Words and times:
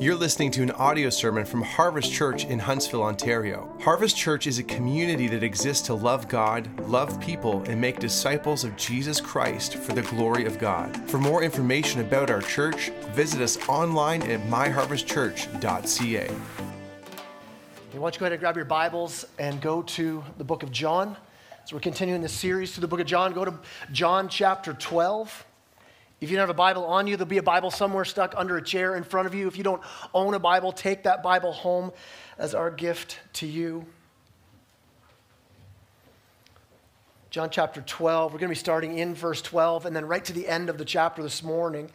You're 0.00 0.16
listening 0.16 0.50
to 0.52 0.62
an 0.62 0.70
audio 0.70 1.10
sermon 1.10 1.44
from 1.44 1.60
Harvest 1.60 2.10
Church 2.10 2.46
in 2.46 2.58
Huntsville, 2.58 3.02
Ontario. 3.02 3.70
Harvest 3.82 4.16
Church 4.16 4.46
is 4.46 4.58
a 4.58 4.62
community 4.62 5.28
that 5.28 5.42
exists 5.42 5.86
to 5.88 5.94
love 5.94 6.26
God, 6.26 6.70
love 6.88 7.20
people, 7.20 7.62
and 7.66 7.78
make 7.78 7.98
disciples 7.98 8.64
of 8.64 8.74
Jesus 8.78 9.20
Christ 9.20 9.74
for 9.74 9.92
the 9.92 10.00
glory 10.00 10.46
of 10.46 10.58
God. 10.58 10.96
For 11.10 11.18
more 11.18 11.42
information 11.42 12.00
about 12.00 12.30
our 12.30 12.40
church, 12.40 12.88
visit 13.12 13.42
us 13.42 13.58
online 13.68 14.22
at 14.22 14.40
myharvestchurch.ca. 14.48 16.28
Why 16.30 18.00
don't 18.00 18.14
you 18.14 18.18
go 18.20 18.24
ahead 18.24 18.32
and 18.32 18.40
grab 18.40 18.56
your 18.56 18.64
Bibles 18.64 19.26
and 19.38 19.60
go 19.60 19.82
to 19.82 20.24
the 20.38 20.44
book 20.44 20.62
of 20.62 20.72
John. 20.72 21.14
So 21.66 21.76
we're 21.76 21.80
continuing 21.80 22.22
this 22.22 22.32
series 22.32 22.72
through 22.72 22.80
the 22.80 22.88
book 22.88 23.00
of 23.00 23.06
John. 23.06 23.34
Go 23.34 23.44
to 23.44 23.52
John 23.92 24.30
chapter 24.30 24.72
12. 24.72 25.44
If 26.20 26.30
you 26.30 26.36
don't 26.36 26.42
have 26.42 26.50
a 26.50 26.54
Bible 26.54 26.84
on 26.84 27.06
you, 27.06 27.16
there'll 27.16 27.28
be 27.28 27.38
a 27.38 27.42
Bible 27.42 27.70
somewhere 27.70 28.04
stuck 28.04 28.34
under 28.36 28.58
a 28.58 28.62
chair 28.62 28.94
in 28.94 29.04
front 29.04 29.26
of 29.26 29.34
you. 29.34 29.48
If 29.48 29.56
you 29.56 29.64
don't 29.64 29.82
own 30.12 30.34
a 30.34 30.38
Bible, 30.38 30.70
take 30.70 31.04
that 31.04 31.22
Bible 31.22 31.52
home 31.52 31.92
as 32.36 32.54
our 32.54 32.70
gift 32.70 33.18
to 33.34 33.46
you. 33.46 33.86
John 37.30 37.48
chapter 37.48 37.80
12, 37.80 38.32
we're 38.32 38.38
going 38.38 38.48
to 38.48 38.54
be 38.54 38.58
starting 38.58 38.98
in 38.98 39.14
verse 39.14 39.40
12 39.40 39.86
and 39.86 39.94
then 39.96 40.04
right 40.04 40.24
to 40.24 40.32
the 40.32 40.48
end 40.48 40.68
of 40.68 40.78
the 40.78 40.84
chapter 40.84 41.22
this 41.22 41.42
morning. 41.42 41.88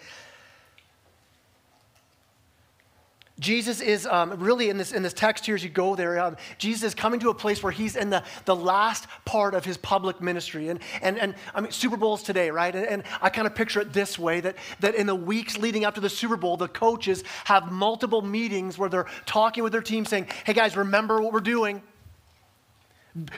Jesus 3.38 3.82
is 3.82 4.06
um, 4.06 4.40
really 4.40 4.70
in 4.70 4.78
this, 4.78 4.94
in 4.94 5.04
this 5.04 5.12
text 5.12 5.46
here, 5.46 5.56
as 5.56 5.64
you 5.64 5.70
go 5.70 5.94
there, 5.96 6.20
um, 6.20 6.38
Jesus 6.58 6.84
is 6.84 6.96
coming 6.96 7.20
to 7.20 7.30
a 7.30 7.34
place 7.34 7.62
where 7.62 7.72
he's 7.72 7.98
in 7.98 8.10
the, 8.10 8.24
the 8.46 8.56
last 8.56 9.08
part 9.26 9.54
of 9.54 9.66
his 9.66 9.76
public 9.76 10.22
ministry. 10.22 10.70
And, 10.70 10.80
and, 11.02 11.20
and 11.20 11.36
I 11.54 11.60
mean, 11.60 11.72
Super 11.72 11.98
Bowl's 11.98 12.24
today, 12.24 12.50
right? 12.50 12.74
And, 12.74 12.86
and 12.86 13.04
I 13.22 13.30
kind 13.30 13.46
of 13.46 13.54
picture 13.54 13.82
it 13.82 13.92
this 13.92 14.18
way 14.18 14.40
that, 14.40 14.56
that 14.80 14.96
in 14.96 15.06
the 15.06 15.16
weeks 15.16 15.58
leading 15.58 15.84
up 15.84 15.96
to 15.96 16.02
the 16.02 16.10
Super 16.10 16.38
Bowl, 16.38 16.56
the 16.56 16.70
coaches 16.70 17.26
have 17.44 17.74
multiple 17.74 18.22
meetings 18.22 18.78
where 18.78 18.88
they're 18.88 19.08
talking 19.26 19.64
with 19.64 19.74
their 19.74 19.82
team 19.82 20.06
saying, 20.06 20.28
hey 20.46 20.54
guys, 20.54 20.78
remember 20.78 21.22
what 21.22 21.34
we're 21.34 21.42
doing. 21.42 21.82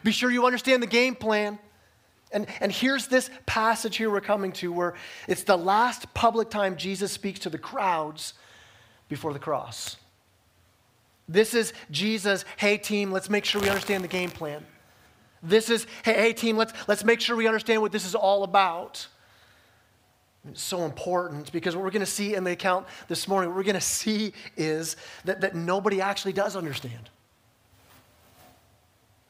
Be 0.03 0.11
sure 0.11 0.29
you 0.29 0.45
understand 0.45 0.83
the 0.83 0.87
game 0.87 1.15
plan. 1.15 1.57
And, 2.31 2.45
and 2.59 2.71
here's 2.71 3.07
this 3.07 3.31
passage 3.47 3.97
here 3.97 4.11
we're 4.11 4.21
coming 4.21 4.51
to 4.53 4.71
where 4.71 4.93
it's 5.27 5.43
the 5.43 5.57
last 5.57 6.13
public 6.13 6.51
time 6.51 6.77
Jesus 6.77 7.11
speaks 7.11 7.39
to 7.39 7.49
the 7.49 7.57
crowds 7.57 8.33
before 9.09 9.33
the 9.33 9.39
cross. 9.39 9.97
This 11.29 11.53
is 11.53 11.73
Jesus, 11.91 12.45
hey 12.57 12.77
team, 12.77 13.11
let's 13.11 13.29
make 13.29 13.45
sure 13.45 13.61
we 13.61 13.69
understand 13.69 14.03
the 14.03 14.07
game 14.07 14.29
plan. 14.29 14.65
This 15.43 15.69
is, 15.69 15.85
hey, 16.03 16.13
hey 16.13 16.33
team, 16.33 16.57
let's, 16.57 16.73
let's 16.87 17.03
make 17.03 17.21
sure 17.21 17.35
we 17.35 17.47
understand 17.47 17.81
what 17.81 17.91
this 17.91 18.05
is 18.05 18.15
all 18.15 18.43
about. 18.43 19.07
It's 20.49 20.61
so 20.61 20.85
important 20.85 21.51
because 21.51 21.75
what 21.75 21.83
we're 21.83 21.91
going 21.91 22.05
to 22.05 22.05
see 22.05 22.33
in 22.33 22.43
the 22.43 22.51
account 22.51 22.87
this 23.07 23.27
morning, 23.27 23.49
what 23.49 23.57
we're 23.57 23.63
going 23.63 23.75
to 23.75 23.81
see 23.81 24.33
is 24.55 24.95
that, 25.25 25.41
that 25.41 25.55
nobody 25.55 25.99
actually 25.99 26.33
does 26.33 26.55
understand. 26.55 27.09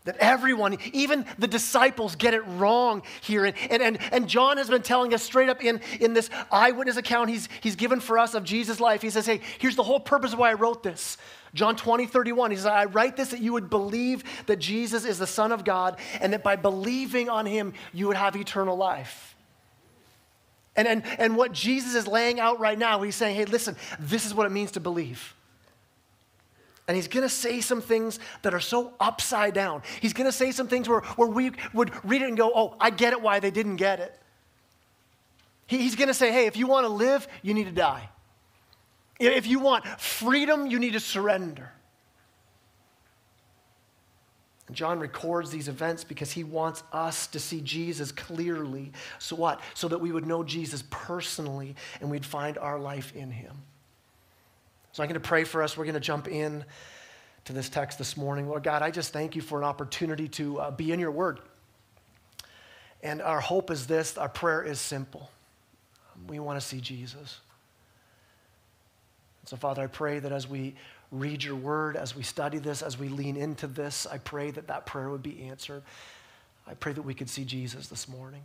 That 0.08 0.16
everyone, 0.22 0.78
even 0.94 1.26
the 1.38 1.50
disciples, 1.50 2.16
get 2.16 2.34
it 2.34 2.40
wrong 2.40 3.04
here. 3.20 3.44
And, 3.44 3.56
and, 3.70 4.00
and, 4.14 4.30
John 4.30 4.56
has 4.56 4.70
been 4.70 4.82
telling 4.82 5.14
us 5.14 5.22
straight 5.22 5.50
up 5.50 5.62
in, 5.62 5.82
in 6.00 6.14
this 6.14 6.30
eyewitness 6.50 6.96
account 6.96 7.30
he's, 7.30 7.50
he's 7.60 7.76
given 7.76 8.00
for 8.00 8.18
us 8.18 8.34
of 8.34 8.46
Jesus' 8.46 8.80
life. 8.80 9.02
He 9.02 9.10
says, 9.10 9.26
Hey, 9.26 9.42
here's 9.60 9.76
the 9.76 9.84
whole 9.84 10.00
purpose 10.00 10.32
of 10.32 10.40
why 10.40 10.50
I 10.50 10.54
wrote 10.54 10.82
this. 10.82 11.18
John 11.54 11.76
20, 11.76 12.06
31. 12.06 12.52
He 12.52 12.58
says, 12.58 12.68
I 12.68 12.86
write 12.86 13.18
this 13.18 13.32
that 13.32 13.42
you 13.42 13.52
would 13.52 13.70
believe 13.70 14.24
that 14.46 14.60
Jesus 14.60 15.04
is 15.04 15.20
the 15.20 15.28
Son 15.28 15.52
of 15.52 15.66
God, 15.66 16.00
and 16.22 16.32
that 16.32 16.42
by 16.42 16.56
believing 16.56 17.28
on 17.28 17.46
him, 17.46 17.74
you 17.92 18.08
would 18.08 18.16
have 18.16 18.38
eternal 18.38 18.78
life. 18.78 19.36
And, 20.78 20.88
and, 20.88 21.04
and 21.20 21.36
what 21.36 21.52
Jesus 21.52 21.96
is 21.96 22.08
laying 22.08 22.40
out 22.40 22.62
right 22.62 22.80
now, 22.80 23.02
he's 23.02 23.18
saying, 23.18 23.36
Hey, 23.36 23.44
listen, 23.44 23.76
this 24.00 24.26
is 24.26 24.34
what 24.34 24.46
it 24.46 24.52
means 24.52 24.72
to 24.72 24.80
believe. 24.80 25.34
And 26.88 26.96
he's 26.96 27.08
going 27.08 27.24
to 27.24 27.30
say 27.30 27.60
some 27.60 27.82
things 27.82 28.20
that 28.44 28.54
are 28.54 28.62
so 28.62 28.94
upside 29.00 29.54
down. 29.54 29.82
He's 30.02 30.14
going 30.14 30.28
to 30.28 30.32
say 30.32 30.52
some 30.52 30.68
things 30.68 30.88
where, 30.88 31.02
where 31.02 31.28
we 31.28 31.52
would 31.74 31.92
read 32.06 32.22
it 32.22 32.30
and 32.30 32.38
go, 32.38 32.52
oh, 32.56 32.76
I 32.80 32.92
get 32.92 33.12
it 33.12 33.22
why 33.22 33.40
they 33.40 33.52
didn't 33.52 33.76
get 33.76 34.00
it. 34.00 34.18
He, 35.66 35.80
he's 35.80 35.96
going 35.98 36.08
to 36.08 36.14
say, 36.14 36.32
hey, 36.32 36.46
if 36.46 36.56
you 36.56 36.66
want 36.66 36.86
to 36.86 36.90
live, 36.90 37.28
you 37.42 37.54
need 37.54 37.66
to 37.66 37.74
die. 37.74 38.10
If 39.20 39.48
you 39.48 39.60
want 39.60 39.86
freedom, 40.00 40.68
you 40.68 40.80
need 40.80 40.94
to 40.94 41.00
surrender. 41.00 41.72
And 44.68 44.76
John 44.76 45.00
records 45.00 45.50
these 45.50 45.68
events 45.68 46.04
because 46.04 46.32
he 46.32 46.44
wants 46.44 46.84
us 46.94 47.28
to 47.28 47.40
see 47.40 47.62
Jesus 47.62 48.12
clearly. 48.12 48.92
So 49.20 49.36
what? 49.36 49.62
So 49.74 49.88
that 49.88 50.00
we 50.00 50.12
would 50.12 50.26
know 50.26 50.44
Jesus 50.44 50.84
personally 50.90 51.76
and 52.00 52.10
we'd 52.10 52.26
find 52.26 52.58
our 52.58 52.80
life 52.80 53.14
in 53.16 53.32
him. 53.32 53.56
So 54.98 55.04
I'm 55.04 55.10
going 55.10 55.22
to 55.22 55.28
pray 55.28 55.44
for 55.44 55.62
us. 55.62 55.78
We're 55.78 55.84
going 55.84 55.94
to 55.94 56.00
jump 56.00 56.28
in 56.28 56.66
to 57.46 57.54
this 57.54 57.70
text 57.70 58.00
this 58.00 58.18
morning. 58.18 58.50
Lord 58.50 58.64
God, 58.64 58.82
I 58.82 58.90
just 58.90 59.14
thank 59.14 59.36
you 59.36 59.44
for 59.44 59.60
an 59.60 59.64
opportunity 59.64 60.28
to 60.30 60.60
uh, 60.60 60.72
be 60.72 60.92
in 60.92 61.00
your 61.00 61.12
word. 61.12 61.40
And 63.04 63.22
our 63.22 63.40
hope 63.40 63.70
is 63.70 63.86
this 63.86 64.18
our 64.18 64.28
prayer 64.28 64.64
is 64.64 64.80
simple. 64.80 65.30
We 66.28 66.40
want 66.40 66.60
to 66.60 66.66
see 66.66 66.82
Jesus. 66.82 67.42
So, 69.46 69.56
Father, 69.56 69.84
I 69.84 69.88
pray 69.88 70.18
that 70.18 70.32
as 70.32 70.48
we 70.48 70.74
read 71.12 71.44
your 71.44 71.58
word, 71.58 71.96
as 71.96 72.16
we 72.16 72.24
study 72.24 72.58
this, 72.58 72.82
as 72.82 72.98
we 72.98 73.08
lean 73.08 73.38
into 73.38 73.68
this, 73.68 74.08
I 74.08 74.18
pray 74.18 74.50
that 74.50 74.66
that 74.66 74.88
prayer 74.88 75.12
would 75.12 75.22
be 75.22 75.44
answered. 75.44 75.84
I 76.66 76.74
pray 76.74 76.94
that 76.94 77.04
we 77.04 77.14
could 77.14 77.30
see 77.30 77.46
Jesus 77.46 77.86
this 77.86 78.10
morning. 78.10 78.42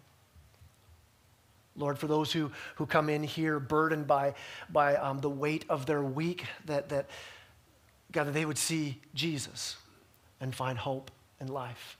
Lord, 1.76 1.98
for 1.98 2.06
those 2.06 2.32
who, 2.32 2.50
who 2.76 2.86
come 2.86 3.08
in 3.08 3.22
here 3.22 3.58
burdened 3.58 4.06
by, 4.06 4.34
by 4.70 4.96
um, 4.96 5.20
the 5.20 5.30
weight 5.30 5.64
of 5.68 5.86
their 5.86 6.02
week, 6.02 6.44
that, 6.66 6.90
that, 6.90 7.06
God, 8.10 8.24
that 8.24 8.32
they 8.32 8.44
would 8.44 8.58
see 8.58 9.00
Jesus 9.14 9.76
and 10.40 10.54
find 10.54 10.76
hope 10.76 11.10
in 11.40 11.48
life. 11.48 11.96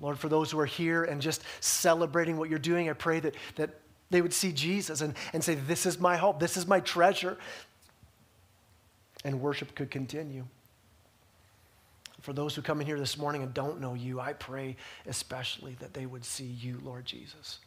Lord, 0.00 0.18
for 0.18 0.28
those 0.28 0.50
who 0.50 0.58
are 0.58 0.66
here 0.66 1.04
and 1.04 1.20
just 1.20 1.42
celebrating 1.60 2.36
what 2.36 2.48
you're 2.48 2.58
doing, 2.58 2.88
I 2.88 2.94
pray 2.94 3.20
that, 3.20 3.34
that 3.56 3.70
they 4.10 4.22
would 4.22 4.32
see 4.32 4.50
Jesus 4.50 5.02
and, 5.02 5.14
and 5.32 5.44
say, 5.44 5.54
This 5.54 5.86
is 5.86 6.00
my 6.00 6.16
hope, 6.16 6.40
this 6.40 6.56
is 6.56 6.66
my 6.66 6.80
treasure. 6.80 7.36
And 9.24 9.40
worship 9.40 9.74
could 9.74 9.90
continue. 9.90 10.46
For 12.22 12.32
those 12.32 12.54
who 12.54 12.62
come 12.62 12.80
in 12.80 12.86
here 12.86 12.98
this 12.98 13.18
morning 13.18 13.42
and 13.42 13.52
don't 13.52 13.80
know 13.80 13.94
you, 13.94 14.18
I 14.20 14.32
pray 14.32 14.76
especially 15.06 15.76
that 15.80 15.94
they 15.94 16.06
would 16.06 16.24
see 16.24 16.44
you, 16.44 16.80
Lord 16.82 17.04
Jesus. 17.04 17.60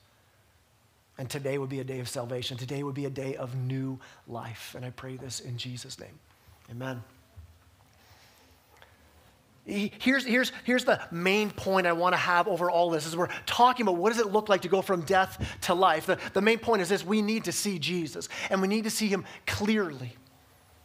And 1.17 1.29
today 1.29 1.57
would 1.57 1.69
be 1.69 1.79
a 1.79 1.83
day 1.83 1.99
of 1.99 2.09
salvation. 2.09 2.57
Today 2.57 2.81
would 2.83 2.95
be 2.95 3.05
a 3.05 3.09
day 3.09 3.35
of 3.35 3.55
new 3.55 3.99
life. 4.27 4.73
And 4.75 4.83
I 4.83 4.89
pray 4.89 5.15
this 5.15 5.39
in 5.39 5.57
Jesus' 5.57 5.99
name. 5.99 6.19
Amen. 6.71 7.03
Here's, 9.65 10.25
here's, 10.25 10.51
here's 10.65 10.83
the 10.83 10.99
main 11.09 11.49
point 11.49 11.87
I 11.87 11.93
want 11.93 12.13
to 12.13 12.17
have 12.17 12.49
over 12.49 12.69
all 12.69 12.89
this 12.89 13.05
is 13.05 13.15
we're 13.15 13.29
talking 13.45 13.85
about 13.85 13.95
what 13.95 14.11
does 14.11 14.19
it 14.19 14.29
look 14.29 14.49
like 14.49 14.63
to 14.63 14.67
go 14.67 14.81
from 14.81 15.01
death 15.01 15.57
to 15.61 15.73
life. 15.73 16.05
The, 16.05 16.19
the 16.33 16.41
main 16.41 16.59
point 16.59 16.81
is 16.81 16.89
this 16.89 17.05
we 17.05 17.21
need 17.21 17.45
to 17.45 17.53
see 17.53 17.79
Jesus 17.79 18.27
and 18.49 18.61
we 18.61 18.67
need 18.67 18.83
to 18.83 18.89
see 18.89 19.07
him 19.07 19.23
clearly. 19.47 20.17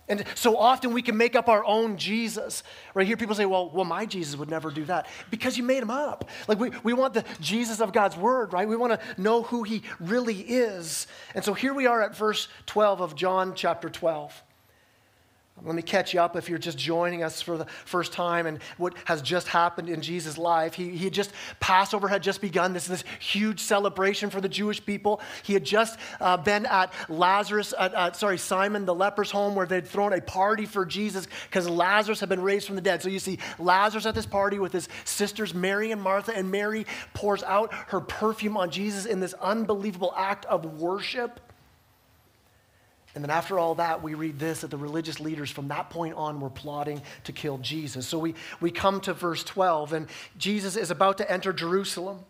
And 0.08 0.24
so 0.34 0.56
often 0.56 0.92
we 0.92 1.02
can 1.02 1.16
make 1.16 1.36
up 1.36 1.48
our 1.48 1.64
own 1.64 1.96
Jesus. 1.96 2.62
Right 2.94 3.06
here, 3.06 3.16
people 3.16 3.34
say, 3.34 3.46
well, 3.46 3.70
well, 3.70 3.84
my 3.84 4.06
Jesus 4.06 4.36
would 4.36 4.50
never 4.50 4.70
do 4.70 4.84
that. 4.86 5.06
Because 5.30 5.56
you 5.56 5.62
made 5.62 5.82
him 5.82 5.90
up. 5.90 6.28
Like 6.46 6.58
we, 6.58 6.70
we 6.82 6.92
want 6.92 7.14
the 7.14 7.24
Jesus 7.40 7.80
of 7.80 7.92
God's 7.92 8.16
word, 8.16 8.52
right? 8.52 8.68
We 8.68 8.76
want 8.76 8.98
to 8.98 9.20
know 9.20 9.42
who 9.42 9.62
he 9.62 9.82
really 10.00 10.40
is. 10.40 11.06
And 11.34 11.44
so 11.44 11.54
here 11.54 11.74
we 11.74 11.86
are 11.86 12.02
at 12.02 12.16
verse 12.16 12.48
12 12.66 13.00
of 13.00 13.14
John 13.14 13.54
chapter 13.54 13.88
12. 13.88 14.42
Let 15.64 15.74
me 15.74 15.82
catch 15.82 16.14
you 16.14 16.20
up 16.20 16.36
if 16.36 16.48
you're 16.48 16.58
just 16.58 16.78
joining 16.78 17.22
us 17.22 17.40
for 17.40 17.56
the 17.56 17.66
first 17.84 18.12
time 18.12 18.46
and 18.46 18.62
what 18.76 18.94
has 19.04 19.22
just 19.22 19.48
happened 19.48 19.88
in 19.88 20.00
Jesus' 20.00 20.38
life. 20.38 20.74
He, 20.74 20.90
he 20.90 21.04
had 21.04 21.12
just, 21.12 21.32
Passover 21.60 22.08
had 22.08 22.22
just 22.22 22.40
begun. 22.40 22.72
This 22.72 22.88
this 22.88 23.04
huge 23.20 23.60
celebration 23.60 24.30
for 24.30 24.40
the 24.40 24.48
Jewish 24.48 24.84
people. 24.84 25.20
He 25.42 25.54
had 25.54 25.64
just 25.64 25.98
uh, 26.20 26.36
been 26.36 26.66
at 26.66 26.92
Lazarus, 27.08 27.74
sorry, 28.14 28.38
Simon 28.38 28.84
the 28.84 28.94
leper's 28.94 29.30
home 29.30 29.54
where 29.54 29.66
they'd 29.66 29.86
thrown 29.86 30.12
a 30.12 30.20
party 30.20 30.66
for 30.66 30.84
Jesus 30.84 31.28
because 31.48 31.68
Lazarus 31.68 32.20
had 32.20 32.28
been 32.28 32.42
raised 32.42 32.66
from 32.66 32.76
the 32.76 32.82
dead. 32.82 33.02
So 33.02 33.08
you 33.08 33.18
see 33.18 33.38
Lazarus 33.58 34.06
at 34.06 34.14
this 34.14 34.26
party 34.26 34.58
with 34.58 34.72
his 34.72 34.88
sisters, 35.04 35.54
Mary 35.54 35.92
and 35.92 36.00
Martha, 36.00 36.34
and 36.34 36.50
Mary 36.50 36.86
pours 37.14 37.42
out 37.42 37.72
her 37.88 38.00
perfume 38.00 38.56
on 38.56 38.70
Jesus 38.70 39.06
in 39.06 39.20
this 39.20 39.34
unbelievable 39.34 40.12
act 40.16 40.44
of 40.46 40.80
worship. 40.80 41.40
And 43.18 43.24
then 43.24 43.30
after 43.30 43.58
all 43.58 43.74
that, 43.74 44.00
we 44.00 44.14
read 44.14 44.38
this 44.38 44.60
that 44.60 44.70
the 44.70 44.76
religious 44.76 45.18
leaders 45.18 45.50
from 45.50 45.66
that 45.68 45.90
point 45.90 46.14
on 46.14 46.40
were 46.40 46.50
plotting 46.50 47.02
to 47.24 47.32
kill 47.32 47.58
Jesus. 47.58 48.06
So 48.06 48.16
we, 48.16 48.36
we 48.60 48.70
come 48.70 49.00
to 49.00 49.12
verse 49.12 49.42
12, 49.42 49.92
and 49.92 50.06
Jesus 50.36 50.76
is 50.76 50.92
about 50.92 51.18
to 51.18 51.28
enter 51.28 51.52
Jerusalem 51.52 52.20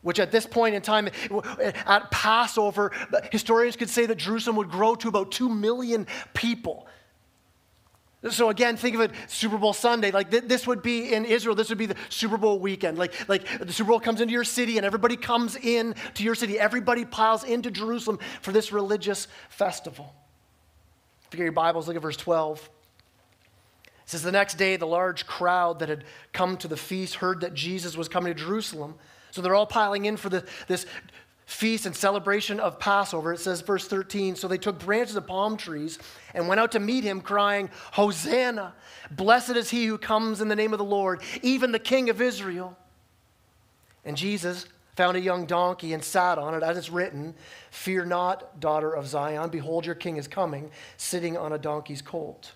which 0.00 0.20
at 0.20 0.30
this 0.30 0.46
point 0.46 0.74
in 0.74 0.80
time, 0.80 1.08
at 1.84 2.10
Passover, 2.10 2.92
historians 3.32 3.76
could 3.76 3.90
say 3.90 4.06
that 4.06 4.16
Jerusalem 4.16 4.56
would 4.56 4.70
grow 4.70 4.94
to 4.94 5.08
about 5.08 5.32
2 5.32 5.48
million 5.48 6.06
people. 6.32 6.86
So 8.30 8.50
again, 8.50 8.76
think 8.76 8.96
of 8.96 9.00
it 9.00 9.12
Super 9.28 9.58
Bowl 9.58 9.72
Sunday. 9.72 10.10
Like 10.10 10.30
th- 10.30 10.44
this 10.44 10.66
would 10.66 10.82
be 10.82 11.12
in 11.12 11.24
Israel, 11.24 11.54
this 11.54 11.68
would 11.68 11.78
be 11.78 11.86
the 11.86 11.94
Super 12.08 12.36
Bowl 12.36 12.58
weekend. 12.58 12.98
Like, 12.98 13.28
like 13.28 13.46
the 13.60 13.72
Super 13.72 13.90
Bowl 13.90 14.00
comes 14.00 14.20
into 14.20 14.32
your 14.32 14.44
city 14.44 14.76
and 14.76 14.84
everybody 14.84 15.16
comes 15.16 15.54
in 15.54 15.94
to 16.14 16.24
your 16.24 16.34
city. 16.34 16.58
Everybody 16.58 17.04
piles 17.04 17.44
into 17.44 17.70
Jerusalem 17.70 18.18
for 18.42 18.50
this 18.50 18.72
religious 18.72 19.28
festival. 19.50 20.12
If 21.26 21.34
you 21.34 21.38
get 21.38 21.44
your 21.44 21.52
Bibles, 21.52 21.86
look 21.86 21.96
at 21.96 22.02
verse 22.02 22.16
12. 22.16 22.68
It 23.86 23.90
says, 24.06 24.22
The 24.22 24.32
next 24.32 24.54
day, 24.54 24.76
the 24.76 24.86
large 24.86 25.26
crowd 25.26 25.78
that 25.78 25.88
had 25.88 26.04
come 26.32 26.56
to 26.56 26.68
the 26.68 26.76
feast 26.76 27.16
heard 27.16 27.42
that 27.42 27.54
Jesus 27.54 27.96
was 27.96 28.08
coming 28.08 28.34
to 28.34 28.38
Jerusalem. 28.38 28.94
So 29.30 29.42
they're 29.42 29.54
all 29.54 29.66
piling 29.66 30.06
in 30.06 30.16
for 30.16 30.30
the, 30.30 30.44
this 30.66 30.86
feast 31.48 31.86
and 31.86 31.96
celebration 31.96 32.60
of 32.60 32.78
Passover. 32.78 33.32
It 33.32 33.40
says, 33.40 33.62
verse 33.62 33.88
13 33.88 34.36
So 34.36 34.46
they 34.46 34.58
took 34.58 34.78
branches 34.78 35.16
of 35.16 35.26
palm 35.26 35.56
trees 35.56 35.98
and 36.34 36.46
went 36.46 36.60
out 36.60 36.72
to 36.72 36.78
meet 36.78 37.04
him, 37.04 37.22
crying, 37.22 37.70
Hosanna! 37.92 38.74
Blessed 39.10 39.56
is 39.56 39.70
he 39.70 39.86
who 39.86 39.96
comes 39.96 40.42
in 40.42 40.48
the 40.48 40.56
name 40.56 40.74
of 40.74 40.78
the 40.78 40.84
Lord, 40.84 41.22
even 41.42 41.72
the 41.72 41.78
King 41.78 42.10
of 42.10 42.20
Israel. 42.20 42.76
And 44.04 44.14
Jesus 44.14 44.66
found 44.94 45.16
a 45.16 45.20
young 45.20 45.46
donkey 45.46 45.94
and 45.94 46.04
sat 46.04 46.36
on 46.38 46.54
it, 46.54 46.62
as 46.62 46.76
it's 46.76 46.90
written, 46.90 47.34
Fear 47.70 48.04
not, 48.04 48.60
daughter 48.60 48.92
of 48.92 49.06
Zion, 49.06 49.48
behold, 49.48 49.86
your 49.86 49.94
king 49.94 50.18
is 50.18 50.28
coming, 50.28 50.70
sitting 50.98 51.38
on 51.38 51.54
a 51.54 51.58
donkey's 51.58 52.02
colt. 52.02 52.52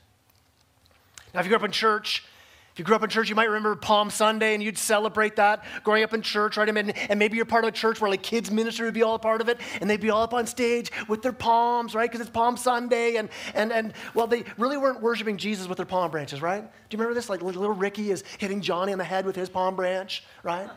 Now, 1.33 1.41
if 1.41 1.47
you 1.47 1.51
grew 1.51 1.57
up 1.57 1.65
in 1.65 1.71
church, 1.71 2.25
if 2.73 2.79
you 2.79 2.87
grew 2.87 2.97
up 2.97 3.03
in 3.03 3.11
church, 3.11 3.29
you 3.29 3.35
might 3.35 3.49
remember 3.49 3.77
Palm 3.77 4.09
Sunday 4.09 4.55
and 4.55 4.63
you'd 4.63 4.79
celebrate 4.79 5.37
that 5.37 5.63
growing 5.85 6.05
up 6.05 6.15
in 6.15 6.23
church, 6.23 6.57
right? 6.57 6.67
And, 6.71 7.19
maybe 7.19 7.37
you're 7.37 7.45
part 7.45 7.65
of 7.65 7.69
a 7.69 7.73
church 7.73 8.01
where 8.01 8.11
like 8.11 8.23
kids' 8.23 8.51
ministry 8.51 8.87
would 8.87 8.95
be 8.95 9.03
all 9.03 9.15
a 9.15 9.19
part 9.19 9.43
of 9.43 9.51
it 9.51 9.61
and 9.83 9.91
they'd 9.91 10.01
be 10.01 10.09
all 10.09 10.23
up 10.23 10.33
on 10.33 10.47
stage 10.47 10.91
with 11.07 11.21
their 11.21 11.35
palms, 11.35 11.95
right? 11.95 12.11
Because 12.11 12.23
it's 12.23 12.31
Palm 12.31 12.57
Sunday. 12.57 13.17
And, 13.17 13.29
and, 13.55 13.73
and, 13.73 13.93
well, 14.15 14.27
they 14.27 14.45
really 14.57 14.79
weren't 14.79 15.03
worshiping 15.03 15.37
Jesus 15.37 15.69
with 15.69 15.77
their 15.77 15.85
palm 15.85 16.11
branches, 16.11 16.41
right? 16.41 16.63
Do 16.63 16.97
you 16.97 16.99
remember 16.99 17.13
this? 17.13 17.29
Like 17.29 17.43
little 17.43 17.73
Ricky 17.73 18.11
is 18.11 18.25
hitting 18.39 18.63
Johnny 18.63 18.93
on 18.93 18.99
the 18.99 19.05
head 19.05 19.27
with 19.27 19.37
his 19.37 19.51
palm 19.51 19.77
branch, 19.77 20.25
right? 20.43 20.71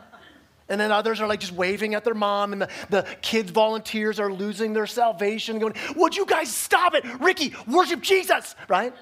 And 0.68 0.78
then 0.78 0.92
others 0.92 1.22
are 1.22 1.26
like 1.26 1.40
just 1.40 1.52
waving 1.52 1.94
at 1.94 2.04
their 2.04 2.14
mom, 2.14 2.52
and 2.52 2.60
the, 2.60 2.68
the 2.90 3.06
kids' 3.22 3.52
volunteers 3.52 4.18
are 4.18 4.32
losing 4.32 4.72
their 4.72 4.86
salvation, 4.86 5.60
going, 5.60 5.74
Would 5.94 6.16
you 6.16 6.26
guys 6.26 6.52
stop 6.52 6.94
it? 6.94 7.04
Ricky, 7.20 7.54
worship 7.68 8.00
Jesus, 8.00 8.56
right? 8.68 8.92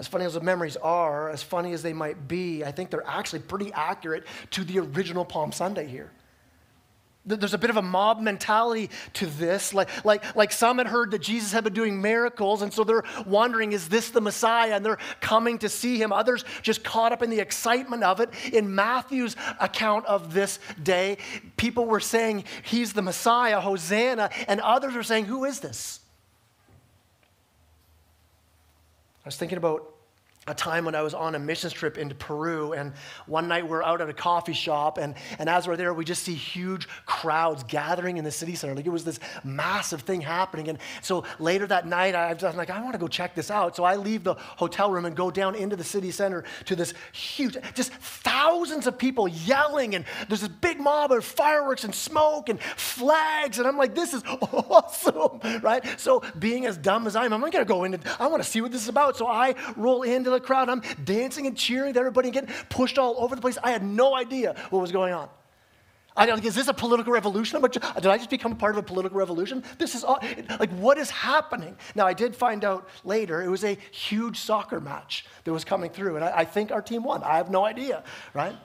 As 0.00 0.08
funny 0.08 0.24
as 0.24 0.32
the 0.32 0.40
memories 0.40 0.78
are, 0.78 1.28
as 1.28 1.42
funny 1.42 1.74
as 1.74 1.82
they 1.82 1.92
might 1.92 2.26
be, 2.26 2.64
I 2.64 2.72
think 2.72 2.88
they're 2.88 3.06
actually 3.06 3.40
pretty 3.40 3.70
accurate 3.74 4.26
to 4.52 4.64
the 4.64 4.78
original 4.78 5.26
Palm 5.26 5.52
Sunday 5.52 5.86
here. 5.86 6.10
There's 7.26 7.52
a 7.52 7.58
bit 7.58 7.68
of 7.68 7.76
a 7.76 7.82
mob 7.82 8.18
mentality 8.18 8.88
to 9.12 9.26
this. 9.26 9.74
Like, 9.74 9.90
like, 10.06 10.34
like 10.34 10.52
some 10.52 10.78
had 10.78 10.86
heard 10.86 11.10
that 11.10 11.20
Jesus 11.20 11.52
had 11.52 11.64
been 11.64 11.74
doing 11.74 12.00
miracles, 12.00 12.62
and 12.62 12.72
so 12.72 12.82
they're 12.82 13.04
wondering, 13.26 13.72
is 13.72 13.90
this 13.90 14.08
the 14.08 14.22
Messiah? 14.22 14.72
And 14.72 14.86
they're 14.86 14.98
coming 15.20 15.58
to 15.58 15.68
see 15.68 16.00
him. 16.00 16.12
Others 16.14 16.46
just 16.62 16.82
caught 16.82 17.12
up 17.12 17.22
in 17.22 17.28
the 17.28 17.38
excitement 17.38 18.02
of 18.02 18.20
it. 18.20 18.30
In 18.54 18.74
Matthew's 18.74 19.36
account 19.60 20.06
of 20.06 20.32
this 20.32 20.60
day, 20.82 21.18
people 21.58 21.84
were 21.84 22.00
saying, 22.00 22.44
He's 22.62 22.94
the 22.94 23.02
Messiah, 23.02 23.60
Hosanna, 23.60 24.30
and 24.48 24.62
others 24.62 24.94
were 24.94 25.02
saying, 25.02 25.26
Who 25.26 25.44
is 25.44 25.60
this? 25.60 26.00
I 29.24 29.28
was 29.28 29.36
thinking 29.36 29.58
about 29.58 29.94
a 30.50 30.54
time 30.54 30.84
when 30.84 30.94
I 30.94 31.02
was 31.02 31.14
on 31.14 31.34
a 31.34 31.38
missions 31.38 31.72
trip 31.72 31.96
into 31.96 32.14
Peru, 32.14 32.72
and 32.72 32.92
one 33.26 33.48
night 33.48 33.66
we're 33.66 33.82
out 33.82 34.00
at 34.00 34.08
a 34.08 34.12
coffee 34.12 34.52
shop, 34.52 34.98
and, 34.98 35.14
and 35.38 35.48
as 35.48 35.66
we're 35.66 35.76
there, 35.76 35.94
we 35.94 36.04
just 36.04 36.22
see 36.22 36.34
huge 36.34 36.88
crowds 37.06 37.64
gathering 37.64 38.16
in 38.16 38.24
the 38.24 38.30
city 38.30 38.54
center. 38.54 38.74
Like 38.74 38.86
it 38.86 38.90
was 38.90 39.04
this 39.04 39.20
massive 39.44 40.02
thing 40.02 40.20
happening. 40.20 40.68
And 40.68 40.78
so 41.02 41.24
later 41.38 41.66
that 41.68 41.86
night, 41.86 42.14
I 42.14 42.32
was 42.32 42.42
like, 42.42 42.70
I 42.70 42.80
want 42.80 42.92
to 42.92 42.98
go 42.98 43.08
check 43.08 43.34
this 43.34 43.50
out. 43.50 43.76
So 43.76 43.84
I 43.84 43.96
leave 43.96 44.24
the 44.24 44.34
hotel 44.34 44.90
room 44.90 45.04
and 45.04 45.16
go 45.16 45.30
down 45.30 45.54
into 45.54 45.76
the 45.76 45.84
city 45.84 46.10
center 46.10 46.44
to 46.66 46.76
this 46.76 46.94
huge, 47.12 47.56
just 47.74 47.92
thousands 47.92 48.86
of 48.86 48.98
people 48.98 49.28
yelling, 49.28 49.94
and 49.94 50.04
there's 50.28 50.40
this 50.40 50.48
big 50.48 50.80
mob 50.80 51.12
of 51.12 51.24
fireworks 51.24 51.84
and 51.84 51.94
smoke 51.94 52.48
and 52.48 52.60
flags, 52.60 53.58
and 53.58 53.68
I'm 53.68 53.76
like, 53.76 53.94
this 53.94 54.12
is 54.12 54.22
awesome, 54.26 55.40
right? 55.62 55.84
So 55.98 56.22
being 56.38 56.66
as 56.66 56.76
dumb 56.76 57.06
as 57.06 57.16
I 57.16 57.24
am, 57.24 57.32
I'm 57.32 57.40
not 57.40 57.52
going 57.52 57.64
to 57.64 57.68
go 57.68 57.84
in, 57.84 57.98
I 58.18 58.26
want 58.26 58.42
to 58.42 58.48
see 58.48 58.60
what 58.60 58.72
this 58.72 58.82
is 58.82 58.88
about. 58.88 59.16
So 59.16 59.26
I 59.26 59.54
roll 59.76 60.02
into 60.02 60.30
the 60.30 60.39
crowd. 60.40 60.68
I'm 60.68 60.82
dancing 61.04 61.46
and 61.46 61.56
cheering 61.56 61.96
everybody 61.96 62.30
getting 62.30 62.50
pushed 62.68 62.98
all 62.98 63.16
over 63.18 63.34
the 63.34 63.40
place. 63.40 63.58
I 63.62 63.70
had 63.70 63.82
no 63.82 64.16
idea 64.16 64.54
what 64.70 64.80
was 64.80 64.92
going 64.92 65.12
on. 65.12 65.28
I 66.16 66.26
don't, 66.26 66.44
is 66.44 66.54
this 66.54 66.68
a 66.68 66.74
political 66.74 67.12
revolution? 67.12 67.60
Did 67.62 68.06
I 68.06 68.16
just 68.16 68.30
become 68.30 68.56
part 68.56 68.74
of 68.74 68.78
a 68.78 68.82
political 68.82 69.16
revolution? 69.16 69.62
This 69.78 69.94
is 69.94 70.02
all, 70.02 70.18
like, 70.58 70.70
what 70.72 70.98
is 70.98 71.08
happening? 71.08 71.76
Now, 71.94 72.06
I 72.06 72.14
did 72.14 72.34
find 72.34 72.64
out 72.64 72.88
later 73.04 73.42
it 73.42 73.48
was 73.48 73.64
a 73.64 73.78
huge 73.92 74.38
soccer 74.38 74.80
match 74.80 75.24
that 75.44 75.52
was 75.52 75.64
coming 75.64 75.90
through, 75.90 76.16
and 76.16 76.24
I, 76.24 76.38
I 76.38 76.44
think 76.44 76.72
our 76.72 76.82
team 76.82 77.04
won. 77.04 77.22
I 77.22 77.36
have 77.36 77.50
no 77.50 77.64
idea, 77.64 78.02
right? 78.34 78.56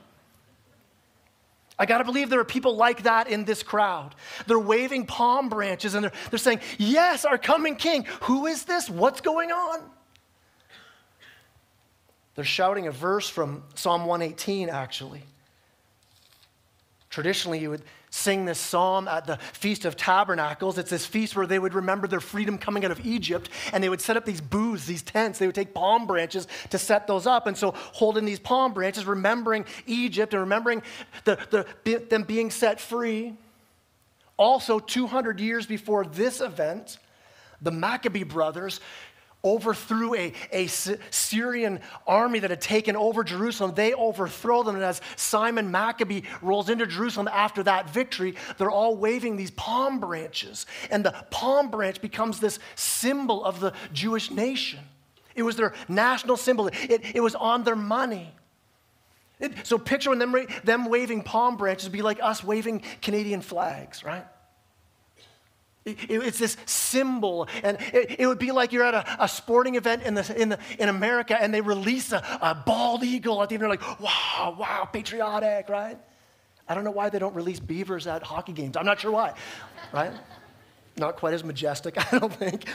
I 1.78 1.86
got 1.86 2.00
to 2.00 2.04
believe 2.04 2.30
there 2.30 2.40
are 2.40 2.46
people 2.46 2.76
like 2.76 3.04
that 3.04 3.28
in 3.28 3.46
this 3.46 3.62
crowd. 3.62 4.16
They're 4.48 4.58
waving 4.58 5.06
palm 5.06 5.50
branches 5.50 5.94
and 5.94 6.06
they're, 6.06 6.14
they're 6.30 6.40
saying, 6.40 6.62
Yes, 6.78 7.26
our 7.26 7.38
coming 7.38 7.76
king. 7.76 8.06
Who 8.24 8.46
is 8.46 8.64
this? 8.64 8.90
What's 8.90 9.20
going 9.20 9.52
on? 9.52 9.82
They're 12.36 12.44
shouting 12.44 12.88
a 12.88 12.92
verse 12.92 13.30
from 13.30 13.64
Psalm 13.76 14.06
118, 14.06 14.70
actually. 14.70 15.24
Traditionally, 17.10 17.60
you 17.60 17.70
would 17.70 17.84
sing 18.10 18.46
this 18.46 18.60
psalm 18.60 19.08
at 19.08 19.26
the 19.26 19.38
Feast 19.38 19.86
of 19.86 19.96
Tabernacles. 19.96 20.78
It's 20.78 20.90
this 20.90 21.06
feast 21.06 21.36
where 21.36 21.48
they 21.48 21.60
would 21.60 21.74
remember 21.74 22.08
their 22.08 22.20
freedom 22.20 22.58
coming 22.58 22.84
out 22.84 22.92
of 22.92 23.06
Egypt, 23.06 23.50
and 23.72 23.82
they 23.82 23.88
would 23.88 24.02
set 24.02 24.18
up 24.18 24.26
these 24.26 24.42
booths, 24.42 24.86
these 24.86 25.02
tents. 25.02 25.40
They 25.40 25.46
would 25.46 25.56
take 25.56 25.74
palm 25.74 26.08
branches 26.08 26.46
to 26.72 26.78
set 26.78 27.08
those 27.08 27.26
up. 27.26 27.48
And 27.48 27.58
so, 27.58 27.72
holding 27.94 28.26
these 28.26 28.40
palm 28.40 28.74
branches, 28.74 29.06
remembering 29.06 29.66
Egypt 29.86 30.34
and 30.34 30.42
remembering 30.42 30.84
the, 31.24 31.66
the, 31.84 32.00
them 32.10 32.24
being 32.24 32.52
set 32.52 32.82
free. 32.82 33.34
Also, 34.38 34.80
200 34.80 35.40
years 35.40 35.66
before 35.66 36.06
this 36.06 36.42
event, 36.42 36.98
the 37.62 37.72
Maccabee 37.72 38.24
brothers 38.24 38.82
overthrew 39.46 40.16
a, 40.16 40.34
a 40.52 40.68
Syrian 40.68 41.80
army 42.06 42.40
that 42.40 42.50
had 42.50 42.60
taken 42.60 42.96
over 42.96 43.24
Jerusalem. 43.24 43.74
They 43.76 43.94
overthrow 43.94 44.64
them. 44.64 44.76
And 44.76 44.84
as 44.84 45.00
Simon 45.16 45.72
Maccabee 45.72 46.24
rolls 46.42 46.70
into 46.70 46.88
Jerusalem 46.88 47.30
after 47.32 47.64
that 47.64 47.90
victory, 47.90 48.36
they're 48.58 48.72
all 48.72 48.98
waving 48.98 49.38
these 49.38 49.52
palm 49.52 50.00
branches. 50.00 50.66
And 50.90 51.06
the 51.06 51.14
palm 51.30 51.70
branch 51.70 52.02
becomes 52.02 52.40
this 52.40 52.60
symbol 52.76 53.46
of 53.46 53.60
the 53.60 53.74
Jewish 53.94 54.32
nation. 54.32 54.80
It 55.36 55.44
was 55.44 55.56
their 55.56 55.74
national 55.88 56.38
symbol, 56.38 56.68
it, 56.68 57.02
it 57.14 57.22
was 57.22 57.36
on 57.36 57.64
their 57.64 57.76
money. 57.76 58.34
It, 59.40 59.68
so 59.68 59.78
picture 59.78 60.16
them, 60.16 60.34
them 60.64 60.86
waving 60.86 61.24
palm 61.24 61.58
branches 61.58 61.90
be 61.90 62.02
like 62.02 62.20
us 62.22 62.44
waving 62.44 62.84
Canadian 63.02 63.42
flags, 63.42 64.04
right? 64.04 64.26
It's 65.86 66.40
this 66.40 66.58
symbol. 66.66 67.48
And 67.64 67.78
it, 67.94 68.20
it, 68.20 68.28
would 68.28 68.40
be 68.40 68.52
like 68.52 68.72
you're 68.72 68.84
at 68.84 68.96
a, 68.96 69.24
a 69.24 69.28
sporting 69.28 69.76
event 69.76 70.02
in, 70.02 70.16
the, 70.16 70.36
in, 70.42 70.50
the, 70.50 70.60
in 70.80 70.90
America 70.90 71.40
and 71.40 71.54
they 71.54 71.62
release 71.62 72.12
a, 72.12 72.24
a 72.42 72.56
bald 72.56 73.04
eagle 73.04 73.42
at 73.44 73.50
the 73.50 73.56
end. 73.56 73.62
They're 73.62 73.70
like, 73.70 74.00
wow, 74.00 74.56
wow, 74.58 74.90
patriotic, 74.92 75.70
right? 75.70 75.98
I 76.68 76.74
don't 76.74 76.84
know 76.84 76.92
why 76.92 77.10
they 77.10 77.20
don't 77.20 77.36
release 77.36 77.60
beavers 77.60 78.08
at 78.08 78.24
hockey 78.24 78.54
games. 78.54 78.76
I'm 78.78 78.86
not 78.86 79.00
sure 79.00 79.12
why, 79.12 79.36
right? 79.94 80.12
Not 80.98 81.18
quite 81.18 81.36
as 81.36 81.44
majestic, 81.44 81.96
I 82.14 82.18
don't 82.18 82.34
think. 82.34 82.68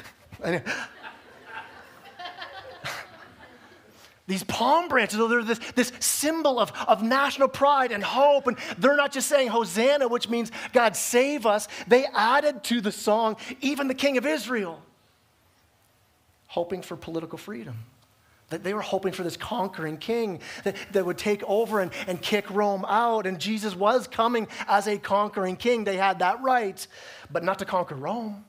These 4.31 4.45
palm 4.45 4.87
branches, 4.87 5.19
they're 5.19 5.43
this, 5.43 5.59
this 5.75 5.91
symbol 5.99 6.61
of, 6.61 6.73
of 6.87 7.03
national 7.03 7.49
pride 7.49 7.91
and 7.91 8.01
hope. 8.01 8.47
And 8.47 8.57
they're 8.79 8.97
not 8.97 9.11
just 9.11 9.27
saying 9.27 9.49
Hosanna, 9.49 10.07
which 10.07 10.29
means 10.29 10.53
God 10.73 10.95
save 10.95 11.47
us. 11.47 11.67
They 11.89 12.05
added 12.07 12.63
to 12.65 12.81
the 12.81 12.93
song 12.93 13.39
even 13.61 13.89
the 13.89 13.95
King 13.95 14.19
of 14.19 14.27
Israel, 14.27 14.81
hoping 16.47 16.81
for 16.81 16.97
political 16.97 17.39
freedom. 17.39 17.75
That 18.51 18.63
they 18.63 18.73
were 18.73 18.83
hoping 18.83 19.13
for 19.13 19.25
this 19.25 19.37
conquering 19.37 19.97
king 19.97 20.39
that, 20.63 20.77
that 20.93 21.05
would 21.05 21.19
take 21.19 21.43
over 21.43 21.81
and, 21.81 21.91
and 22.07 22.23
kick 22.23 22.49
Rome 22.51 22.85
out. 22.87 23.27
And 23.27 23.41
Jesus 23.41 23.75
was 23.75 24.07
coming 24.07 24.47
as 24.69 24.87
a 24.87 24.97
conquering 24.97 25.57
king. 25.57 25.83
They 25.83 25.97
had 25.97 26.21
that 26.21 26.41
right, 26.41 26.87
but 27.33 27.43
not 27.43 27.59
to 27.59 27.65
conquer 27.65 27.97
Rome. 27.97 28.45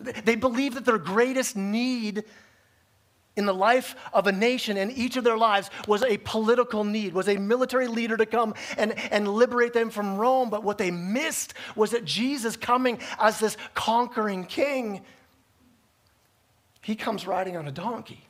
They 0.00 0.36
believed 0.36 0.76
that 0.76 0.84
their 0.84 0.98
greatest 0.98 1.56
need 1.56 2.24
in 3.38 3.46
the 3.46 3.54
life 3.54 3.94
of 4.12 4.26
a 4.26 4.32
nation 4.32 4.76
and 4.76 4.90
each 4.90 5.16
of 5.16 5.22
their 5.22 5.38
lives 5.38 5.70
was 5.86 6.02
a 6.02 6.18
political 6.18 6.82
need, 6.82 7.14
was 7.14 7.28
a 7.28 7.38
military 7.38 7.86
leader 7.86 8.16
to 8.16 8.26
come 8.26 8.52
and, 8.76 8.98
and 9.12 9.28
liberate 9.28 9.72
them 9.72 9.90
from 9.90 10.16
Rome. 10.16 10.50
But 10.50 10.64
what 10.64 10.76
they 10.76 10.90
missed 10.90 11.54
was 11.76 11.92
that 11.92 12.04
Jesus 12.04 12.56
coming 12.56 12.98
as 13.18 13.38
this 13.38 13.56
conquering 13.74 14.44
king, 14.44 15.02
he 16.82 16.96
comes 16.96 17.26
riding 17.28 17.56
on 17.56 17.68
a 17.68 17.72
donkey. 17.72 18.27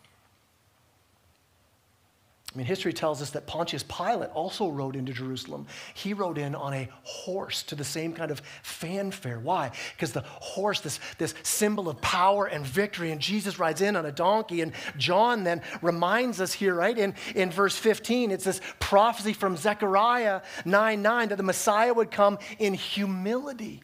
I 2.54 2.56
mean, 2.56 2.66
history 2.66 2.94
tells 2.94 3.20
us 3.20 3.30
that 3.30 3.46
Pontius 3.46 3.82
Pilate 3.82 4.30
also 4.30 4.68
rode 4.68 4.96
into 4.96 5.12
Jerusalem. 5.12 5.66
He 5.92 6.14
rode 6.14 6.38
in 6.38 6.54
on 6.54 6.72
a 6.72 6.88
horse 7.02 7.62
to 7.64 7.74
the 7.74 7.84
same 7.84 8.14
kind 8.14 8.30
of 8.30 8.40
fanfare. 8.62 9.38
Why? 9.38 9.70
Because 9.94 10.12
the 10.12 10.22
horse, 10.22 10.80
this, 10.80 10.98
this 11.18 11.34
symbol 11.42 11.90
of 11.90 12.00
power 12.00 12.46
and 12.46 12.66
victory, 12.66 13.10
and 13.10 13.20
Jesus 13.20 13.58
rides 13.58 13.82
in 13.82 13.96
on 13.96 14.06
a 14.06 14.12
donkey. 14.12 14.62
And 14.62 14.72
John 14.96 15.44
then 15.44 15.60
reminds 15.82 16.40
us 16.40 16.54
here, 16.54 16.74
right, 16.74 16.96
in, 16.96 17.14
in 17.34 17.50
verse 17.50 17.76
15, 17.76 18.30
it's 18.30 18.44
this 18.44 18.62
prophecy 18.80 19.34
from 19.34 19.56
Zechariah 19.56 20.40
9 20.64 21.02
9 21.02 21.28
that 21.28 21.36
the 21.36 21.42
Messiah 21.42 21.92
would 21.92 22.10
come 22.10 22.38
in 22.58 22.72
humility, 22.72 23.82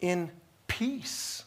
in 0.00 0.30
peace 0.68 1.44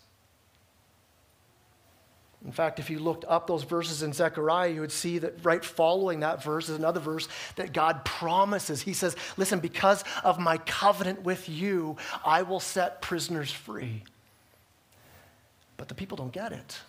In 2.44 2.52
fact, 2.52 2.80
if 2.80 2.90
you 2.90 2.98
looked 2.98 3.24
up 3.28 3.46
those 3.46 3.64
verses 3.64 4.02
in 4.02 4.14
Zechariah, 4.14 4.70
you 4.72 4.82
would 4.82 4.92
see 4.92 5.20
that 5.20 5.46
right 5.46 5.64
following 5.64 6.22
that 6.22 6.44
verse 6.44 6.70
is 6.70 6.76
another 6.76 7.00
verse 7.00 7.28
that 7.56 7.72
God 7.72 8.04
promises. 8.04 8.82
He 8.82 8.94
says, 8.94 9.16
Listen, 9.38 9.60
because 9.60 10.04
of 10.24 10.40
my 10.40 10.58
covenant 10.58 11.22
with 11.22 11.48
you, 11.48 11.98
I 12.26 12.42
will 12.42 12.60
set 12.60 13.02
prisoners 13.02 13.52
free. 13.52 14.04
But 15.78 15.88
the 15.88 15.94
people 15.94 16.18
don't 16.18 16.34
get 16.34 16.52
it. 16.52 16.80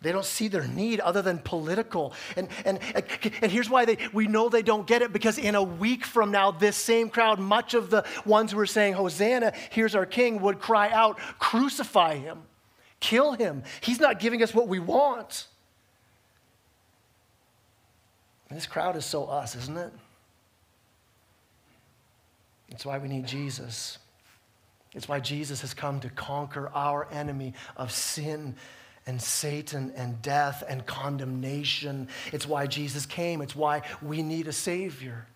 They 0.00 0.12
don't 0.12 0.24
see 0.24 0.46
their 0.46 0.66
need 0.66 1.00
other 1.00 1.22
than 1.22 1.38
political. 1.38 2.12
And, 2.36 2.48
and, 2.64 2.78
and 2.94 3.50
here's 3.50 3.68
why 3.68 3.84
they, 3.84 3.98
we 4.12 4.28
know 4.28 4.48
they 4.48 4.62
don't 4.62 4.86
get 4.86 5.02
it 5.02 5.12
because 5.12 5.38
in 5.38 5.56
a 5.56 5.62
week 5.62 6.04
from 6.04 6.30
now, 6.30 6.52
this 6.52 6.76
same 6.76 7.08
crowd, 7.10 7.40
much 7.40 7.74
of 7.74 7.90
the 7.90 8.04
ones 8.24 8.52
who 8.52 8.60
are 8.60 8.66
saying, 8.66 8.94
Hosanna, 8.94 9.52
here's 9.70 9.96
our 9.96 10.06
king, 10.06 10.40
would 10.42 10.60
cry 10.60 10.90
out, 10.90 11.18
crucify 11.40 12.16
him, 12.16 12.42
kill 13.00 13.32
him. 13.32 13.64
He's 13.80 13.98
not 13.98 14.20
giving 14.20 14.42
us 14.42 14.54
what 14.54 14.68
we 14.68 14.78
want. 14.78 15.48
And 18.48 18.56
this 18.56 18.66
crowd 18.66 18.96
is 18.96 19.04
so 19.04 19.26
us, 19.26 19.56
isn't 19.56 19.76
it? 19.76 19.92
That's 22.70 22.86
why 22.86 22.98
we 22.98 23.08
need 23.08 23.26
Jesus. 23.26 23.98
It's 24.94 25.08
why 25.08 25.18
Jesus 25.20 25.60
has 25.62 25.74
come 25.74 26.00
to 26.00 26.10
conquer 26.10 26.70
our 26.72 27.08
enemy 27.10 27.54
of 27.76 27.90
sin 27.90 28.54
and 29.08 29.20
Satan 29.22 29.90
and 29.96 30.20
death 30.20 30.62
and 30.68 30.84
condemnation. 30.84 32.08
It's 32.30 32.46
why 32.46 32.66
Jesus 32.66 33.06
came. 33.06 33.40
It's 33.40 33.56
why 33.56 33.80
we 34.02 34.22
need 34.22 34.46
a 34.48 34.52
Savior. 34.52 35.26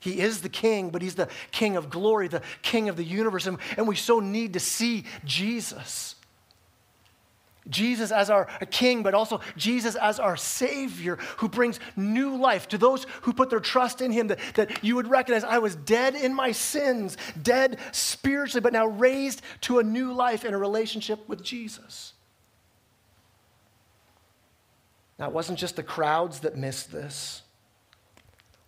He 0.00 0.18
is 0.18 0.42
the 0.42 0.48
King, 0.48 0.90
but 0.90 1.00
He's 1.00 1.14
the 1.14 1.28
King 1.52 1.76
of 1.76 1.90
glory, 1.90 2.26
the 2.26 2.42
King 2.60 2.88
of 2.88 2.96
the 2.96 3.04
universe. 3.04 3.46
And, 3.46 3.58
and 3.76 3.86
we 3.86 3.94
so 3.94 4.18
need 4.18 4.54
to 4.54 4.60
see 4.60 5.04
Jesus. 5.24 6.16
Jesus 7.70 8.10
as 8.10 8.30
our 8.30 8.46
King, 8.72 9.04
but 9.04 9.14
also 9.14 9.40
Jesus 9.56 9.94
as 9.94 10.18
our 10.18 10.36
Savior 10.36 11.20
who 11.36 11.48
brings 11.48 11.78
new 11.94 12.36
life 12.36 12.66
to 12.70 12.78
those 12.78 13.06
who 13.20 13.32
put 13.32 13.48
their 13.48 13.60
trust 13.60 14.02
in 14.02 14.10
Him. 14.10 14.26
That, 14.26 14.40
that 14.54 14.82
you 14.82 14.96
would 14.96 15.06
recognize 15.06 15.44
I 15.44 15.58
was 15.58 15.76
dead 15.76 16.16
in 16.16 16.34
my 16.34 16.50
sins, 16.50 17.16
dead 17.40 17.78
spiritually, 17.92 18.60
but 18.60 18.72
now 18.72 18.88
raised 18.88 19.40
to 19.60 19.78
a 19.78 19.84
new 19.84 20.12
life 20.12 20.44
in 20.44 20.52
a 20.52 20.58
relationship 20.58 21.28
with 21.28 21.44
Jesus. 21.44 22.14
Now, 25.18 25.28
it 25.28 25.32
wasn't 25.32 25.58
just 25.58 25.76
the 25.76 25.82
crowds 25.82 26.40
that 26.40 26.56
missed 26.56 26.90
this. 26.90 27.42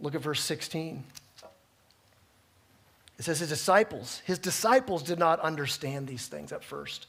Look 0.00 0.14
at 0.14 0.20
verse 0.20 0.42
16. 0.42 1.04
It 3.18 3.24
says 3.24 3.38
his 3.38 3.48
disciples, 3.48 4.22
his 4.24 4.38
disciples 4.38 5.02
did 5.02 5.18
not 5.18 5.40
understand 5.40 6.06
these 6.06 6.26
things 6.26 6.52
at 6.52 6.64
first. 6.64 7.06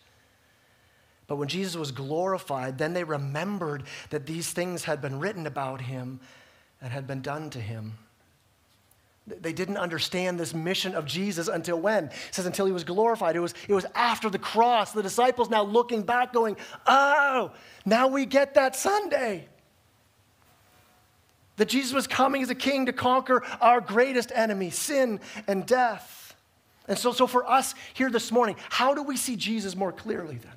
But 1.27 1.37
when 1.37 1.47
Jesus 1.47 1.75
was 1.75 1.91
glorified, 1.91 2.77
then 2.77 2.93
they 2.93 3.03
remembered 3.03 3.83
that 4.11 4.27
these 4.27 4.51
things 4.51 4.83
had 4.83 5.01
been 5.01 5.19
written 5.19 5.47
about 5.47 5.81
him 5.81 6.19
and 6.81 6.93
had 6.93 7.07
been 7.07 7.21
done 7.21 7.49
to 7.51 7.59
him. 7.59 7.97
They 9.27 9.53
didn't 9.53 9.77
understand 9.77 10.39
this 10.39 10.53
mission 10.53 10.93
of 10.93 11.05
Jesus 11.05 11.47
until 11.47 11.79
when? 11.79 12.05
It 12.05 12.13
says 12.29 12.45
until 12.45 12.67
he 12.67 12.71
was 12.71 12.83
glorified. 12.83 13.35
It 13.35 13.39
was, 13.39 13.55
it 13.67 13.73
was 13.73 13.85
after 13.95 14.29
the 14.29 14.37
cross. 14.37 14.91
The 14.91 15.01
disciples 15.01 15.49
now 15.49 15.63
looking 15.63 16.03
back, 16.03 16.31
going, 16.31 16.57
Oh, 16.85 17.51
now 17.85 18.07
we 18.07 18.27
get 18.27 18.53
that 18.53 18.75
Sunday. 18.75 19.47
That 21.57 21.69
Jesus 21.69 21.93
was 21.93 22.05
coming 22.05 22.43
as 22.43 22.49
a 22.51 22.55
king 22.55 22.85
to 22.85 22.93
conquer 22.93 23.43
our 23.61 23.81
greatest 23.81 24.31
enemy, 24.35 24.69
sin 24.69 25.19
and 25.47 25.65
death. 25.65 26.35
And 26.87 26.97
so, 26.97 27.11
so 27.11 27.25
for 27.25 27.49
us 27.49 27.73
here 27.95 28.11
this 28.11 28.31
morning, 28.31 28.57
how 28.69 28.93
do 28.93 29.01
we 29.01 29.17
see 29.17 29.35
Jesus 29.35 29.75
more 29.75 29.91
clearly 29.91 30.37
then? 30.37 30.51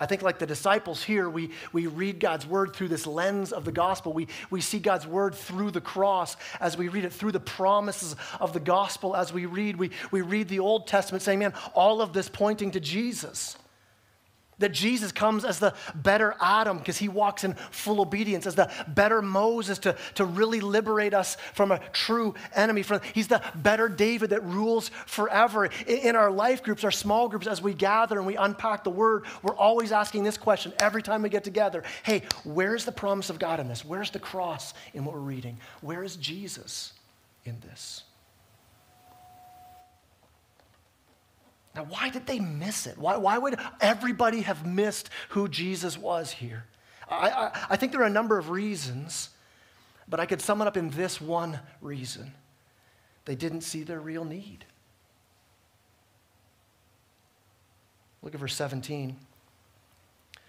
I 0.00 0.06
think, 0.06 0.22
like 0.22 0.40
the 0.40 0.46
disciples 0.46 1.04
here, 1.04 1.30
we, 1.30 1.50
we 1.72 1.86
read 1.86 2.18
God's 2.18 2.46
word 2.46 2.74
through 2.74 2.88
this 2.88 3.06
lens 3.06 3.52
of 3.52 3.64
the 3.64 3.70
gospel. 3.70 4.12
We, 4.12 4.26
we 4.50 4.60
see 4.60 4.80
God's 4.80 5.06
word 5.06 5.36
through 5.36 5.70
the 5.70 5.80
cross 5.80 6.36
as 6.60 6.76
we 6.76 6.88
read 6.88 7.04
it, 7.04 7.12
through 7.12 7.30
the 7.30 7.40
promises 7.40 8.16
of 8.40 8.52
the 8.52 8.60
gospel 8.60 9.14
as 9.14 9.32
we 9.32 9.46
read. 9.46 9.76
We, 9.76 9.90
we 10.10 10.20
read 10.22 10.48
the 10.48 10.58
Old 10.58 10.88
Testament 10.88 11.22
saying, 11.22 11.38
man, 11.38 11.54
all 11.74 12.02
of 12.02 12.12
this 12.12 12.28
pointing 12.28 12.72
to 12.72 12.80
Jesus. 12.80 13.56
That 14.58 14.72
Jesus 14.72 15.12
comes 15.12 15.44
as 15.44 15.58
the 15.58 15.74
better 15.94 16.34
Adam 16.40 16.78
because 16.78 16.98
he 16.98 17.08
walks 17.08 17.44
in 17.44 17.54
full 17.70 18.00
obedience, 18.00 18.46
as 18.46 18.54
the 18.54 18.70
better 18.88 19.20
Moses 19.20 19.78
to, 19.80 19.96
to 20.14 20.24
really 20.24 20.60
liberate 20.60 21.12
us 21.12 21.36
from 21.54 21.72
a 21.72 21.80
true 21.92 22.34
enemy. 22.54 22.84
He's 23.12 23.28
the 23.28 23.42
better 23.54 23.88
David 23.88 24.30
that 24.30 24.44
rules 24.44 24.90
forever. 25.06 25.66
In 25.86 26.16
our 26.16 26.30
life 26.30 26.62
groups, 26.62 26.84
our 26.84 26.90
small 26.90 27.28
groups, 27.28 27.46
as 27.46 27.60
we 27.60 27.74
gather 27.74 28.16
and 28.16 28.26
we 28.26 28.36
unpack 28.36 28.84
the 28.84 28.90
word, 28.90 29.24
we're 29.42 29.56
always 29.56 29.92
asking 29.92 30.24
this 30.24 30.38
question 30.38 30.72
every 30.78 31.02
time 31.02 31.22
we 31.22 31.28
get 31.28 31.44
together 31.44 31.82
Hey, 32.02 32.22
where's 32.44 32.84
the 32.84 32.92
promise 32.92 33.30
of 33.30 33.38
God 33.38 33.60
in 33.60 33.68
this? 33.68 33.84
Where's 33.84 34.10
the 34.10 34.18
cross 34.18 34.74
in 34.92 35.04
what 35.04 35.14
we're 35.14 35.20
reading? 35.20 35.58
Where 35.80 36.02
is 36.02 36.16
Jesus 36.16 36.92
in 37.44 37.60
this? 37.60 38.02
Now, 41.74 41.84
why 41.84 42.08
did 42.08 42.26
they 42.26 42.38
miss 42.38 42.86
it? 42.86 42.96
Why, 42.96 43.16
why 43.16 43.36
would 43.38 43.56
everybody 43.80 44.42
have 44.42 44.64
missed 44.64 45.10
who 45.30 45.48
Jesus 45.48 45.98
was 45.98 46.30
here? 46.30 46.64
I, 47.08 47.28
I, 47.28 47.66
I 47.70 47.76
think 47.76 47.92
there 47.92 48.02
are 48.02 48.06
a 48.06 48.10
number 48.10 48.38
of 48.38 48.50
reasons, 48.50 49.30
but 50.08 50.20
I 50.20 50.26
could 50.26 50.40
sum 50.40 50.62
it 50.62 50.68
up 50.68 50.76
in 50.76 50.90
this 50.90 51.20
one 51.20 51.58
reason 51.80 52.32
they 53.24 53.34
didn't 53.34 53.62
see 53.62 53.82
their 53.82 54.00
real 54.00 54.24
need. 54.24 54.66
Look 58.22 58.34
at 58.34 58.40
verse 58.40 58.54
17. 58.54 59.10
It 59.10 60.40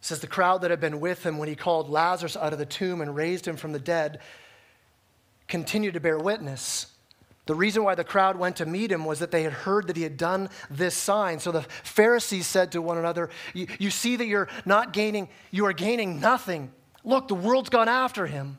says, 0.00 0.20
The 0.20 0.26
crowd 0.26 0.62
that 0.62 0.70
had 0.70 0.80
been 0.80 1.00
with 1.00 1.24
him 1.24 1.38
when 1.38 1.48
he 1.48 1.54
called 1.54 1.88
Lazarus 1.88 2.36
out 2.36 2.52
of 2.52 2.58
the 2.58 2.66
tomb 2.66 3.00
and 3.00 3.14
raised 3.14 3.46
him 3.46 3.56
from 3.56 3.72
the 3.72 3.78
dead 3.78 4.20
continued 5.48 5.94
to 5.94 6.00
bear 6.00 6.18
witness. 6.18 6.86
The 7.48 7.54
reason 7.54 7.82
why 7.82 7.94
the 7.94 8.04
crowd 8.04 8.36
went 8.36 8.56
to 8.56 8.66
meet 8.66 8.92
him 8.92 9.06
was 9.06 9.20
that 9.20 9.30
they 9.30 9.42
had 9.42 9.54
heard 9.54 9.86
that 9.86 9.96
he 9.96 10.02
had 10.02 10.18
done 10.18 10.50
this 10.68 10.94
sign. 10.94 11.40
So 11.40 11.50
the 11.50 11.62
Pharisees 11.62 12.46
said 12.46 12.72
to 12.72 12.82
one 12.82 12.98
another, 12.98 13.30
You, 13.54 13.66
you 13.78 13.90
see 13.90 14.16
that 14.16 14.26
you're 14.26 14.48
not 14.66 14.92
gaining, 14.92 15.30
you 15.50 15.64
are 15.64 15.72
gaining 15.72 16.20
nothing. 16.20 16.70
Look, 17.04 17.28
the 17.28 17.34
world's 17.34 17.70
gone 17.70 17.88
after 17.88 18.26
him. 18.26 18.58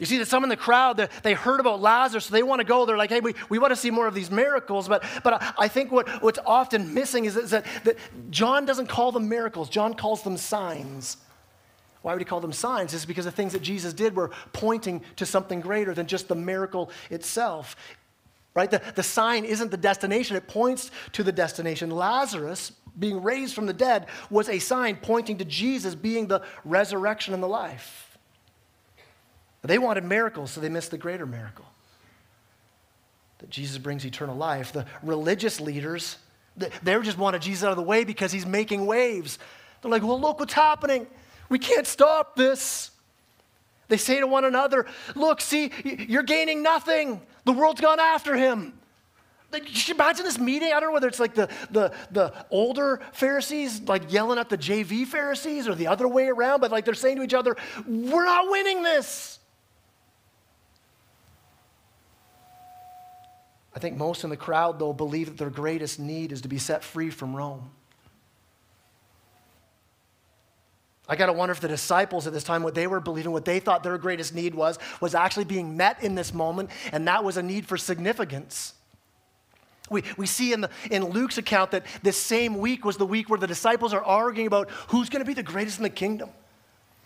You 0.00 0.06
see 0.06 0.18
that 0.18 0.26
some 0.26 0.42
in 0.42 0.48
the 0.48 0.56
crowd, 0.56 1.08
they 1.22 1.34
heard 1.34 1.60
about 1.60 1.80
Lazarus, 1.80 2.24
so 2.24 2.32
they 2.32 2.42
want 2.42 2.58
to 2.58 2.66
go. 2.66 2.86
They're 2.86 2.96
like, 2.96 3.10
hey, 3.10 3.20
we, 3.20 3.36
we 3.48 3.60
want 3.60 3.70
to 3.70 3.76
see 3.76 3.92
more 3.92 4.08
of 4.08 4.14
these 4.14 4.32
miracles. 4.32 4.88
But, 4.88 5.04
but 5.22 5.54
I 5.56 5.68
think 5.68 5.92
what, 5.92 6.08
what's 6.24 6.40
often 6.44 6.92
missing 6.92 7.24
is, 7.24 7.36
is 7.36 7.50
that, 7.50 7.64
that 7.84 7.98
John 8.30 8.66
doesn't 8.66 8.88
call 8.88 9.12
them 9.12 9.28
miracles, 9.28 9.68
John 9.68 9.94
calls 9.94 10.24
them 10.24 10.38
signs. 10.38 11.18
Why 12.04 12.12
would 12.12 12.20
he 12.20 12.26
call 12.26 12.40
them 12.40 12.52
signs? 12.52 12.92
It's 12.92 13.06
because 13.06 13.24
the 13.24 13.30
things 13.30 13.54
that 13.54 13.62
Jesus 13.62 13.94
did 13.94 14.14
were 14.14 14.30
pointing 14.52 15.00
to 15.16 15.24
something 15.24 15.62
greater 15.62 15.94
than 15.94 16.06
just 16.06 16.28
the 16.28 16.34
miracle 16.34 16.90
itself. 17.08 17.76
Right? 18.54 18.70
The, 18.70 18.82
the 18.94 19.02
sign 19.02 19.46
isn't 19.46 19.70
the 19.70 19.78
destination, 19.78 20.36
it 20.36 20.46
points 20.46 20.90
to 21.12 21.22
the 21.22 21.32
destination. 21.32 21.90
Lazarus, 21.90 22.72
being 22.98 23.22
raised 23.22 23.54
from 23.54 23.64
the 23.64 23.72
dead, 23.72 24.08
was 24.28 24.50
a 24.50 24.58
sign 24.58 24.96
pointing 24.96 25.38
to 25.38 25.46
Jesus 25.46 25.94
being 25.94 26.26
the 26.26 26.42
resurrection 26.62 27.32
and 27.32 27.42
the 27.42 27.48
life. 27.48 28.18
They 29.62 29.78
wanted 29.78 30.04
miracles, 30.04 30.50
so 30.50 30.60
they 30.60 30.68
missed 30.68 30.90
the 30.90 30.98
greater 30.98 31.24
miracle 31.24 31.64
that 33.38 33.48
Jesus 33.48 33.78
brings 33.78 34.04
eternal 34.04 34.36
life. 34.36 34.72
The 34.72 34.84
religious 35.02 35.58
leaders, 35.58 36.18
they 36.54 37.00
just 37.00 37.16
wanted 37.16 37.40
Jesus 37.40 37.64
out 37.64 37.70
of 37.70 37.78
the 37.78 37.82
way 37.82 38.04
because 38.04 38.30
he's 38.30 38.44
making 38.44 38.84
waves. 38.84 39.38
They're 39.80 39.90
like, 39.90 40.02
well, 40.02 40.20
look 40.20 40.38
what's 40.38 40.52
happening. 40.52 41.06
We 41.48 41.58
can't 41.58 41.86
stop 41.86 42.36
this. 42.36 42.90
They 43.88 43.96
say 43.96 44.20
to 44.20 44.26
one 44.26 44.44
another, 44.44 44.86
Look, 45.14 45.40
see, 45.40 45.70
you're 45.84 46.22
gaining 46.22 46.62
nothing. 46.62 47.20
The 47.44 47.52
world's 47.52 47.80
gone 47.80 48.00
after 48.00 48.36
him. 48.36 48.72
You 49.52 49.62
should 49.66 49.94
imagine 49.94 50.24
this 50.24 50.38
meeting. 50.38 50.72
I 50.72 50.80
don't 50.80 50.88
know 50.88 50.94
whether 50.94 51.06
it's 51.06 51.20
like 51.20 51.34
the, 51.34 51.48
the, 51.70 51.92
the 52.10 52.32
older 52.50 53.00
Pharisees 53.12 53.82
like 53.82 54.12
yelling 54.12 54.38
at 54.38 54.48
the 54.48 54.58
JV 54.58 55.06
Pharisees 55.06 55.68
or 55.68 55.76
the 55.76 55.86
other 55.86 56.08
way 56.08 56.26
around, 56.26 56.60
but 56.60 56.72
like 56.72 56.84
they're 56.84 56.94
saying 56.94 57.18
to 57.18 57.22
each 57.22 57.34
other, 57.34 57.56
We're 57.86 58.24
not 58.24 58.50
winning 58.50 58.82
this. 58.82 59.38
I 63.76 63.80
think 63.80 63.96
most 63.96 64.24
in 64.24 64.30
the 64.30 64.36
crowd, 64.36 64.78
though, 64.78 64.92
believe 64.92 65.26
that 65.26 65.36
their 65.36 65.50
greatest 65.50 65.98
need 65.98 66.30
is 66.30 66.40
to 66.42 66.48
be 66.48 66.58
set 66.58 66.84
free 66.84 67.10
from 67.10 67.34
Rome. 67.34 67.70
I 71.08 71.16
got 71.16 71.26
to 71.26 71.32
wonder 71.32 71.52
if 71.52 71.60
the 71.60 71.68
disciples 71.68 72.26
at 72.26 72.32
this 72.32 72.44
time, 72.44 72.62
what 72.62 72.74
they 72.74 72.86
were 72.86 73.00
believing, 73.00 73.32
what 73.32 73.44
they 73.44 73.60
thought 73.60 73.82
their 73.82 73.98
greatest 73.98 74.34
need 74.34 74.54
was, 74.54 74.78
was 75.00 75.14
actually 75.14 75.44
being 75.44 75.76
met 75.76 76.02
in 76.02 76.14
this 76.14 76.32
moment, 76.32 76.70
and 76.92 77.06
that 77.08 77.22
was 77.22 77.36
a 77.36 77.42
need 77.42 77.66
for 77.66 77.76
significance. 77.76 78.74
We, 79.90 80.02
we 80.16 80.26
see 80.26 80.54
in, 80.54 80.62
the, 80.62 80.70
in 80.90 81.04
Luke's 81.04 81.36
account 81.36 81.72
that 81.72 81.84
this 82.02 82.16
same 82.16 82.56
week 82.58 82.86
was 82.86 82.96
the 82.96 83.04
week 83.04 83.28
where 83.28 83.38
the 83.38 83.46
disciples 83.46 83.92
are 83.92 84.02
arguing 84.02 84.46
about 84.46 84.70
who's 84.88 85.10
going 85.10 85.20
to 85.20 85.26
be 85.26 85.34
the 85.34 85.42
greatest 85.42 85.78
in 85.78 85.82
the 85.82 85.90
kingdom. 85.90 86.30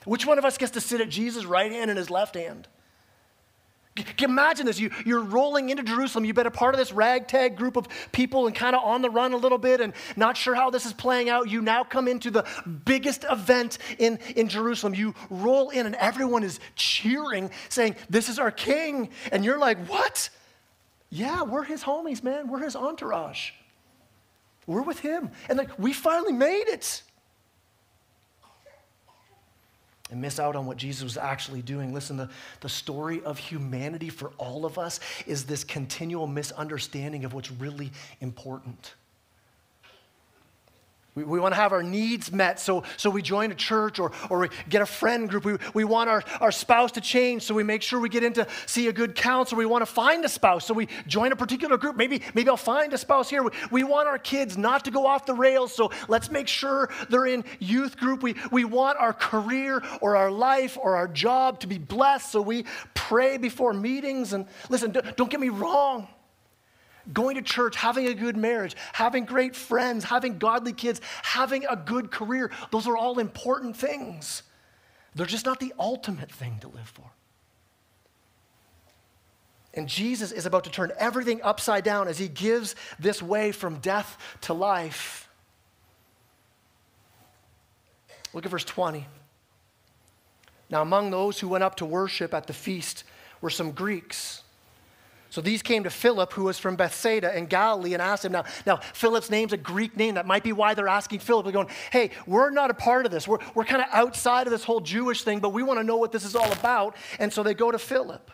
Which 0.04 0.24
one 0.24 0.38
of 0.38 0.44
us 0.44 0.58
gets 0.58 0.72
to 0.72 0.80
sit 0.80 1.00
at 1.00 1.08
Jesus' 1.08 1.44
right 1.44 1.72
hand 1.72 1.90
and 1.90 1.98
his 1.98 2.08
left 2.08 2.36
hand? 2.36 2.68
Imagine 4.22 4.66
this. 4.66 4.78
You, 4.78 4.90
you're 5.04 5.22
rolling 5.22 5.70
into 5.70 5.82
Jerusalem. 5.82 6.24
You've 6.24 6.36
been 6.36 6.46
a 6.46 6.50
part 6.50 6.74
of 6.74 6.78
this 6.78 6.92
ragtag 6.92 7.56
group 7.56 7.76
of 7.76 7.88
people 8.12 8.46
and 8.46 8.54
kind 8.54 8.74
of 8.76 8.82
on 8.82 9.02
the 9.02 9.10
run 9.10 9.32
a 9.32 9.36
little 9.36 9.58
bit 9.58 9.80
and 9.80 9.92
not 10.16 10.36
sure 10.36 10.54
how 10.54 10.70
this 10.70 10.86
is 10.86 10.92
playing 10.92 11.28
out. 11.28 11.48
You 11.48 11.60
now 11.62 11.84
come 11.84 12.08
into 12.08 12.30
the 12.30 12.44
biggest 12.84 13.24
event 13.30 13.78
in, 13.98 14.18
in 14.36 14.48
Jerusalem. 14.48 14.94
You 14.94 15.14
roll 15.30 15.70
in 15.70 15.86
and 15.86 15.94
everyone 15.96 16.44
is 16.44 16.60
cheering, 16.76 17.50
saying, 17.68 17.96
This 18.08 18.28
is 18.28 18.38
our 18.38 18.50
king. 18.50 19.10
And 19.32 19.44
you're 19.44 19.58
like, 19.58 19.86
What? 19.86 20.30
Yeah, 21.10 21.42
we're 21.42 21.64
his 21.64 21.82
homies, 21.82 22.22
man. 22.22 22.48
We're 22.48 22.62
his 22.62 22.76
entourage. 22.76 23.52
We're 24.66 24.82
with 24.82 25.00
him. 25.00 25.30
And 25.48 25.58
like, 25.58 25.78
we 25.78 25.94
finally 25.94 26.34
made 26.34 26.68
it 26.68 27.02
and 30.10 30.20
miss 30.20 30.38
out 30.38 30.56
on 30.56 30.66
what 30.66 30.76
Jesus 30.76 31.02
was 31.02 31.16
actually 31.16 31.62
doing. 31.62 31.92
Listen, 31.92 32.16
the, 32.16 32.28
the 32.60 32.68
story 32.68 33.22
of 33.22 33.38
humanity 33.38 34.08
for 34.08 34.32
all 34.38 34.64
of 34.64 34.78
us 34.78 35.00
is 35.26 35.44
this 35.44 35.64
continual 35.64 36.26
misunderstanding 36.26 37.24
of 37.24 37.34
what's 37.34 37.50
really 37.50 37.92
important. 38.20 38.94
We, 41.18 41.24
we 41.24 41.40
want 41.40 41.52
to 41.52 41.60
have 41.60 41.72
our 41.72 41.82
needs 41.82 42.30
met, 42.30 42.60
so, 42.60 42.84
so 42.96 43.10
we 43.10 43.22
join 43.22 43.50
a 43.50 43.54
church 43.56 43.98
or, 43.98 44.12
or 44.30 44.38
we 44.38 44.48
get 44.68 44.82
a 44.82 44.86
friend 44.86 45.28
group. 45.28 45.44
We, 45.44 45.56
we 45.74 45.82
want 45.82 46.08
our, 46.08 46.22
our 46.40 46.52
spouse 46.52 46.92
to 46.92 47.00
change, 47.00 47.42
so 47.42 47.54
we 47.54 47.64
make 47.64 47.82
sure 47.82 47.98
we 47.98 48.08
get 48.08 48.22
in 48.22 48.34
to 48.34 48.46
see 48.66 48.86
a 48.86 48.92
good 48.92 49.16
counselor. 49.16 49.58
We 49.58 49.66
want 49.66 49.82
to 49.82 49.92
find 49.92 50.24
a 50.24 50.28
spouse, 50.28 50.64
so 50.64 50.74
we 50.74 50.86
join 51.08 51.32
a 51.32 51.36
particular 51.36 51.76
group. 51.76 51.96
Maybe, 51.96 52.22
maybe 52.34 52.48
I'll 52.48 52.56
find 52.56 52.92
a 52.92 52.98
spouse 52.98 53.28
here. 53.28 53.42
We, 53.42 53.50
we 53.72 53.82
want 53.82 54.06
our 54.06 54.18
kids 54.18 54.56
not 54.56 54.84
to 54.84 54.92
go 54.92 55.06
off 55.06 55.26
the 55.26 55.34
rails, 55.34 55.74
so 55.74 55.90
let's 56.06 56.30
make 56.30 56.46
sure 56.46 56.88
they're 57.10 57.26
in 57.26 57.44
youth 57.58 57.96
group. 57.96 58.22
We, 58.22 58.36
we 58.52 58.64
want 58.64 58.96
our 58.98 59.12
career 59.12 59.82
or 60.00 60.14
our 60.14 60.30
life 60.30 60.78
or 60.80 60.94
our 60.94 61.08
job 61.08 61.58
to 61.60 61.66
be 61.66 61.78
blessed, 61.78 62.30
so 62.30 62.40
we 62.40 62.64
pray 62.94 63.38
before 63.38 63.72
meetings. 63.72 64.34
And 64.34 64.46
listen, 64.68 64.92
don't 64.92 65.30
get 65.30 65.40
me 65.40 65.48
wrong 65.48 66.06
going 67.12 67.36
to 67.36 67.42
church, 67.42 67.76
having 67.76 68.06
a 68.06 68.14
good 68.14 68.36
marriage, 68.36 68.76
having 68.92 69.24
great 69.24 69.56
friends, 69.56 70.04
having 70.04 70.38
godly 70.38 70.72
kids, 70.72 71.00
having 71.22 71.64
a 71.66 71.76
good 71.76 72.10
career, 72.10 72.50
those 72.70 72.86
are 72.86 72.96
all 72.96 73.18
important 73.18 73.76
things. 73.76 74.42
They're 75.14 75.26
just 75.26 75.46
not 75.46 75.60
the 75.60 75.72
ultimate 75.78 76.30
thing 76.30 76.58
to 76.60 76.68
live 76.68 76.88
for. 76.88 77.10
And 79.74 79.88
Jesus 79.88 80.32
is 80.32 80.46
about 80.46 80.64
to 80.64 80.70
turn 80.70 80.92
everything 80.98 81.40
upside 81.42 81.84
down 81.84 82.08
as 82.08 82.18
he 82.18 82.28
gives 82.28 82.74
this 82.98 83.22
way 83.22 83.52
from 83.52 83.78
death 83.78 84.18
to 84.42 84.54
life. 84.54 85.28
Look 88.32 88.44
at 88.44 88.50
verse 88.50 88.64
20. 88.64 89.06
Now, 90.70 90.82
among 90.82 91.10
those 91.10 91.40
who 91.40 91.48
went 91.48 91.64
up 91.64 91.76
to 91.76 91.86
worship 91.86 92.34
at 92.34 92.46
the 92.46 92.52
feast 92.52 93.04
were 93.40 93.50
some 93.50 93.70
Greeks. 93.70 94.42
So 95.30 95.42
these 95.42 95.62
came 95.62 95.84
to 95.84 95.90
Philip, 95.90 96.32
who 96.32 96.44
was 96.44 96.58
from 96.58 96.76
Bethsaida 96.76 97.36
in 97.36 97.46
Galilee, 97.46 97.92
and 97.92 98.00
asked 98.00 98.24
him. 98.24 98.32
Now, 98.32 98.44
now 98.66 98.76
Philip's 98.76 99.28
name's 99.28 99.52
a 99.52 99.58
Greek 99.58 99.96
name. 99.96 100.14
That 100.14 100.26
might 100.26 100.42
be 100.42 100.52
why 100.52 100.72
they're 100.72 100.88
asking 100.88 101.20
Philip. 101.20 101.44
They're 101.44 101.52
going, 101.52 101.68
hey, 101.90 102.10
we're 102.26 102.50
not 102.50 102.70
a 102.70 102.74
part 102.74 103.04
of 103.04 103.12
this. 103.12 103.28
We're, 103.28 103.38
we're 103.54 103.64
kind 103.64 103.82
of 103.82 103.88
outside 103.92 104.46
of 104.46 104.52
this 104.52 104.64
whole 104.64 104.80
Jewish 104.80 105.24
thing, 105.24 105.40
but 105.40 105.50
we 105.50 105.62
want 105.62 105.80
to 105.80 105.84
know 105.84 105.96
what 105.98 106.12
this 106.12 106.24
is 106.24 106.34
all 106.34 106.50
about. 106.52 106.96
And 107.18 107.30
so 107.30 107.42
they 107.42 107.54
go 107.54 107.70
to 107.70 107.78
Philip. 107.78 108.30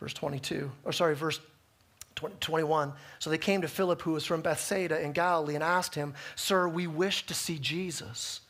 Verse 0.00 0.12
22, 0.12 0.70
or 0.84 0.92
sorry, 0.92 1.14
verse 1.14 1.40
21. 2.14 2.92
So 3.20 3.30
they 3.30 3.38
came 3.38 3.62
to 3.62 3.68
Philip, 3.68 4.02
who 4.02 4.12
was 4.12 4.24
from 4.24 4.42
Bethsaida 4.42 5.00
in 5.00 5.12
Galilee, 5.12 5.54
and 5.54 5.62
asked 5.62 5.94
him, 5.94 6.14
Sir, 6.34 6.66
we 6.68 6.86
wish 6.86 7.26
to 7.26 7.34
see 7.34 7.58
Jesus. 7.58 8.40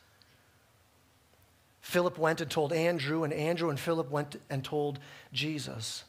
Philip 1.81 2.19
went 2.19 2.41
and 2.41 2.51
told 2.51 2.73
Andrew, 2.73 3.25
and 3.25 3.33
Andrew 3.33 3.71
and 3.71 3.81
Philip 3.81 4.11
went 4.11 4.37
and 4.51 4.65
told 4.65 4.99
Jesus. 5.33 6.05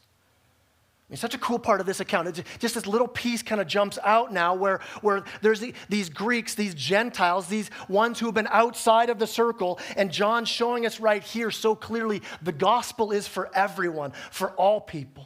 I 1.09 1.13
mean, 1.13 1.17
such 1.17 1.33
a 1.33 1.39
cool 1.39 1.57
part 1.57 1.79
of 1.79 1.87
this 1.87 1.99
account. 1.99 2.27
It's 2.27 2.43
just 2.59 2.75
this 2.75 2.85
little 2.85 3.07
piece 3.07 3.41
kind 3.41 3.59
of 3.59 3.65
jumps 3.65 3.97
out 4.03 4.31
now 4.31 4.53
where, 4.53 4.79
where 5.01 5.23
there's 5.41 5.59
the, 5.59 5.73
these 5.89 6.07
Greeks, 6.07 6.53
these 6.53 6.75
Gentiles, 6.75 7.47
these 7.47 7.71
ones 7.87 8.19
who 8.19 8.27
have 8.27 8.35
been 8.35 8.47
outside 8.51 9.09
of 9.09 9.17
the 9.17 9.25
circle, 9.25 9.79
and 9.97 10.11
John's 10.11 10.49
showing 10.49 10.85
us 10.85 10.99
right 10.99 11.23
here 11.23 11.49
so 11.49 11.73
clearly 11.73 12.21
the 12.43 12.51
gospel 12.51 13.11
is 13.11 13.27
for 13.27 13.49
everyone, 13.55 14.11
for 14.29 14.51
all 14.51 14.79
people. 14.79 15.25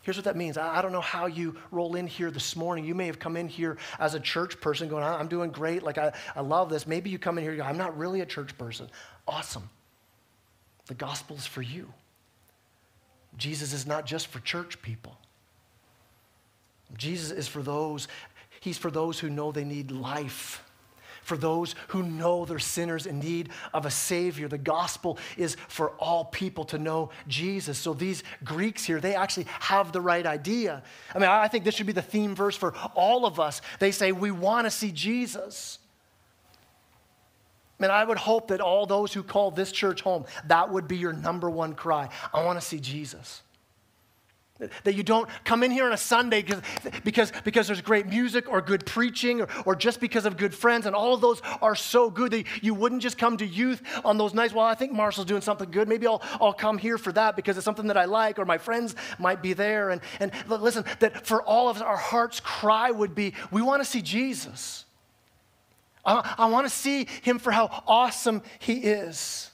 Here's 0.00 0.16
what 0.16 0.24
that 0.24 0.36
means. 0.36 0.56
I 0.56 0.80
don't 0.80 0.92
know 0.92 1.02
how 1.02 1.26
you 1.26 1.56
roll 1.70 1.96
in 1.96 2.06
here 2.06 2.30
this 2.30 2.56
morning. 2.56 2.86
You 2.86 2.94
may 2.94 3.04
have 3.08 3.18
come 3.18 3.36
in 3.36 3.46
here 3.46 3.76
as 3.98 4.14
a 4.14 4.20
church 4.20 4.58
person 4.58 4.88
going, 4.88 5.04
I'm 5.04 5.28
doing 5.28 5.50
great. 5.50 5.82
Like, 5.82 5.98
I, 5.98 6.12
I 6.34 6.40
love 6.40 6.70
this. 6.70 6.86
Maybe 6.86 7.10
you 7.10 7.18
come 7.18 7.36
in 7.36 7.44
here, 7.44 7.54
go, 7.54 7.62
I'm 7.62 7.76
not 7.76 7.98
really 7.98 8.22
a 8.22 8.26
church 8.26 8.56
person. 8.56 8.88
Awesome. 9.26 9.68
The 10.86 10.94
gospel 10.94 11.36
is 11.36 11.46
for 11.46 11.60
you. 11.60 11.92
Jesus 13.38 13.72
is 13.72 13.86
not 13.86 14.04
just 14.04 14.26
for 14.26 14.40
church 14.40 14.82
people. 14.82 15.16
Jesus 16.96 17.30
is 17.30 17.48
for 17.48 17.62
those, 17.62 18.08
he's 18.60 18.78
for 18.78 18.90
those 18.90 19.18
who 19.18 19.30
know 19.30 19.52
they 19.52 19.64
need 19.64 19.90
life. 19.90 20.64
For 21.22 21.36
those 21.36 21.74
who 21.88 22.02
know 22.02 22.46
they're 22.46 22.58
sinners 22.58 23.04
in 23.04 23.18
need 23.18 23.50
of 23.74 23.84
a 23.84 23.90
Savior. 23.90 24.48
The 24.48 24.56
gospel 24.56 25.18
is 25.36 25.58
for 25.68 25.90
all 25.98 26.24
people 26.24 26.64
to 26.66 26.78
know 26.78 27.10
Jesus. 27.26 27.76
So 27.76 27.92
these 27.92 28.24
Greeks 28.44 28.84
here, 28.84 28.98
they 28.98 29.14
actually 29.14 29.46
have 29.60 29.92
the 29.92 30.00
right 30.00 30.24
idea. 30.24 30.82
I 31.14 31.18
mean, 31.18 31.28
I 31.28 31.46
think 31.48 31.64
this 31.64 31.74
should 31.74 31.86
be 31.86 31.92
the 31.92 32.00
theme 32.00 32.34
verse 32.34 32.56
for 32.56 32.74
all 32.94 33.26
of 33.26 33.38
us. 33.38 33.60
They 33.78 33.90
say, 33.90 34.10
We 34.10 34.30
want 34.30 34.66
to 34.66 34.70
see 34.70 34.90
Jesus. 34.90 35.78
And 37.80 37.92
I 37.92 38.04
would 38.04 38.18
hope 38.18 38.48
that 38.48 38.60
all 38.60 38.86
those 38.86 39.12
who 39.12 39.22
call 39.22 39.50
this 39.50 39.70
church 39.70 40.02
home, 40.02 40.24
that 40.46 40.70
would 40.70 40.88
be 40.88 40.96
your 40.96 41.12
number 41.12 41.48
one 41.48 41.74
cry. 41.74 42.08
I 42.32 42.44
want 42.44 42.60
to 42.60 42.66
see 42.66 42.80
Jesus. 42.80 43.42
That 44.82 44.94
you 44.96 45.04
don't 45.04 45.28
come 45.44 45.62
in 45.62 45.70
here 45.70 45.84
on 45.84 45.92
a 45.92 45.96
Sunday 45.96 46.42
because, 47.04 47.32
because, 47.44 47.68
there's 47.68 47.80
great 47.80 48.06
music 48.06 48.50
or 48.50 48.60
good 48.60 48.84
preaching 48.84 49.40
or, 49.40 49.48
or 49.64 49.76
just 49.76 50.00
because 50.00 50.26
of 50.26 50.36
good 50.36 50.52
friends, 50.52 50.86
and 50.86 50.96
all 50.96 51.14
of 51.14 51.20
those 51.20 51.40
are 51.62 51.76
so 51.76 52.10
good 52.10 52.32
that 52.32 52.44
you 52.60 52.74
wouldn't 52.74 53.00
just 53.00 53.18
come 53.18 53.36
to 53.36 53.46
youth 53.46 53.80
on 54.04 54.18
those 54.18 54.34
nights. 54.34 54.52
Well, 54.52 54.64
I 54.64 54.74
think 54.74 54.90
Marshall's 54.90 55.28
doing 55.28 55.42
something 55.42 55.70
good. 55.70 55.88
Maybe 55.88 56.08
I'll, 56.08 56.20
I'll 56.40 56.52
come 56.52 56.76
here 56.76 56.98
for 56.98 57.12
that 57.12 57.36
because 57.36 57.56
it's 57.56 57.64
something 57.64 57.86
that 57.86 57.96
I 57.96 58.06
like, 58.06 58.40
or 58.40 58.44
my 58.44 58.58
friends 58.58 58.96
might 59.20 59.42
be 59.42 59.52
there. 59.52 59.90
And, 59.90 60.00
and 60.18 60.32
listen, 60.48 60.84
that 60.98 61.24
for 61.24 61.40
all 61.42 61.68
of 61.68 61.76
us, 61.76 61.82
our 61.82 61.96
heart's 61.96 62.40
cry 62.40 62.90
would 62.90 63.14
be 63.14 63.34
we 63.52 63.62
want 63.62 63.80
to 63.80 63.88
see 63.88 64.02
Jesus. 64.02 64.86
I, 66.08 66.34
I 66.38 66.46
want 66.46 66.66
to 66.66 66.70
see 66.74 67.06
him 67.22 67.38
for 67.38 67.50
how 67.52 67.82
awesome 67.86 68.42
he 68.58 68.74
is. 68.78 69.50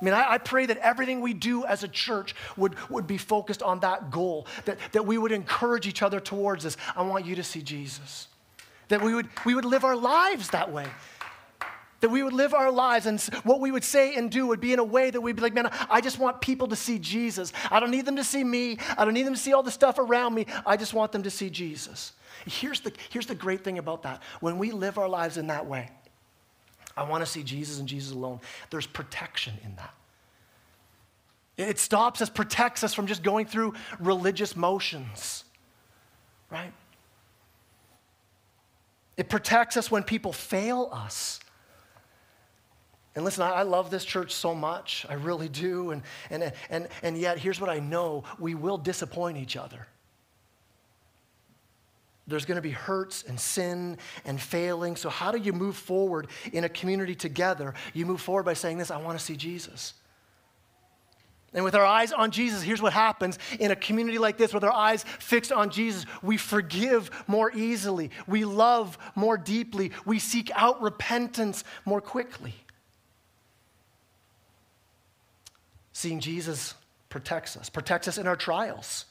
I 0.00 0.04
mean, 0.04 0.14
I, 0.14 0.32
I, 0.32 0.38
pray 0.38 0.66
that 0.66 0.76
everything 0.78 1.20
we 1.20 1.34
do 1.34 1.64
as 1.64 1.82
a 1.82 1.88
church 1.88 2.34
would, 2.56 2.74
would 2.90 3.06
be 3.06 3.16
focused 3.16 3.62
on 3.62 3.80
that 3.80 4.10
goal, 4.10 4.46
that, 4.66 4.78
that 4.92 5.06
we 5.06 5.18
would 5.18 5.32
encourage 5.32 5.86
each 5.86 6.02
other 6.02 6.20
towards 6.20 6.64
this. 6.64 6.76
I 6.94 7.02
want 7.02 7.24
you 7.24 7.36
to 7.36 7.42
see 7.42 7.62
Jesus. 7.62 8.28
That 8.88 9.02
we 9.02 9.14
would, 9.14 9.28
we 9.46 9.54
would 9.54 9.64
live 9.64 9.84
our 9.84 9.96
lives 9.96 10.50
that 10.50 10.70
way. 10.70 10.86
That 12.04 12.10
we 12.10 12.22
would 12.22 12.34
live 12.34 12.52
our 12.52 12.70
lives 12.70 13.06
and 13.06 13.18
what 13.44 13.60
we 13.60 13.70
would 13.70 13.82
say 13.82 14.14
and 14.14 14.30
do 14.30 14.46
would 14.48 14.60
be 14.60 14.74
in 14.74 14.78
a 14.78 14.84
way 14.84 15.08
that 15.10 15.18
we'd 15.18 15.36
be 15.36 15.40
like, 15.40 15.54
man, 15.54 15.70
I 15.88 16.02
just 16.02 16.18
want 16.18 16.42
people 16.42 16.68
to 16.68 16.76
see 16.76 16.98
Jesus. 16.98 17.50
I 17.70 17.80
don't 17.80 17.90
need 17.90 18.04
them 18.04 18.16
to 18.16 18.24
see 18.24 18.44
me. 18.44 18.76
I 18.98 19.06
don't 19.06 19.14
need 19.14 19.22
them 19.22 19.32
to 19.32 19.40
see 19.40 19.54
all 19.54 19.62
the 19.62 19.70
stuff 19.70 19.98
around 19.98 20.34
me. 20.34 20.44
I 20.66 20.76
just 20.76 20.92
want 20.92 21.12
them 21.12 21.22
to 21.22 21.30
see 21.30 21.48
Jesus. 21.48 22.12
Here's 22.44 22.80
the, 22.80 22.92
here's 23.08 23.24
the 23.24 23.34
great 23.34 23.64
thing 23.64 23.78
about 23.78 24.02
that. 24.02 24.22
When 24.40 24.58
we 24.58 24.70
live 24.70 24.98
our 24.98 25.08
lives 25.08 25.38
in 25.38 25.46
that 25.46 25.64
way, 25.64 25.88
I 26.94 27.04
want 27.04 27.24
to 27.24 27.26
see 27.26 27.42
Jesus 27.42 27.78
and 27.78 27.88
Jesus 27.88 28.12
alone. 28.12 28.40
There's 28.68 28.86
protection 28.86 29.54
in 29.64 29.74
that. 29.76 29.94
It 31.56 31.78
stops 31.78 32.20
us, 32.20 32.28
protects 32.28 32.84
us 32.84 32.92
from 32.92 33.06
just 33.06 33.22
going 33.22 33.46
through 33.46 33.72
religious 33.98 34.54
motions, 34.56 35.44
right? 36.50 36.74
It 39.16 39.30
protects 39.30 39.78
us 39.78 39.90
when 39.90 40.02
people 40.02 40.34
fail 40.34 40.90
us. 40.92 41.40
And 43.14 43.24
listen, 43.24 43.44
I, 43.44 43.62
love 43.62 43.90
this 43.90 44.04
church 44.04 44.32
so 44.32 44.54
much. 44.54 45.06
I 45.08 45.14
really 45.14 45.48
do. 45.48 45.92
And, 45.92 46.02
and, 46.30 46.52
and, 46.68 46.88
and 47.02 47.16
yet, 47.16 47.38
here's 47.38 47.60
what 47.60 47.70
I 47.70 47.78
know 47.78 48.24
we 48.40 48.56
will 48.56 48.78
disappoint 48.78 49.38
each 49.38 49.56
other. 49.56 49.86
There's 52.26 52.44
going 52.44 52.56
to 52.56 52.62
be 52.62 52.70
hurts 52.70 53.22
and 53.22 53.38
sin 53.38 53.98
and 54.24 54.40
failing. 54.40 54.96
So, 54.96 55.10
how 55.10 55.30
do 55.30 55.38
you 55.38 55.52
move 55.52 55.76
forward 55.76 56.28
in 56.52 56.64
a 56.64 56.68
community 56.68 57.14
together? 57.14 57.74
You 57.92 58.06
move 58.06 58.20
forward 58.20 58.44
by 58.44 58.54
saying 58.54 58.78
this 58.78 58.90
I 58.90 58.96
want 58.96 59.18
to 59.18 59.24
see 59.24 59.36
Jesus. 59.36 59.94
And 61.52 61.64
with 61.64 61.76
our 61.76 61.84
eyes 61.84 62.12
on 62.12 62.32
Jesus, 62.32 62.62
here's 62.62 62.82
what 62.82 62.92
happens 62.92 63.38
in 63.60 63.70
a 63.70 63.76
community 63.76 64.18
like 64.18 64.36
this, 64.36 64.52
with 64.52 64.64
our 64.64 64.72
eyes 64.72 65.04
fixed 65.04 65.52
on 65.52 65.70
Jesus, 65.70 66.04
we 66.20 66.36
forgive 66.36 67.10
more 67.28 67.52
easily, 67.54 68.10
we 68.26 68.44
love 68.44 68.98
more 69.14 69.38
deeply, 69.38 69.92
we 70.04 70.18
seek 70.18 70.50
out 70.56 70.82
repentance 70.82 71.62
more 71.84 72.00
quickly. 72.00 72.54
Seeing 75.94 76.20
Jesus 76.20 76.74
protects 77.08 77.56
us, 77.56 77.70
protects 77.70 78.08
us 78.08 78.18
in 78.18 78.26
our 78.26 78.36
trials. 78.36 79.06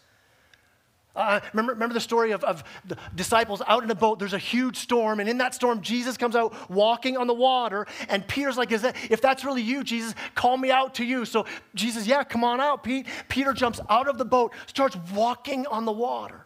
Uh, 1.15 1.39
remember, 1.54 1.74
remember 1.74 1.93
the 1.93 2.00
story 2.00 2.32
of, 2.32 2.43
of 2.43 2.63
the 2.86 2.98
disciples 3.15 3.62
out 3.67 3.84
in 3.84 3.91
a 3.91 3.96
boat. 3.96 4.19
There's 4.19 4.34
a 4.34 4.39
huge 4.39 4.78
storm, 4.78 5.19
and 5.19 5.30
in 5.30 5.38
that 5.38 5.54
storm, 5.54 5.82
Jesus 5.82 6.17
comes 6.17 6.36
out 6.36 6.69
walking 6.69 7.17
on 7.17 7.28
the 7.28 7.34
water. 7.34 7.86
And 8.10 8.28
Peter's 8.28 8.58
like, 8.58 8.72
Is 8.72 8.82
that, 8.82 8.96
If 9.10 9.22
that's 9.22 9.46
really 9.46 9.62
you, 9.62 9.84
Jesus, 9.84 10.15
call 10.36 10.58
me 10.58 10.72
out 10.72 10.96
to 10.96 11.06
you. 11.06 11.26
So 11.26 11.46
Jesus, 11.76 12.08
yeah, 12.08 12.24
come 12.24 12.43
on 12.43 12.60
out, 12.60 12.84
Pete. 12.84 13.08
Peter 13.30 13.54
jumps 13.54 13.80
out 13.89 14.08
of 14.08 14.17
the 14.17 14.26
boat, 14.26 14.54
starts 14.67 14.98
walking 15.13 15.67
on 15.67 15.86
the 15.86 15.91
water. 15.91 16.46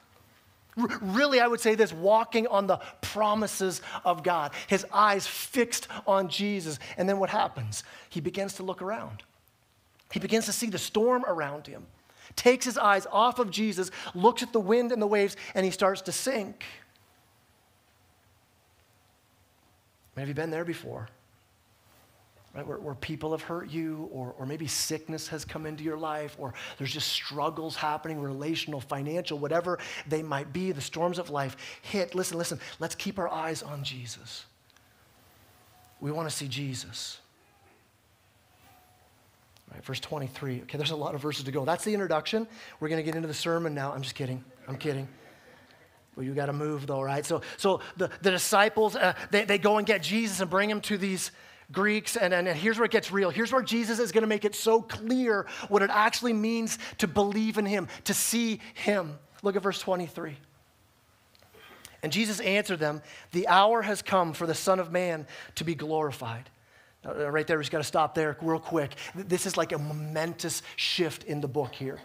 R- 0.77 0.99
really, 1.01 1.39
I 1.39 1.47
would 1.47 1.61
say 1.61 1.75
this 1.75 1.93
walking 1.93 2.45
on 2.47 2.67
the 2.67 2.77
promises 3.01 3.81
of 4.03 4.21
God, 4.21 4.51
his 4.67 4.85
eyes 4.91 5.25
fixed 5.25 5.87
on 6.05 6.27
Jesus. 6.27 6.77
And 6.97 7.07
then 7.07 7.19
what 7.19 7.29
happens? 7.29 7.83
He 8.09 8.19
begins 8.19 8.55
to 8.55 8.63
look 8.63 8.81
around, 8.81 9.23
he 10.11 10.19
begins 10.19 10.45
to 10.45 10.53
see 10.53 10.67
the 10.67 10.77
storm 10.77 11.25
around 11.25 11.67
him 11.67 11.85
takes 12.35 12.65
his 12.65 12.77
eyes 12.77 13.05
off 13.11 13.39
of 13.39 13.49
Jesus, 13.49 13.91
looks 14.13 14.43
at 14.43 14.53
the 14.53 14.59
wind 14.59 14.91
and 14.91 15.01
the 15.01 15.07
waves, 15.07 15.35
and 15.55 15.65
he 15.65 15.71
starts 15.71 16.01
to 16.01 16.11
sink. 16.11 16.63
Have 20.15 20.27
you 20.27 20.33
been 20.33 20.49
there 20.49 20.65
before? 20.65 21.09
Right, 22.55 22.65
where, 22.65 22.79
where, 22.79 22.95
people 22.95 23.31
have 23.31 23.43
hurt 23.43 23.69
you, 23.69 24.09
or, 24.11 24.33
or 24.39 24.47
maybe 24.47 24.65
sickness 24.65 25.27
has 25.27 25.45
come 25.45 25.67
into 25.67 25.83
your 25.83 25.97
life, 25.97 26.35
or 26.39 26.55
there's 26.77 26.91
just 26.91 27.09
struggles 27.09 27.75
happening, 27.75 28.19
relational, 28.19 28.81
financial, 28.81 29.37
whatever 29.37 29.77
they 30.07 30.23
might 30.23 30.51
be, 30.51 30.71
the 30.71 30.81
storms 30.81 31.19
of 31.19 31.29
life 31.29 31.55
hit. 31.83 32.15
Listen, 32.15 32.37
listen, 32.37 32.59
let's 32.79 32.95
keep 32.95 33.19
our 33.19 33.29
eyes 33.29 33.61
on 33.61 33.83
Jesus. 33.83 34.45
We 35.99 36.11
want 36.11 36.27
to 36.29 36.35
see 36.35 36.47
Jesus. 36.47 37.19
Right, 39.71 39.83
verse 39.83 39.99
23. 39.99 40.61
Okay, 40.61 40.77
there's 40.77 40.91
a 40.91 40.95
lot 40.95 41.13
of 41.13 41.21
verses 41.21 41.43
to 41.45 41.51
go. 41.51 41.65
That's 41.65 41.83
the 41.83 41.93
introduction. 41.93 42.47
We're 42.79 42.89
going 42.89 42.99
to 42.99 43.03
get 43.03 43.15
into 43.15 43.27
the 43.27 43.33
sermon 43.33 43.73
now. 43.73 43.91
I'm 43.91 44.01
just 44.01 44.15
kidding. 44.15 44.43
I'm 44.67 44.77
kidding. 44.77 45.07
Well, 46.15 46.25
you 46.25 46.33
got 46.33 46.47
to 46.47 46.53
move 46.53 46.87
though, 46.87 47.01
right? 47.01 47.25
So, 47.25 47.41
so 47.57 47.81
the, 47.95 48.09
the 48.21 48.31
disciples, 48.31 48.95
uh, 48.95 49.13
they, 49.29 49.45
they 49.45 49.57
go 49.57 49.77
and 49.77 49.85
get 49.85 50.01
Jesus 50.01 50.39
and 50.39 50.49
bring 50.49 50.69
him 50.69 50.81
to 50.81 50.97
these 50.97 51.31
Greeks. 51.71 52.15
And, 52.15 52.33
and, 52.33 52.47
and 52.47 52.57
here's 52.57 52.77
where 52.77 52.85
it 52.85 52.91
gets 52.91 53.11
real. 53.11 53.29
Here's 53.29 53.51
where 53.51 53.61
Jesus 53.61 53.99
is 53.99 54.11
going 54.11 54.23
to 54.23 54.27
make 54.27 54.45
it 54.45 54.55
so 54.55 54.81
clear 54.81 55.45
what 55.67 55.83
it 55.83 55.91
actually 55.91 56.33
means 56.33 56.79
to 56.99 57.07
believe 57.07 57.57
in 57.57 57.65
him, 57.65 57.87
to 58.05 58.13
see 58.13 58.61
him. 58.73 59.19
Look 59.43 59.55
at 59.55 59.61
verse 59.61 59.79
23. 59.79 60.37
And 62.03 62.11
Jesus 62.11 62.39
answered 62.39 62.79
them, 62.79 63.01
The 63.31 63.47
hour 63.47 63.81
has 63.81 64.01
come 64.01 64.33
for 64.33 64.47
the 64.47 64.55
Son 64.55 64.79
of 64.79 64.91
Man 64.91 65.27
to 65.55 65.63
be 65.63 65.75
glorified. 65.75 66.49
Uh, 67.05 67.29
right 67.31 67.45
there, 67.47 67.57
we 67.57 67.63
just 67.63 67.71
got 67.71 67.77
to 67.77 67.83
stop 67.83 68.15
there 68.15 68.37
real 68.41 68.59
quick. 68.59 68.95
This 69.15 69.45
is 69.45 69.55
like 69.55 69.71
a 69.71 69.77
momentous 69.77 70.61
shift 70.75 71.23
in 71.23 71.41
the 71.41 71.47
book 71.47 71.73
here. 71.73 71.99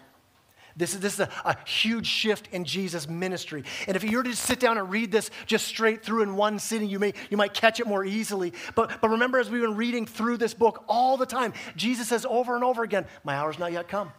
This 0.76 0.94
is, 0.94 1.00
this 1.00 1.14
is 1.14 1.20
a, 1.20 1.30
a, 1.44 1.56
huge 1.66 2.06
shift 2.06 2.48
in 2.52 2.64
Jesus' 2.64 3.08
ministry. 3.08 3.64
And 3.86 3.96
if 3.96 4.04
you 4.04 4.16
were 4.16 4.22
to 4.22 4.34
sit 4.34 4.58
down 4.58 4.78
and 4.78 4.90
read 4.90 5.12
this 5.12 5.30
just 5.46 5.66
straight 5.66 6.02
through 6.02 6.22
in 6.22 6.34
one 6.34 6.58
sitting, 6.58 6.88
you, 6.88 6.98
may, 6.98 7.12
you 7.30 7.36
might 7.36 7.52
catch 7.52 7.78
it 7.78 7.86
more 7.86 8.04
easily. 8.04 8.54
But, 8.74 9.00
but 9.00 9.10
remember, 9.10 9.38
as 9.38 9.50
we've 9.50 9.60
been 9.60 9.76
reading 9.76 10.06
through 10.06 10.38
this 10.38 10.54
book 10.54 10.84
all 10.88 11.16
the 11.16 11.26
time, 11.26 11.52
Jesus 11.76 12.08
says 12.08 12.24
over 12.28 12.54
and 12.54 12.64
over 12.64 12.82
again, 12.82 13.06
My 13.22 13.34
hour's 13.34 13.58
not 13.58 13.72
yet 13.72 13.88
come. 13.88 14.12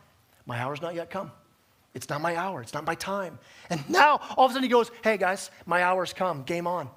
My 0.45 0.59
hour's 0.59 0.81
not 0.81 0.93
yet 0.93 1.09
come. 1.09 1.31
It's 1.95 2.09
not 2.09 2.21
my 2.21 2.35
hour. 2.35 2.61
It's 2.61 2.73
not 2.73 2.85
my 2.85 2.95
time. 2.95 3.39
And 3.69 3.87
now, 3.89 4.19
all 4.35 4.45
of 4.45 4.51
a 4.51 4.53
sudden, 4.53 4.63
he 4.63 4.69
goes, 4.69 4.91
Hey, 5.03 5.17
guys, 5.17 5.49
my 5.65 5.83
hour's 5.83 6.13
come. 6.13 6.43
Game 6.43 6.67
on. 6.67 6.89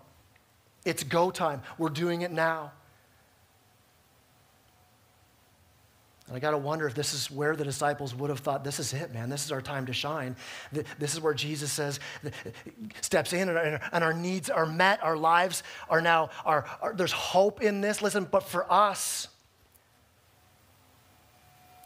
It's 0.85 1.03
go 1.03 1.31
time. 1.31 1.63
We're 1.79 1.89
doing 1.89 2.23
it 2.23 2.31
now. 2.31 2.73
And 6.29 6.37
I 6.37 6.41
got 6.41 6.51
to 6.51 6.59
wonder 6.59 6.89
if 6.89 6.95
this 6.95 7.15
is 7.15 7.31
where 7.31 7.55
the 7.55 7.63
disciples 7.63 8.15
would 8.15 8.31
have 8.31 8.41
thought, 8.41 8.65
this 8.65 8.81
is 8.81 8.93
it, 8.93 9.15
man. 9.15 9.31
This 9.31 9.45
is 9.45 9.53
our 9.53 9.63
time 9.63 9.87
to 9.87 9.93
shine. 9.93 10.35
This 10.99 11.15
is 11.15 11.21
where 11.21 11.35
Jesus 11.35 11.71
says, 11.71 12.01
steps 13.01 13.33
in 13.33 13.49
and 13.49 14.05
our 14.05 14.13
needs 14.13 14.51
are 14.51 14.67
met. 14.67 15.03
Our 15.05 15.17
lives 15.17 15.63
are 15.89 16.01
now, 16.01 16.31
there's 16.95 17.13
hope 17.13 17.63
in 17.63 17.81
this. 17.81 18.03
Listen, 18.03 18.27
but 18.29 18.43
for 18.43 18.71
us, 18.73 19.29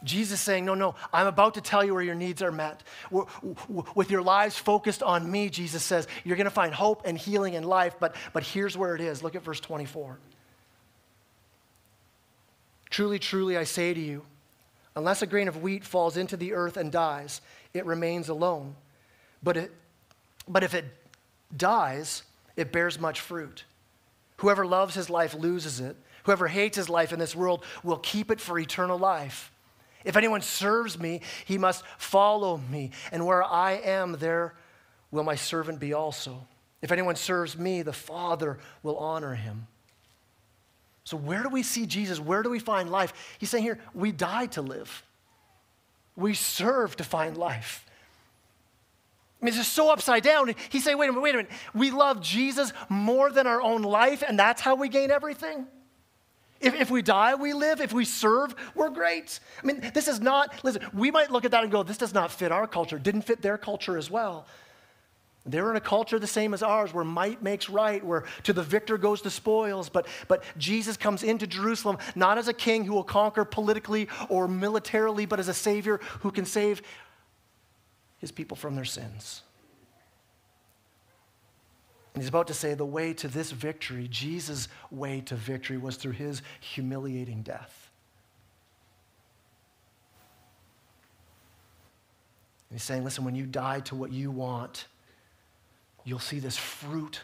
Jesus 0.03 0.41
saying, 0.41 0.65
No, 0.65 0.75
no, 0.75 0.95
I'm 1.13 1.27
about 1.27 1.55
to 1.55 1.61
tell 1.61 1.85
you 1.85 1.93
where 1.93 2.03
your 2.03 2.15
needs 2.15 2.41
are 2.41 2.51
met. 2.53 2.83
With 3.11 4.11
your 4.11 4.23
lives 4.23 4.57
focused 4.57 5.03
on 5.03 5.31
me, 5.31 5.51
Jesus 5.51 5.83
says, 5.83 6.09
you're 6.25 6.37
going 6.37 6.47
to 6.47 6.51
find 6.51 6.73
hope 6.73 7.03
and 7.05 7.19
healing 7.19 7.53
in 7.53 7.65
life. 7.65 7.97
But, 8.01 8.17
but 8.33 8.43
here's 8.43 8.77
where 8.77 8.95
it 8.95 9.03
is. 9.03 9.23
Look 9.23 9.35
at 9.35 9.43
verse 9.43 9.61
24. 9.61 10.19
Truly, 12.89 13.19
truly, 13.19 13.57
I 13.57 13.65
say 13.65 13.93
to 13.95 14.01
you, 14.01 14.25
unless 14.97 15.23
a 15.23 15.27
grain 15.27 15.49
of 15.49 15.63
wheat 15.63 15.85
falls 15.85 16.17
into 16.17 16.37
the 16.37 16.53
earth 16.53 16.77
and 16.77 16.91
dies, 16.91 17.41
it 17.75 17.87
remains 17.87 18.29
alone. 18.29 18.75
But, 19.43 19.57
it, 19.57 19.73
but 20.49 20.65
if 20.65 20.75
it 20.75 20.85
dies, 21.57 22.23
it 22.57 22.73
bears 22.73 22.99
much 22.99 23.21
fruit. 23.21 23.65
Whoever 24.39 24.67
loves 24.67 24.95
his 24.95 25.11
life 25.11 25.35
loses 25.35 25.81
it. 25.81 25.97
Whoever 26.25 26.49
hates 26.49 26.77
his 26.77 26.89
life 26.89 27.13
in 27.13 27.19
this 27.19 27.37
world 27.37 27.65
will 27.83 27.99
keep 27.99 28.31
it 28.31 28.41
for 28.41 28.59
eternal 28.59 28.99
life. 28.99 29.53
If 30.05 30.17
anyone 30.17 30.41
serves 30.41 30.99
me, 30.99 31.21
he 31.45 31.59
must 31.59 31.85
follow 31.99 32.57
me. 32.57 32.91
And 33.13 33.27
where 33.27 33.45
I 33.45 33.73
am, 33.73 34.13
there 34.13 34.55
will 35.11 35.25
my 35.25 35.35
servant 35.35 35.79
be 35.79 35.93
also. 35.93 36.47
If 36.83 36.93
anyone 36.93 37.17
serves 37.17 37.59
me, 37.59 37.83
the 37.83 37.93
Father 37.93 38.59
will 38.83 38.97
honor 38.97 39.35
him. 39.35 39.67
So, 41.11 41.17
where 41.17 41.43
do 41.43 41.49
we 41.49 41.65
see 41.65 41.87
Jesus? 41.87 42.21
Where 42.21 42.45
do 42.45 42.51
we 42.51 42.61
find 42.61 42.89
life? 42.89 43.13
He's 43.41 43.51
saying 43.51 43.65
here, 43.65 43.81
we 43.95 44.13
die 44.13 44.47
to 44.47 44.63
live, 44.63 45.03
we 46.15 46.35
serve 46.35 46.95
to 46.99 47.05
find 47.05 47.37
life. 47.37 47.85
I 49.43 49.45
mean, 49.45 49.49
it's 49.49 49.57
just 49.57 49.73
so 49.73 49.91
upside 49.91 50.23
down. 50.23 50.55
He's 50.69 50.85
saying, 50.85 50.99
wait 50.99 51.09
a 51.09 51.13
minute, 51.13 51.23
wait 51.23 51.35
a 51.35 51.39
minute. 51.39 51.53
We 51.75 51.91
love 51.91 52.21
Jesus 52.21 52.73
more 52.89 53.33
than 53.33 53.49
our 53.49 53.61
own 53.61 53.83
life, 53.83 54.23
and 54.25 54.39
that's 54.39 54.61
how 54.61 54.77
we 54.77 54.89
gain 54.89 55.11
everything? 55.11 55.67
If, 56.61 56.75
if 56.75 56.93
we 56.93 57.03
die, 57.03 57.35
we 57.35 57.55
live. 57.55 57.81
If 57.81 57.93
we 57.93 58.05
serve, 58.05 58.55
we're 58.77 58.91
great. 58.91 59.41
I 59.61 59.67
mean, 59.67 59.91
this 59.93 60.07
is 60.07 60.21
not, 60.21 60.63
listen, 60.63 60.83
we 60.95 61.11
might 61.11 61.33
look 61.33 61.45
at 61.45 61.51
that 61.51 61.65
and 61.65 61.73
go, 61.73 61.83
this 61.83 61.99
does 61.99 62.15
not 62.15 62.31
fit 62.31 62.53
our 62.53 62.69
culture. 62.69 63.01
Didn't 63.01 63.23
fit 63.23 63.43
their 63.43 63.59
culture 63.59 63.99
as 63.99 64.13
well. 64.13 64.47
They 65.47 65.63
were 65.63 65.71
in 65.71 65.77
a 65.77 65.81
culture 65.81 66.19
the 66.19 66.27
same 66.27 66.53
as 66.53 66.63
ours 66.63 66.93
where 66.93 67.05
might 67.05 67.43
makes 67.43 67.71
right, 67.71 68.05
where 68.05 68.25
to 68.43 68.53
the 68.53 68.63
victor 68.63 68.99
goes 68.99 69.23
the 69.23 69.31
spoils. 69.31 69.89
But, 69.89 70.07
but 70.29 70.45
Jesus 70.59 70.97
comes 70.97 71.23
into 71.23 71.47
Jerusalem 71.47 71.97
not 72.15 72.37
as 72.37 72.49
a 72.49 72.53
king 72.53 72.85
who 72.85 72.93
will 72.93 73.05
conquer 73.05 73.45
politically 73.45 74.09
or 74.29 74.47
militarily, 74.47 75.25
but 75.25 75.41
as 75.41 75.49
a 75.49 75.55
savior 75.55 75.99
who 76.21 76.31
can 76.31 76.45
save 76.45 76.83
his 78.19 78.31
people 78.31 78.57
from 78.57 78.75
their 78.75 78.85
sins. 78.85 79.43
And 82.13 82.23
he's 82.23 82.29
about 82.29 82.49
to 82.49 82.55
say 82.55 82.75
the 82.75 82.85
way 82.85 83.15
to 83.15 83.29
this 83.29 83.51
victory, 83.51 84.09
Jesus' 84.09 84.69
way 84.91 85.23
to 85.23 85.37
victory, 85.37 85.79
was 85.79 85.97
through 85.97 86.13
his 86.13 86.43
humiliating 86.61 87.43
death. 87.43 87.91
And 92.69 92.79
he's 92.79 92.83
saying, 92.83 93.05
listen, 93.05 93.25
when 93.25 93.37
you 93.37 93.47
die 93.47 93.81
to 93.81 93.95
what 93.95 94.13
you 94.13 94.31
want, 94.31 94.87
you'll 96.05 96.19
see 96.19 96.39
this 96.39 96.57
fruit 96.57 97.21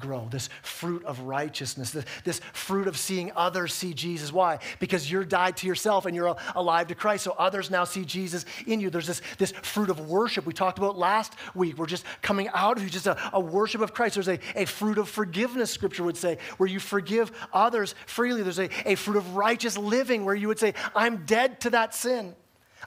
grow, 0.00 0.26
this 0.30 0.48
fruit 0.62 1.04
of 1.04 1.20
righteousness, 1.20 1.92
this, 1.92 2.04
this, 2.24 2.40
fruit 2.52 2.88
of 2.88 2.98
seeing 2.98 3.30
others 3.36 3.72
see 3.72 3.94
Jesus. 3.94 4.32
Why? 4.32 4.58
Because 4.80 5.10
you're 5.10 5.24
died 5.24 5.56
to 5.58 5.66
yourself 5.66 6.06
and 6.06 6.16
you're 6.16 6.36
alive 6.54 6.88
to 6.88 6.94
Christ, 6.94 7.24
so 7.24 7.34
others 7.38 7.70
now 7.70 7.84
see 7.84 8.04
Jesus 8.04 8.44
in 8.66 8.80
you. 8.80 8.90
There's 8.90 9.06
this, 9.06 9.22
this 9.38 9.52
fruit 9.62 9.90
of 9.90 10.08
worship 10.08 10.46
we 10.46 10.52
talked 10.52 10.78
about 10.78 10.98
last 10.98 11.34
week. 11.54 11.78
We're 11.78 11.86
just 11.86 12.04
coming 12.22 12.48
out 12.52 12.76
of 12.76 12.90
just 12.90 13.06
a, 13.06 13.16
a 13.32 13.40
worship 13.40 13.80
of 13.80 13.94
Christ. 13.94 14.14
There's 14.14 14.28
a, 14.28 14.38
a 14.56 14.64
fruit 14.64 14.98
of 14.98 15.08
forgiveness, 15.08 15.70
scripture 15.70 16.02
would 16.02 16.16
say, 16.16 16.38
where 16.56 16.68
you 16.68 16.80
forgive 16.80 17.30
others 17.52 17.94
freely. 18.06 18.42
There's 18.42 18.58
a, 18.58 18.68
a 18.84 18.96
fruit 18.96 19.16
of 19.16 19.36
righteous 19.36 19.78
living 19.78 20.24
where 20.24 20.34
you 20.34 20.48
would 20.48 20.58
say, 20.58 20.74
I'm 20.94 21.24
dead 21.24 21.60
to 21.60 21.70
that 21.70 21.94
sin. 21.94 22.34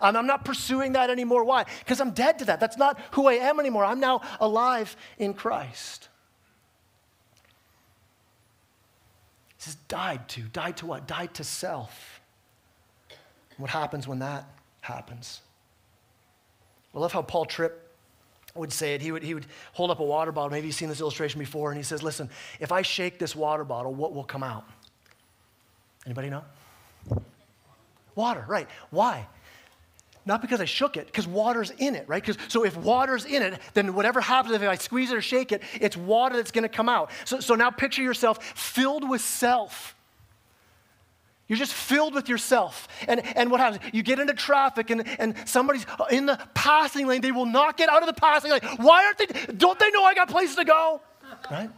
I'm 0.01 0.27
not 0.27 0.45
pursuing 0.45 0.93
that 0.93 1.09
anymore. 1.09 1.43
Why? 1.43 1.65
Because 1.79 1.99
I'm 1.99 2.11
dead 2.11 2.39
to 2.39 2.45
that. 2.45 2.59
That's 2.59 2.77
not 2.77 2.99
who 3.11 3.27
I 3.27 3.33
am 3.33 3.59
anymore. 3.59 3.85
I'm 3.85 3.99
now 3.99 4.21
alive 4.39 4.95
in 5.17 5.33
Christ. 5.33 6.09
He 9.57 9.63
says, 9.63 9.75
died 9.87 10.27
to. 10.29 10.41
Died 10.41 10.77
to 10.77 10.85
what? 10.85 11.07
Died 11.07 11.33
to 11.35 11.43
self. 11.43 12.21
What 13.57 13.71
happens 13.71 14.07
when 14.07 14.19
that 14.19 14.45
happens? 14.81 15.41
I 16.93 16.99
love 16.99 17.11
how 17.11 17.21
Paul 17.21 17.45
Tripp 17.45 17.83
would 18.55 18.73
say 18.73 18.93
it. 18.95 19.01
He 19.01 19.11
would, 19.11 19.23
he 19.23 19.33
would 19.33 19.45
hold 19.73 19.91
up 19.91 19.99
a 19.99 20.03
water 20.03 20.31
bottle. 20.31 20.51
Maybe 20.51 20.67
you've 20.67 20.75
seen 20.75 20.89
this 20.89 20.99
illustration 20.99 21.39
before. 21.39 21.71
And 21.71 21.77
he 21.77 21.83
says, 21.83 22.03
Listen, 22.03 22.29
if 22.59 22.71
I 22.71 22.81
shake 22.81 23.19
this 23.19 23.35
water 23.35 23.63
bottle, 23.63 23.93
what 23.93 24.13
will 24.13 24.23
come 24.23 24.43
out? 24.43 24.65
Anybody 26.05 26.29
know? 26.29 26.43
Water, 28.15 28.43
right. 28.47 28.67
Why? 28.89 29.27
Not 30.27 30.41
because 30.41 30.59
I 30.59 30.65
shook 30.65 30.97
it, 30.97 31.05
because 31.05 31.25
water's 31.25 31.71
in 31.71 31.95
it, 31.95 32.03
right? 32.07 32.21
Because 32.21 32.37
So 32.49 32.65
if 32.65 32.75
water's 32.75 33.23
in 33.23 33.41
it, 33.41 33.59
then 33.73 33.93
whatever 33.93 34.19
happens, 34.19 34.53
if 34.53 34.61
I 34.61 34.75
squeeze 34.75 35.09
it 35.09 35.15
or 35.15 35.21
shake 35.21 35.53
it, 35.53 35.63
it's 35.79 35.95
water 35.95 36.35
that's 36.35 36.51
to 36.51 36.69
come 36.69 36.89
out. 36.89 37.11
So, 37.23 37.39
so 37.39 37.55
now 37.55 37.71
picture 37.71 38.03
yourself 38.03 38.43
filled 38.43 39.09
with 39.09 39.21
self. 39.21 39.95
You're 41.47 41.57
just 41.57 41.73
filled 41.73 42.13
with 42.13 42.27
yourself. 42.27 42.89
And, 43.07 43.25
and 43.37 43.49
what 43.49 43.61
happens? 43.61 43.81
You 43.93 44.03
get 44.03 44.19
into 44.19 44.33
traffic 44.33 44.89
and, 44.89 45.07
and 45.17 45.33
somebody's 45.45 45.85
in 46.11 46.25
the 46.25 46.37
passing 46.53 47.07
lane. 47.07 47.21
They 47.21 47.31
will 47.31 47.45
not 47.45 47.77
get 47.77 47.87
out 47.87 48.01
of 48.01 48.13
the 48.13 48.19
passing 48.19 48.51
lane. 48.51 48.59
Why 48.77 49.05
aren't 49.05 49.17
they? 49.17 49.53
Don't 49.53 49.79
they 49.79 49.89
know 49.91 50.03
I 50.03 50.13
got 50.13 50.27
places 50.27 50.57
to 50.57 50.65
go? 50.65 50.99
Right? 51.49 51.69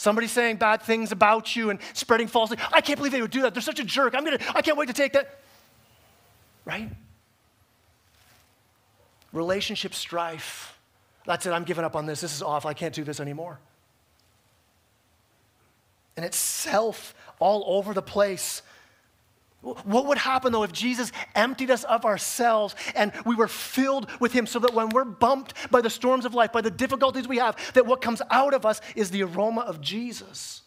Somebody 0.00 0.28
saying 0.28 0.56
bad 0.56 0.80
things 0.80 1.12
about 1.12 1.54
you 1.54 1.68
and 1.68 1.78
spreading 1.92 2.26
falsely. 2.26 2.56
I 2.72 2.80
can't 2.80 2.96
believe 2.96 3.12
they 3.12 3.20
would 3.20 3.30
do 3.30 3.42
that. 3.42 3.52
They're 3.52 3.60
such 3.60 3.80
a 3.80 3.84
jerk. 3.84 4.14
I'm 4.14 4.24
gonna, 4.24 4.38
I 4.54 4.62
can't 4.62 4.78
wait 4.78 4.86
to 4.86 4.94
take 4.94 5.12
that. 5.12 5.40
Right? 6.64 6.88
Relationship 9.34 9.92
strife. 9.92 10.78
That's 11.26 11.44
it. 11.44 11.50
I'm 11.50 11.64
giving 11.64 11.84
up 11.84 11.96
on 11.96 12.06
this. 12.06 12.22
This 12.22 12.34
is 12.34 12.40
off. 12.40 12.64
I 12.64 12.72
can't 12.72 12.94
do 12.94 13.04
this 13.04 13.20
anymore. 13.20 13.58
And 16.16 16.24
it's 16.24 16.38
self 16.38 17.14
all 17.38 17.62
over 17.66 17.92
the 17.92 18.00
place. 18.00 18.62
What 19.62 20.06
would 20.06 20.16
happen 20.16 20.52
though 20.52 20.62
if 20.62 20.72
Jesus 20.72 21.12
emptied 21.34 21.70
us 21.70 21.84
of 21.84 22.06
ourselves 22.06 22.74
and 22.94 23.12
we 23.26 23.34
were 23.34 23.48
filled 23.48 24.10
with 24.18 24.32
Him 24.32 24.46
so 24.46 24.58
that 24.60 24.72
when 24.72 24.88
we're 24.88 25.04
bumped 25.04 25.70
by 25.70 25.82
the 25.82 25.90
storms 25.90 26.24
of 26.24 26.34
life, 26.34 26.50
by 26.50 26.62
the 26.62 26.70
difficulties 26.70 27.28
we 27.28 27.36
have, 27.38 27.56
that 27.74 27.84
what 27.84 28.00
comes 28.00 28.22
out 28.30 28.54
of 28.54 28.64
us 28.64 28.80
is 28.96 29.10
the 29.10 29.22
aroma 29.22 29.60
of 29.60 29.80
Jesus? 29.82 30.62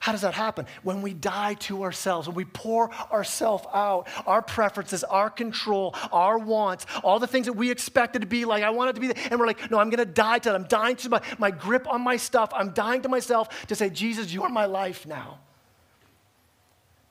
How 0.00 0.12
does 0.12 0.20
that 0.20 0.34
happen? 0.34 0.66
When 0.82 1.02
we 1.02 1.12
die 1.12 1.54
to 1.54 1.82
ourselves, 1.82 2.28
when 2.28 2.36
we 2.36 2.44
pour 2.44 2.92
ourselves 3.10 3.64
out, 3.74 4.06
our 4.26 4.42
preferences, 4.42 5.02
our 5.02 5.28
control, 5.28 5.94
our 6.12 6.38
wants, 6.38 6.86
all 7.02 7.18
the 7.18 7.26
things 7.26 7.46
that 7.46 7.54
we 7.54 7.70
expected 7.70 8.20
to 8.20 8.26
be 8.26 8.44
like, 8.44 8.62
I 8.62 8.70
want 8.70 8.90
it 8.90 8.92
to 8.94 9.00
be, 9.00 9.20
and 9.30 9.40
we're 9.40 9.46
like, 9.46 9.70
no, 9.70 9.78
I'm 9.78 9.90
going 9.90 9.98
to 9.98 10.04
die 10.04 10.38
to 10.38 10.50
that. 10.50 10.54
I'm 10.54 10.68
dying 10.68 10.96
to 10.96 11.08
my, 11.08 11.20
my 11.38 11.50
grip 11.50 11.88
on 11.92 12.00
my 12.00 12.16
stuff. 12.16 12.50
I'm 12.54 12.70
dying 12.70 13.02
to 13.02 13.08
myself 13.08 13.66
to 13.66 13.74
say, 13.74 13.90
Jesus, 13.90 14.32
you're 14.32 14.48
my 14.48 14.66
life 14.66 15.04
now. 15.04 15.40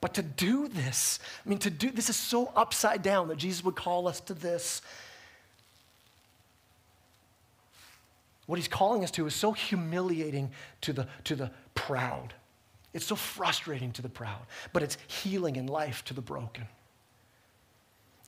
But 0.00 0.14
to 0.14 0.22
do 0.22 0.68
this, 0.68 1.18
I 1.44 1.48
mean, 1.48 1.58
to 1.58 1.70
do 1.70 1.90
this 1.90 2.08
is 2.08 2.16
so 2.16 2.52
upside 2.54 3.02
down 3.02 3.28
that 3.28 3.36
Jesus 3.36 3.64
would 3.64 3.74
call 3.74 4.06
us 4.06 4.20
to 4.20 4.34
this. 4.34 4.80
What 8.46 8.58
he's 8.58 8.68
calling 8.68 9.02
us 9.02 9.10
to 9.12 9.26
is 9.26 9.34
so 9.34 9.52
humiliating 9.52 10.52
to 10.82 10.92
the, 10.92 11.08
to 11.24 11.34
the 11.36 11.50
proud. 11.74 12.32
It's 12.94 13.06
so 13.06 13.16
frustrating 13.16 13.92
to 13.92 14.02
the 14.02 14.08
proud, 14.08 14.40
but 14.72 14.82
it's 14.82 14.96
healing 15.06 15.56
in 15.56 15.66
life 15.66 16.04
to 16.06 16.14
the 16.14 16.22
broken. 16.22 16.66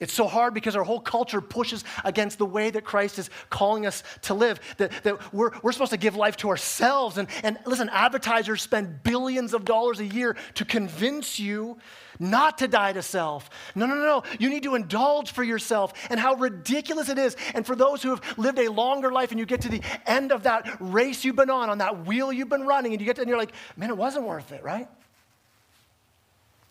It's 0.00 0.14
so 0.14 0.26
hard 0.26 0.54
because 0.54 0.76
our 0.76 0.82
whole 0.82 0.98
culture 0.98 1.42
pushes 1.42 1.84
against 2.06 2.38
the 2.38 2.46
way 2.46 2.70
that 2.70 2.84
Christ 2.84 3.18
is 3.18 3.28
calling 3.50 3.84
us 3.84 4.02
to 4.22 4.32
live. 4.32 4.58
That, 4.78 4.90
that 5.02 5.32
we're, 5.32 5.50
we're 5.62 5.72
supposed 5.72 5.92
to 5.92 5.98
give 5.98 6.16
life 6.16 6.38
to 6.38 6.48
ourselves. 6.48 7.18
And, 7.18 7.28
and 7.42 7.58
listen, 7.66 7.90
advertisers 7.90 8.62
spend 8.62 9.02
billions 9.02 9.52
of 9.52 9.66
dollars 9.66 10.00
a 10.00 10.06
year 10.06 10.36
to 10.54 10.64
convince 10.64 11.38
you 11.38 11.76
not 12.18 12.58
to 12.58 12.68
die 12.68 12.94
to 12.94 13.02
self. 13.02 13.50
No, 13.74 13.84
no, 13.84 13.94
no, 13.94 14.04
no. 14.04 14.22
You 14.38 14.48
need 14.48 14.62
to 14.62 14.74
indulge 14.74 15.32
for 15.32 15.44
yourself. 15.44 15.92
And 16.08 16.18
how 16.18 16.34
ridiculous 16.34 17.10
it 17.10 17.18
is. 17.18 17.36
And 17.54 17.66
for 17.66 17.76
those 17.76 18.02
who 18.02 18.08
have 18.10 18.22
lived 18.38 18.58
a 18.58 18.68
longer 18.70 19.12
life 19.12 19.32
and 19.32 19.38
you 19.38 19.44
get 19.44 19.60
to 19.62 19.68
the 19.68 19.82
end 20.06 20.32
of 20.32 20.44
that 20.44 20.78
race 20.80 21.24
you've 21.26 21.36
been 21.36 21.50
on, 21.50 21.68
on 21.68 21.78
that 21.78 22.06
wheel 22.06 22.32
you've 22.32 22.48
been 22.48 22.66
running, 22.66 22.92
and 22.92 23.02
you 23.02 23.06
get 23.06 23.16
to, 23.16 23.22
and 23.22 23.28
you're 23.28 23.38
like, 23.38 23.52
man, 23.76 23.90
it 23.90 23.98
wasn't 23.98 24.24
worth 24.24 24.50
it, 24.52 24.62
right? 24.62 24.88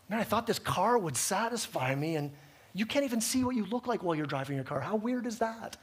Man, 0.09 0.19
I 0.19 0.23
thought 0.23 0.47
this 0.47 0.57
car 0.57 0.97
would 0.97 1.15
satisfy 1.15 1.93
me. 1.93 2.15
And 2.15 2.31
you 2.73 2.85
can't 2.85 3.05
even 3.05 3.21
see 3.21 3.43
what 3.43 3.55
you 3.55 3.65
look 3.65 3.87
like 3.87 4.03
while 4.03 4.15
you're 4.15 4.25
driving 4.25 4.55
your 4.55 4.65
car. 4.65 4.79
How 4.79 4.95
weird 4.95 5.25
is 5.25 5.39
that? 5.39 5.77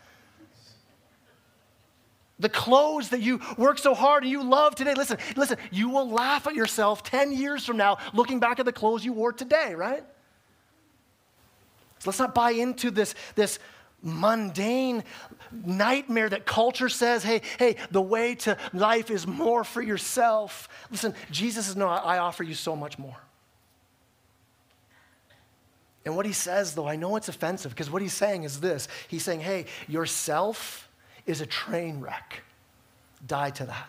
The 2.38 2.48
clothes 2.48 3.08
that 3.10 3.20
you 3.20 3.40
work 3.56 3.78
so 3.78 3.94
hard 3.94 4.22
and 4.22 4.30
you 4.30 4.42
love 4.42 4.74
today. 4.74 4.94
Listen, 4.94 5.16
listen, 5.36 5.56
you 5.70 5.88
will 5.88 6.08
laugh 6.08 6.46
at 6.46 6.54
yourself 6.54 7.02
10 7.02 7.32
years 7.32 7.64
from 7.64 7.78
now 7.78 7.96
looking 8.12 8.40
back 8.40 8.58
at 8.58 8.66
the 8.66 8.72
clothes 8.72 9.04
you 9.04 9.12
wore 9.12 9.32
today, 9.32 9.74
right? 9.74 10.04
So 11.98 12.10
let's 12.10 12.18
not 12.18 12.34
buy 12.34 12.50
into 12.50 12.90
this, 12.90 13.14
this 13.34 13.58
mundane 14.02 15.02
nightmare 15.50 16.28
that 16.28 16.44
culture 16.44 16.90
says, 16.90 17.22
hey, 17.24 17.40
hey, 17.58 17.76
the 17.90 18.02
way 18.02 18.34
to 18.34 18.58
life 18.74 19.10
is 19.10 19.26
more 19.26 19.64
for 19.64 19.80
yourself. 19.80 20.68
Listen, 20.90 21.14
Jesus 21.30 21.68
is 21.68 21.76
no, 21.76 21.88
I 21.88 22.18
offer 22.18 22.44
you 22.44 22.54
so 22.54 22.76
much 22.76 22.98
more. 22.98 23.16
And 26.06 26.16
what 26.16 26.24
he 26.24 26.32
says, 26.32 26.74
though, 26.74 26.86
I 26.86 26.94
know 26.94 27.16
it's 27.16 27.28
offensive 27.28 27.72
because 27.72 27.90
what 27.90 28.00
he's 28.00 28.14
saying 28.14 28.44
is 28.44 28.60
this 28.60 28.86
He's 29.08 29.24
saying, 29.24 29.40
hey, 29.40 29.66
yourself 29.88 30.88
is 31.26 31.40
a 31.40 31.46
train 31.46 32.00
wreck. 32.00 32.42
Die 33.26 33.50
to 33.50 33.66
that. 33.66 33.88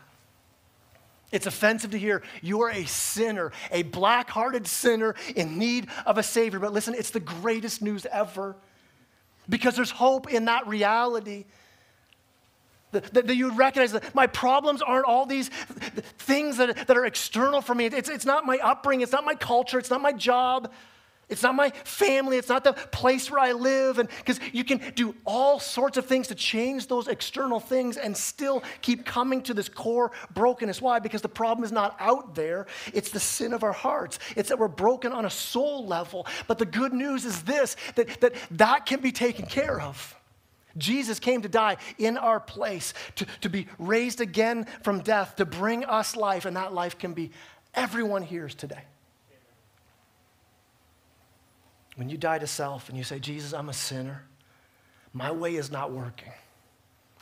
It's 1.32 1.45
offensive 1.45 1.91
to 1.91 1.99
hear 1.99 2.23
you 2.41 2.62
are 2.62 2.71
a 2.71 2.86
sinner, 2.86 3.51
a 3.69 3.84
black 3.84 4.30
hearted 4.30 4.65
sinner 4.65 5.13
in 5.36 5.60
need 5.60 5.88
of 6.06 6.17
a 6.17 6.23
Savior. 6.23 6.60
But 6.60 6.73
listen, 6.73 6.95
it's 6.95 7.12
the 7.12 7.19
greatest 7.19 7.84
news 7.84 8.08
ever 8.08 8.56
because 9.47 9.75
there's 9.75 9.91
hope 9.91 10.34
in 10.34 10.45
that 10.45 10.65
reality. 10.67 11.45
That, 12.91 13.36
you 13.36 13.51
recognize 13.51 13.91
that 13.91 14.15
my 14.15 14.25
problems 14.25 14.82
aren't 14.82 15.06
all 15.06 15.25
these 15.25 15.49
things 16.17 16.58
that, 16.58 16.88
that 16.88 16.97
are 16.97 17.06
external 17.06 17.62
for 17.62 17.75
me. 17.75 17.86
It's, 17.86 18.10
it's 18.10 18.25
not 18.25 18.45
my 18.45 18.58
upbringing, 18.58 19.03
it's 19.03 19.12
not 19.12 19.25
my 19.25 19.36
culture, 19.36 19.77
it's 19.77 19.91
not 19.91 20.01
my 20.01 20.13
job. 20.13 20.71
It's 21.29 21.43
not 21.43 21.55
my 21.55 21.71
family. 21.83 22.37
It's 22.37 22.47
not 22.47 22.63
the 22.63 22.71
place 22.71 23.29
where 23.29 23.41
I 23.41 23.51
live. 23.51 23.99
And 23.99 24.07
because 24.09 24.39
you 24.53 24.63
can 24.63 24.79
do 24.95 25.13
all 25.25 25.59
sorts 25.59 25.97
of 25.97 26.05
things 26.05 26.27
to 26.27 26.35
change 26.35 26.87
those 26.87 27.09
external 27.09 27.59
things 27.59 27.97
and 27.97 28.15
still 28.15 28.63
keep 28.81 29.05
coming 29.05 29.41
to 29.43 29.53
this 29.53 29.67
core 29.67 30.11
brokenness. 30.33 30.81
Why? 30.81 30.99
Because 30.99 31.21
the 31.21 31.27
problem 31.27 31.65
is 31.65 31.71
not 31.73 31.97
out 31.99 32.33
there. 32.33 32.65
It's 32.93 33.09
the 33.09 33.19
sin 33.19 33.53
of 33.53 33.63
our 33.63 33.73
hearts. 33.73 34.19
It's 34.37 34.47
that 34.49 34.57
we're 34.57 34.69
broken 34.69 35.11
on 35.11 35.25
a 35.25 35.29
soul 35.29 35.85
level. 35.85 36.25
But 36.47 36.59
the 36.59 36.65
good 36.65 36.93
news 36.93 37.25
is 37.25 37.43
this 37.43 37.75
that 37.95 38.21
that, 38.21 38.33
that 38.51 38.85
can 38.85 39.01
be 39.01 39.11
taken 39.11 39.45
care 39.45 39.81
of. 39.81 40.15
Jesus 40.77 41.19
came 41.19 41.41
to 41.41 41.49
die 41.49 41.77
in 41.97 42.17
our 42.17 42.39
place, 42.39 42.93
to, 43.15 43.25
to 43.41 43.49
be 43.49 43.67
raised 43.79 44.21
again 44.21 44.67
from 44.83 44.99
death, 44.99 45.35
to 45.37 45.45
bring 45.45 45.83
us 45.83 46.15
life, 46.15 46.45
and 46.45 46.55
that 46.55 46.71
life 46.71 46.99
can 46.99 47.13
be 47.13 47.31
everyone 47.73 48.21
here's 48.21 48.53
today. 48.53 48.83
When 51.97 52.10
you 52.10 52.17
die 52.17 52.39
to 52.39 52.47
self 52.47 52.89
and 52.89 52.97
you 52.97 53.03
say, 53.03 53.19
Jesus, 53.19 53.53
I'm 53.53 53.69
a 53.69 53.73
sinner, 53.73 54.23
my 55.13 55.31
way 55.31 55.55
is 55.55 55.71
not 55.71 55.91
working, 55.91 56.31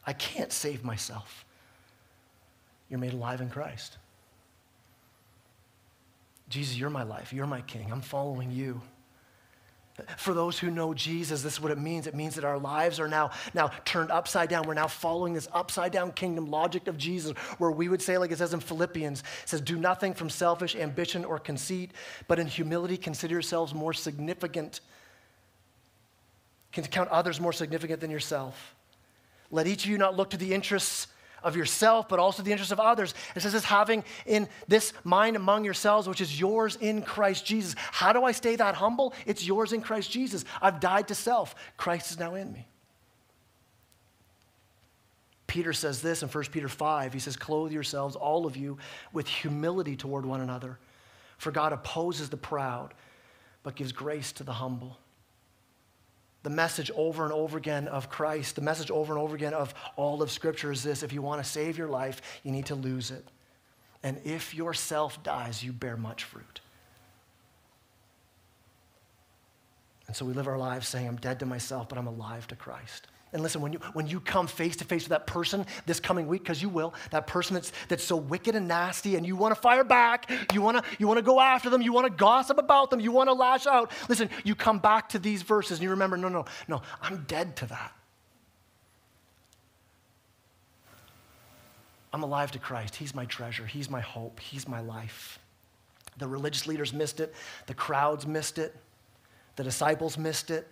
I 0.06 0.14
can't 0.14 0.52
save 0.52 0.84
myself, 0.84 1.46
you're 2.90 3.00
made 3.00 3.14
alive 3.14 3.42
in 3.42 3.50
Christ. 3.50 3.98
Jesus, 6.50 6.78
you're 6.78 6.90
my 6.90 7.04
life. 7.04 7.34
You're 7.34 7.48
my 7.48 7.62
king. 7.62 7.92
I'm 7.92 8.02
following 8.02 8.52
you. 8.52 8.82
For 10.18 10.34
those 10.34 10.60
who 10.60 10.70
know 10.70 10.94
Jesus, 10.94 11.42
this 11.42 11.54
is 11.54 11.62
what 11.62 11.72
it 11.72 11.78
means. 11.78 12.06
It 12.06 12.16
means 12.16 12.36
that 12.36 12.44
our 12.44 12.58
lives 12.58 13.00
are 13.00 13.08
now, 13.08 13.32
now 13.54 13.72
turned 13.86 14.12
upside 14.12 14.50
down. 14.50 14.68
We're 14.68 14.74
now 14.74 14.88
following 14.88 15.34
this 15.34 15.48
upside 15.54 15.94
down 15.94 16.12
kingdom 16.12 16.52
logic 16.52 16.88
of 16.88 16.98
Jesus, 16.98 17.32
where 17.60 17.72
we 17.72 17.88
would 17.88 18.02
say, 18.02 18.18
like 18.18 18.32
it 18.32 18.38
says 18.38 18.54
in 18.54 18.60
Philippians, 18.60 19.22
it 19.22 19.50
says, 19.50 19.62
Do 19.62 19.78
nothing 19.78 20.14
from 20.14 20.30
selfish 20.30 20.76
ambition 20.76 21.24
or 21.24 21.40
conceit, 21.40 21.92
but 22.28 22.40
in 22.40 22.48
humility 22.48 22.98
consider 22.98 23.34
yourselves 23.34 23.74
more 23.74 23.94
significant. 23.94 24.82
Can 26.74 26.84
count 26.84 27.10
others 27.10 27.40
more 27.40 27.54
significant 27.54 28.02
than 28.02 28.12
yourself. 28.12 28.76
Let 29.50 29.66
each 29.66 29.86
of 29.86 29.92
you 29.92 29.98
not 29.98 30.18
look 30.18 30.32
to 30.32 30.38
the 30.38 30.54
interests 30.54 31.08
of 31.46 31.56
yourself, 31.56 32.10
but 32.10 32.20
also 32.20 32.44
the 32.44 32.52
interests 32.52 32.74
of 32.74 32.80
others. 32.80 33.14
It 33.36 33.42
says, 33.42 33.54
"This 33.54 33.64
having 33.64 34.04
in 34.26 34.50
this 34.68 34.92
mind 35.06 35.38
among 35.38 35.64
yourselves, 35.64 36.10
which 36.10 36.20
is 36.20 36.38
yours 36.38 36.76
in 36.76 37.04
Christ 37.04 37.46
Jesus. 37.46 37.76
How 37.78 38.12
do 38.12 38.26
I 38.26 38.34
stay 38.34 38.58
that 38.58 38.76
humble? 38.76 39.14
It's 39.26 39.46
yours 39.46 39.72
in 39.72 39.82
Christ 39.82 40.12
Jesus. 40.12 40.44
I've 40.62 40.80
died 40.80 41.08
to 41.08 41.16
self. 41.16 41.56
Christ 41.78 42.12
is 42.12 42.20
now 42.20 42.36
in 42.36 42.52
me. 42.52 42.68
Peter 45.48 45.72
says 45.72 46.02
this 46.02 46.24
in 46.24 46.28
1 46.28 46.44
Peter 46.52 46.68
5. 46.68 47.14
He 47.14 47.20
says, 47.20 47.38
Clothe 47.38 47.72
yourselves, 47.72 48.16
all 48.16 48.46
of 48.46 48.58
you, 48.58 48.78
with 49.14 49.28
humility 49.28 49.96
toward 49.96 50.26
one 50.26 50.42
another. 50.42 50.80
For 51.38 51.52
God 51.52 51.72
opposes 51.72 52.30
the 52.30 52.38
proud, 52.38 52.94
but 53.64 53.76
gives 53.76 53.92
grace 53.92 54.32
to 54.34 54.44
the 54.44 54.54
humble 54.54 54.98
the 56.46 56.50
message 56.52 56.92
over 56.96 57.24
and 57.24 57.34
over 57.34 57.58
again 57.58 57.88
of 57.88 58.08
Christ, 58.08 58.56
the 58.56 58.62
message 58.62 58.92
over 58.92 59.12
and 59.12 59.20
over 59.20 59.36
again 59.36 59.56
of 59.56 59.74
all 59.96 60.22
of 60.22 60.30
Scripture 60.30 60.72
is 60.72 60.84
this 60.84 61.02
if 61.02 61.12
you 61.12 61.24
want 61.24 61.44
to 61.44 61.50
save 61.50 61.76
your 61.76 61.88
life, 61.88 62.22
you 62.44 62.52
need 62.52 62.68
to 62.68 62.76
lose 62.76 63.10
it. 63.10 63.26
And 64.04 64.22
if 64.24 64.54
yourself 64.54 65.24
dies, 65.24 65.64
you 65.64 65.74
bear 65.74 65.98
much 65.98 66.24
fruit. 66.24 66.62
And 70.06 70.16
so 70.16 70.24
we 70.24 70.34
live 70.34 70.48
our 70.48 70.60
lives 70.60 70.88
saying, 70.88 71.08
I'm 71.08 71.16
dead 71.16 71.40
to 71.40 71.48
myself, 71.48 71.90
but 71.90 71.98
I'm 71.98 72.06
alive 72.06 72.46
to 72.50 72.56
Christ. 72.56 73.08
And 73.36 73.44
listen, 73.44 73.60
when 73.60 73.74
you, 73.74 73.80
when 73.92 74.08
you 74.08 74.22
come 74.22 74.48
face 74.48 74.78
to 74.78 74.86
face 74.86 75.04
with 75.04 75.10
that 75.10 75.28
person 75.28 75.66
this 75.86 76.00
coming 76.00 76.26
week, 76.26 76.44
because 76.44 76.62
you 76.62 76.70
will, 76.70 76.94
that 77.12 77.28
person 77.28 77.56
that's, 77.56 77.74
that's 77.90 78.06
so 78.06 78.16
wicked 78.16 78.56
and 78.56 78.66
nasty, 78.66 79.18
and 79.18 79.26
you 79.26 79.36
want 79.36 79.54
to 79.54 79.60
fire 79.60 79.84
back, 79.84 80.32
you 80.54 80.62
want 80.62 80.78
to 80.78 80.84
you 81.00 81.06
wanna 81.06 81.22
go 81.22 81.42
after 81.42 81.70
them, 81.70 81.82
you 81.82 81.92
want 81.92 82.08
to 82.08 82.14
gossip 82.14 82.58
about 82.58 82.90
them, 82.90 83.02
you 83.02 83.12
want 83.12 83.28
to 83.28 83.34
lash 83.34 83.68
out. 83.68 83.92
Listen, 84.08 84.30
you 84.46 84.56
come 84.56 84.80
back 84.80 85.10
to 85.10 85.20
these 85.20 85.42
verses 85.42 85.80
and 85.80 85.84
you 85.84 85.90
remember, 85.90 86.16
no, 86.16 86.30
no, 86.30 86.46
no, 86.70 86.82
I'm 87.02 87.26
dead 87.28 87.58
to 87.58 87.66
that. 87.66 87.94
I'm 92.14 92.24
alive 92.24 92.54
to 92.54 92.60
Christ. 92.60 92.96
He's 92.96 93.14
my 93.14 93.26
treasure. 93.26 93.66
He's 93.66 93.90
my 93.90 94.00
hope. 94.00 94.40
He's 94.40 94.66
my 94.66 94.80
life. 94.80 95.40
The 96.20 96.28
religious 96.30 96.68
leaders 96.68 96.94
missed 96.94 97.20
it. 97.20 97.36
The 97.68 97.74
crowds 97.74 98.26
missed 98.26 98.60
it. 98.60 98.74
The 99.58 99.66
disciples 99.66 100.18
missed 100.18 100.52
it. 100.52 100.70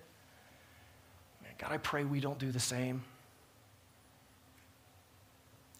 God, 1.57 1.71
I 1.71 1.77
pray 1.77 2.03
we 2.03 2.19
don't 2.19 2.39
do 2.39 2.51
the 2.51 2.59
same. 2.59 3.03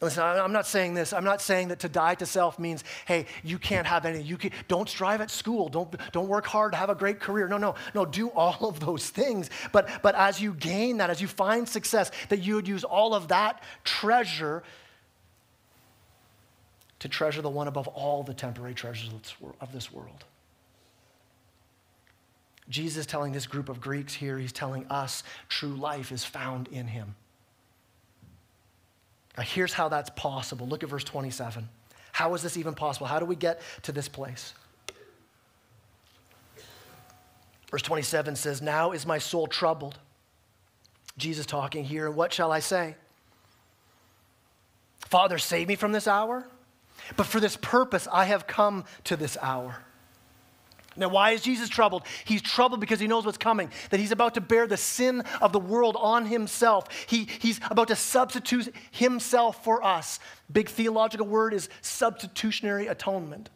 Listen, 0.04 0.22
I'm 0.22 0.52
not 0.52 0.68
saying 0.68 0.96
this. 0.96 1.14
I'm 1.14 1.24
not 1.24 1.42
saying 1.42 1.70
that 1.70 1.80
to 1.80 1.90
die 1.90 2.16
to 2.16 2.26
self 2.26 2.60
means, 2.60 2.84
hey, 3.06 3.26
you 3.42 3.58
can't 3.58 3.88
have 3.88 4.06
any. 4.06 4.22
You 4.22 4.36
can, 4.36 4.52
don't 4.68 4.90
strive 4.90 5.22
at 5.22 5.32
school. 5.32 5.70
Don't, 5.70 5.96
don't 6.12 6.28
work 6.28 6.46
hard 6.46 6.76
have 6.76 6.90
a 6.90 6.96
great 6.96 7.22
career. 7.22 7.48
No, 7.48 7.58
no, 7.58 7.76
no. 7.94 8.06
Do 8.06 8.28
all 8.30 8.68
of 8.68 8.82
those 8.82 9.10
things. 9.10 9.50
But, 9.72 9.88
but 10.02 10.14
as 10.16 10.42
you 10.42 10.56
gain 10.56 10.98
that, 10.98 11.10
as 11.10 11.22
you 11.22 11.28
find 11.28 11.68
success, 11.68 12.12
that 12.28 12.40
you 12.40 12.56
would 12.56 12.68
use 12.68 12.84
all 12.84 13.16
of 13.16 13.30
that 13.30 13.64
treasure 13.86 14.64
to 17.00 17.08
treasure 17.08 17.42
the 17.42 17.50
one 17.50 17.70
above 17.70 17.88
all 17.88 18.24
the 18.24 18.34
temporary 18.34 18.74
treasures 18.74 19.10
of 19.62 19.72
this 19.72 19.90
world. 19.90 20.26
Jesus 22.70 23.06
telling 23.06 23.34
this 23.34 23.48
group 23.48 23.70
of 23.70 23.82
Greeks 23.82 24.14
here, 24.14 24.38
he's 24.38 24.54
telling 24.54 24.86
us 24.88 25.24
true 25.50 25.76
life 25.76 26.12
is 26.12 26.24
found 26.24 26.68
in 26.70 26.88
him. 26.88 27.16
Now, 29.38 29.44
here's 29.44 29.74
how 29.74 29.90
that's 29.90 30.12
possible. 30.12 30.68
Look 30.68 30.84
at 30.84 30.90
verse 30.90 31.04
27. 31.04 31.68
How 32.12 32.34
is 32.36 32.44
this 32.44 32.58
even 32.58 32.76
possible? 32.76 33.08
How 33.08 33.20
do 33.20 33.26
we 33.26 33.36
get 33.36 33.62
to 33.84 33.92
this 33.92 34.08
place? 34.08 34.54
Verse 37.72 37.82
27 37.82 38.36
says, 38.36 38.62
Now 38.62 38.92
is 38.92 39.06
my 39.06 39.18
soul 39.18 39.48
troubled. 39.48 39.98
Jesus 41.18 41.46
talking 41.46 41.84
here, 41.84 42.08
and 42.08 42.16
what 42.16 42.32
shall 42.32 42.52
I 42.52 42.60
say? 42.60 42.96
Father, 45.00 45.38
save 45.38 45.68
me 45.68 45.76
from 45.76 45.92
this 45.92 46.08
hour. 46.08 46.46
But 47.18 47.26
for 47.26 47.40
this 47.40 47.58
purpose, 47.58 48.08
I 48.12 48.26
have 48.26 48.48
come 48.48 48.86
to 49.06 49.16
this 49.16 49.38
hour. 49.42 49.84
Now, 50.96 51.10
why 51.10 51.32
is 51.32 51.42
Jesus 51.42 51.70
troubled? 51.70 52.04
He's 52.26 52.42
troubled 52.42 52.80
because 52.80 53.00
he 53.00 53.08
knows 53.08 53.26
what's 53.26 53.38
coming, 53.38 53.72
that 53.90 54.00
he's 54.00 54.12
about 54.12 54.36
to 54.36 54.42
bear 54.42 54.68
the 54.68 54.78
sin 54.78 55.24
of 55.42 55.52
the 55.52 55.60
world 55.60 55.98
on 56.00 56.26
himself. 56.26 56.88
He, 57.08 57.28
he's 57.40 57.60
about 57.70 57.88
to 57.88 57.96
substitute 57.96 58.74
himself 58.92 59.64
for 59.64 59.84
us. 59.84 60.20
Big 60.52 60.70
theological 60.70 61.26
word 61.26 61.54
is 61.54 61.70
substitutionary 61.82 62.88
atonement. 62.88 63.50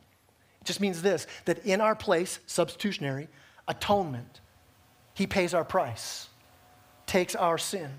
It 0.61 0.65
just 0.65 0.81
means 0.81 1.01
this 1.01 1.27
that 1.45 1.65
in 1.65 1.81
our 1.81 1.95
place, 1.95 2.39
substitutionary, 2.47 3.27
atonement, 3.67 4.41
he 5.13 5.27
pays 5.27 5.53
our 5.53 5.65
price, 5.65 6.27
takes 7.05 7.35
our 7.35 7.57
sin. 7.57 7.91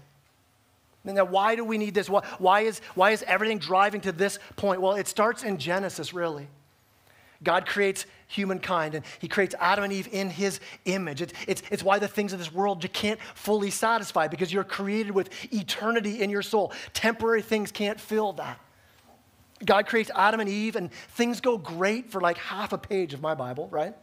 Now, 1.05 1.25
why 1.25 1.57
do 1.57 1.65
we 1.65 1.79
need 1.79 1.95
this? 1.95 2.11
Why, 2.11 2.23
why, 2.39 2.61
is, 2.63 2.81
why 2.95 3.13
is 3.13 3.23
everything 3.23 3.59
driving 3.59 4.01
to 4.03 4.13
this 4.13 4.39
point? 4.57 4.81
Well, 4.81 4.95
it 4.95 5.09
starts 5.09 5.43
in 5.43 5.57
Genesis, 5.59 6.13
really. 6.13 6.49
God 7.43 7.67
creates 7.67 8.05
humankind 8.27 8.95
and 8.95 9.05
he 9.21 9.29
creates 9.29 9.55
Adam 9.61 9.85
and 9.85 9.93
Eve 9.93 10.09
in 10.11 10.29
his 10.31 10.61
image. 10.85 11.23
It's, 11.23 11.33
it's, 11.47 11.63
it's 11.71 11.83
why 11.83 11.99
the 11.99 12.09
things 12.09 12.33
of 12.33 12.39
this 12.39 12.53
world 12.53 12.83
you 12.83 12.89
can't 12.89 13.21
fully 13.35 13.71
satisfy 13.71 14.29
because 14.29 14.53
you're 14.53 14.65
created 14.65 15.13
with 15.13 15.31
eternity 15.53 16.21
in 16.23 16.31
your 16.31 16.43
soul. 16.43 16.73
Temporary 16.95 17.43
things 17.43 17.71
can't 17.71 18.01
fill 18.01 18.33
that. 18.35 18.61
God 19.65 19.87
creates 19.87 20.11
Adam 20.15 20.41
and 20.41 20.49
Eve 20.49 20.77
and 20.77 20.93
things 20.93 21.41
go 21.41 21.59
great 21.59 22.11
for 22.11 22.21
like 22.21 22.39
half 22.39 22.73
a 22.73 22.79
page 22.79 23.15
of 23.15 23.21
my 23.21 23.35
Bible, 23.35 23.69
right? 23.69 23.95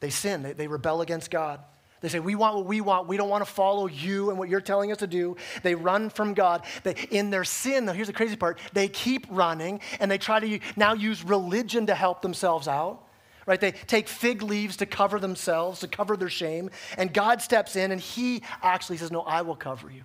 They 0.00 0.10
sin, 0.10 0.42
they, 0.42 0.52
they 0.52 0.66
rebel 0.66 1.00
against 1.00 1.30
God. 1.30 1.60
They 2.04 2.10
say, 2.10 2.20
We 2.20 2.34
want 2.34 2.56
what 2.56 2.66
we 2.66 2.82
want. 2.82 3.08
We 3.08 3.16
don't 3.16 3.30
want 3.30 3.44
to 3.44 3.50
follow 3.50 3.86
you 3.86 4.28
and 4.28 4.38
what 4.38 4.50
you're 4.50 4.60
telling 4.60 4.92
us 4.92 4.98
to 4.98 5.06
do. 5.06 5.36
They 5.62 5.74
run 5.74 6.10
from 6.10 6.34
God. 6.34 6.64
They, 6.82 6.94
in 7.10 7.30
their 7.30 7.44
sin, 7.44 7.86
though, 7.86 7.94
here's 7.94 8.08
the 8.08 8.12
crazy 8.12 8.36
part 8.36 8.58
they 8.74 8.88
keep 8.88 9.26
running 9.30 9.80
and 10.00 10.10
they 10.10 10.18
try 10.18 10.38
to 10.38 10.60
now 10.76 10.92
use 10.92 11.24
religion 11.24 11.86
to 11.86 11.94
help 11.94 12.20
themselves 12.20 12.68
out. 12.68 13.00
Right? 13.46 13.60
They 13.60 13.72
take 13.72 14.08
fig 14.08 14.42
leaves 14.42 14.76
to 14.78 14.86
cover 14.86 15.18
themselves, 15.18 15.80
to 15.80 15.88
cover 15.88 16.16
their 16.16 16.28
shame. 16.28 16.70
And 16.98 17.12
God 17.12 17.40
steps 17.40 17.74
in 17.74 17.90
and 17.90 18.00
He 18.00 18.42
actually 18.62 18.98
says, 18.98 19.10
No, 19.10 19.22
I 19.22 19.40
will 19.40 19.56
cover 19.56 19.90
you. 19.90 20.04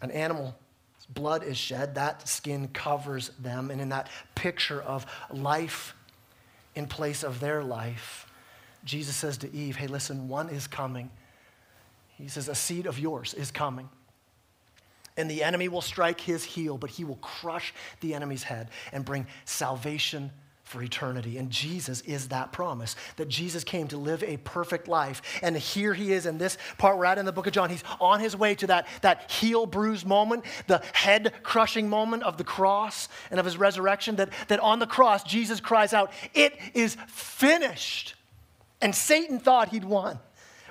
An 0.00 0.12
animal 0.12 0.54
blood 1.08 1.42
is 1.42 1.56
shed, 1.56 1.96
that 1.96 2.28
skin 2.28 2.68
covers 2.68 3.30
them. 3.40 3.72
And 3.72 3.80
in 3.80 3.88
that 3.88 4.08
picture 4.36 4.80
of 4.80 5.04
life 5.32 5.96
in 6.74 6.86
place 6.86 7.22
of 7.22 7.40
their 7.40 7.62
life, 7.62 8.26
Jesus 8.84 9.16
says 9.16 9.38
to 9.38 9.54
Eve, 9.54 9.76
Hey, 9.76 9.86
listen, 9.86 10.28
one 10.28 10.48
is 10.48 10.66
coming. 10.66 11.10
He 12.16 12.28
says, 12.28 12.48
A 12.48 12.54
seed 12.54 12.86
of 12.86 12.98
yours 12.98 13.34
is 13.34 13.50
coming. 13.50 13.88
And 15.16 15.30
the 15.30 15.42
enemy 15.42 15.68
will 15.68 15.82
strike 15.82 16.20
his 16.20 16.42
heel, 16.42 16.78
but 16.78 16.90
he 16.90 17.04
will 17.04 17.16
crush 17.16 17.74
the 18.00 18.14
enemy's 18.14 18.44
head 18.44 18.70
and 18.92 19.04
bring 19.04 19.26
salvation 19.44 20.30
for 20.72 20.82
eternity. 20.82 21.36
And 21.36 21.50
Jesus 21.50 22.00
is 22.02 22.28
that 22.28 22.50
promise 22.50 22.96
that 23.16 23.28
Jesus 23.28 23.62
came 23.62 23.88
to 23.88 23.98
live 23.98 24.22
a 24.22 24.38
perfect 24.38 24.88
life. 24.88 25.20
And 25.42 25.54
here 25.54 25.92
he 25.92 26.12
is 26.12 26.24
in 26.24 26.38
this 26.38 26.56
part 26.78 27.04
at 27.04 27.18
in 27.18 27.26
the 27.26 27.32
book 27.32 27.46
of 27.46 27.52
John. 27.52 27.68
He's 27.68 27.84
on 28.00 28.20
his 28.20 28.34
way 28.34 28.54
to 28.54 28.66
that, 28.68 28.86
that 29.02 29.30
heel 29.30 29.66
bruised 29.66 30.06
moment, 30.06 30.44
the 30.68 30.82
head 30.94 31.34
crushing 31.42 31.90
moment 31.90 32.22
of 32.22 32.38
the 32.38 32.44
cross 32.44 33.08
and 33.30 33.38
of 33.38 33.44
his 33.44 33.58
resurrection. 33.58 34.16
That, 34.16 34.30
that 34.48 34.60
on 34.60 34.78
the 34.78 34.86
cross, 34.86 35.22
Jesus 35.24 35.60
cries 35.60 35.92
out, 35.92 36.10
It 36.32 36.56
is 36.72 36.96
finished. 37.06 38.14
And 38.82 38.94
Satan 38.94 39.38
thought 39.38 39.70
he'd 39.70 39.84
won. 39.84 40.18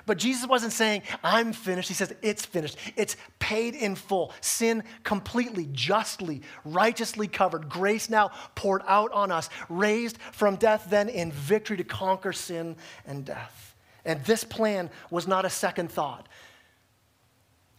But 0.04 0.18
Jesus 0.18 0.48
wasn't 0.48 0.72
saying, 0.72 1.02
I'm 1.22 1.52
finished. 1.52 1.88
He 1.88 1.94
says, 1.94 2.12
It's 2.22 2.44
finished. 2.44 2.76
It's 2.96 3.16
paid 3.38 3.74
in 3.74 3.94
full. 3.94 4.32
Sin 4.40 4.82
completely, 5.04 5.68
justly, 5.72 6.42
righteously 6.64 7.28
covered. 7.28 7.68
Grace 7.68 8.10
now 8.10 8.32
poured 8.54 8.82
out 8.86 9.12
on 9.12 9.30
us, 9.30 9.48
raised 9.68 10.18
from 10.32 10.56
death, 10.56 10.86
then 10.90 11.08
in 11.08 11.30
victory 11.32 11.76
to 11.76 11.84
conquer 11.84 12.32
sin 12.32 12.76
and 13.06 13.24
death. 13.24 13.74
And 14.04 14.24
this 14.24 14.42
plan 14.42 14.90
was 15.10 15.28
not 15.28 15.44
a 15.44 15.50
second 15.50 15.90
thought. 15.90 16.28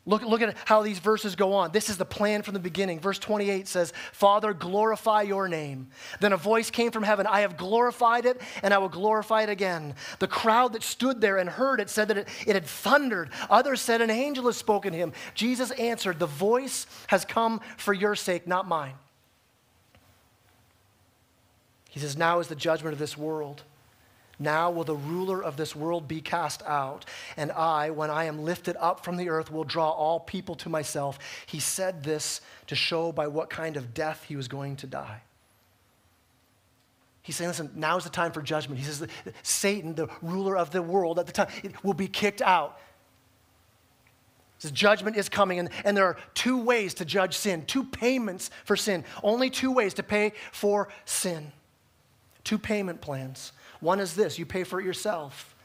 Look, 0.05 0.21
look 0.23 0.41
at 0.41 0.57
how 0.65 0.81
these 0.81 0.99
verses 0.99 1.37
go 1.37 1.53
on. 1.53 1.71
This 1.71 1.89
is 1.89 1.95
the 1.95 2.03
plan 2.03 2.41
from 2.41 2.53
the 2.53 2.59
beginning. 2.59 2.99
Verse 2.99 3.17
28 3.19 3.69
says, 3.69 3.93
Father, 4.11 4.53
glorify 4.53 5.21
your 5.21 5.47
name. 5.47 5.87
Then 6.19 6.33
a 6.33 6.37
voice 6.37 6.69
came 6.69 6.91
from 6.91 7.03
heaven 7.03 7.25
I 7.25 7.39
have 7.39 7.55
glorified 7.55 8.25
it, 8.25 8.41
and 8.61 8.73
I 8.73 8.79
will 8.79 8.89
glorify 8.89 9.43
it 9.43 9.49
again. 9.49 9.95
The 10.19 10.27
crowd 10.27 10.73
that 10.73 10.83
stood 10.83 11.21
there 11.21 11.37
and 11.37 11.49
heard 11.49 11.79
it 11.79 11.89
said 11.89 12.09
that 12.09 12.17
it, 12.17 12.27
it 12.45 12.55
had 12.55 12.65
thundered. 12.65 13.29
Others 13.49 13.79
said, 13.79 14.01
An 14.01 14.09
angel 14.09 14.45
has 14.47 14.57
spoken 14.57 14.91
to 14.91 14.97
him. 14.97 15.13
Jesus 15.35 15.71
answered, 15.71 16.19
The 16.19 16.25
voice 16.25 16.85
has 17.07 17.23
come 17.23 17.61
for 17.77 17.93
your 17.93 18.15
sake, 18.15 18.45
not 18.45 18.67
mine. 18.67 18.95
He 21.89 22.01
says, 22.01 22.17
Now 22.17 22.39
is 22.39 22.49
the 22.49 22.55
judgment 22.55 22.91
of 22.91 22.99
this 22.99 23.17
world. 23.17 23.63
Now 24.43 24.69
will 24.69 24.83
the 24.83 24.95
ruler 24.95 25.41
of 25.41 25.55
this 25.55 25.75
world 25.75 26.07
be 26.07 26.19
cast 26.19 26.61
out, 26.63 27.05
and 27.37 27.51
I, 27.51 27.89
when 27.91 28.09
I 28.09 28.25
am 28.25 28.43
lifted 28.43 28.75
up 28.77 29.03
from 29.03 29.15
the 29.15 29.29
earth, 29.29 29.49
will 29.49 29.63
draw 29.63 29.89
all 29.89 30.19
people 30.19 30.55
to 30.55 30.69
myself. 30.69 31.17
He 31.45 31.59
said 31.59 32.03
this 32.03 32.41
to 32.67 32.75
show 32.75 33.11
by 33.11 33.27
what 33.27 33.49
kind 33.49 33.77
of 33.77 33.93
death 33.93 34.25
he 34.27 34.35
was 34.35 34.47
going 34.47 34.75
to 34.77 34.87
die. 34.87 35.21
He's 37.21 37.37
saying, 37.37 37.47
listen, 37.47 37.71
now 37.73 37.95
is 37.95 38.03
the 38.03 38.09
time 38.09 38.33
for 38.33 38.41
judgment. 38.41 38.79
He 38.79 38.85
says, 38.85 39.07
Satan, 39.43 39.95
the 39.95 40.09
ruler 40.21 40.57
of 40.57 40.71
the 40.71 40.81
world 40.81 41.19
at 41.19 41.25
the 41.25 41.31
time, 41.31 41.47
will 41.81 41.93
be 41.93 42.09
kicked 42.09 42.41
out. 42.41 42.77
He 44.57 44.63
says, 44.63 44.71
judgment 44.71 45.15
is 45.15 45.29
coming, 45.29 45.57
and, 45.57 45.69
and 45.85 45.95
there 45.95 46.05
are 46.05 46.17
two 46.33 46.61
ways 46.61 46.93
to 46.95 47.05
judge 47.05 47.37
sin, 47.37 47.63
two 47.65 47.85
payments 47.85 48.51
for 48.65 48.75
sin. 48.75 49.05
Only 49.23 49.49
two 49.49 49.71
ways 49.71 49.93
to 49.93 50.03
pay 50.03 50.33
for 50.51 50.89
sin. 51.05 51.53
Two 52.43 52.57
payment 52.57 52.99
plans. 52.99 53.53
One 53.83 53.99
is 53.99 54.15
this 54.15 54.39
you 54.39 54.45
pay 54.45 54.63
for 54.63 54.79
it 54.79 54.85
yourself. 54.85 55.55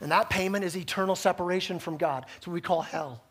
And 0.00 0.12
that 0.12 0.30
payment 0.30 0.64
is 0.64 0.76
eternal 0.76 1.16
separation 1.16 1.78
from 1.78 1.96
God. 1.96 2.26
It's 2.36 2.46
what 2.46 2.54
we 2.54 2.60
call 2.60 2.82
hell. 2.82 3.22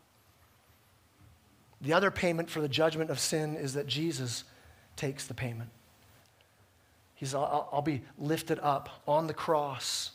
The 1.80 1.92
other 1.92 2.10
payment 2.10 2.50
for 2.50 2.60
the 2.60 2.68
judgment 2.68 3.10
of 3.10 3.18
sin 3.18 3.56
is 3.56 3.74
that 3.74 3.86
Jesus 3.86 4.44
takes 4.96 5.26
the 5.26 5.34
payment. 5.34 5.70
He's, 7.14 7.34
I'll, 7.34 7.68
I'll 7.72 7.82
be 7.82 8.02
lifted 8.18 8.58
up 8.60 9.02
on 9.08 9.26
the 9.26 9.34
cross, 9.34 10.10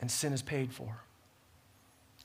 and 0.00 0.10
sin 0.10 0.32
is 0.32 0.42
paid 0.42 0.72
for. 0.72 0.96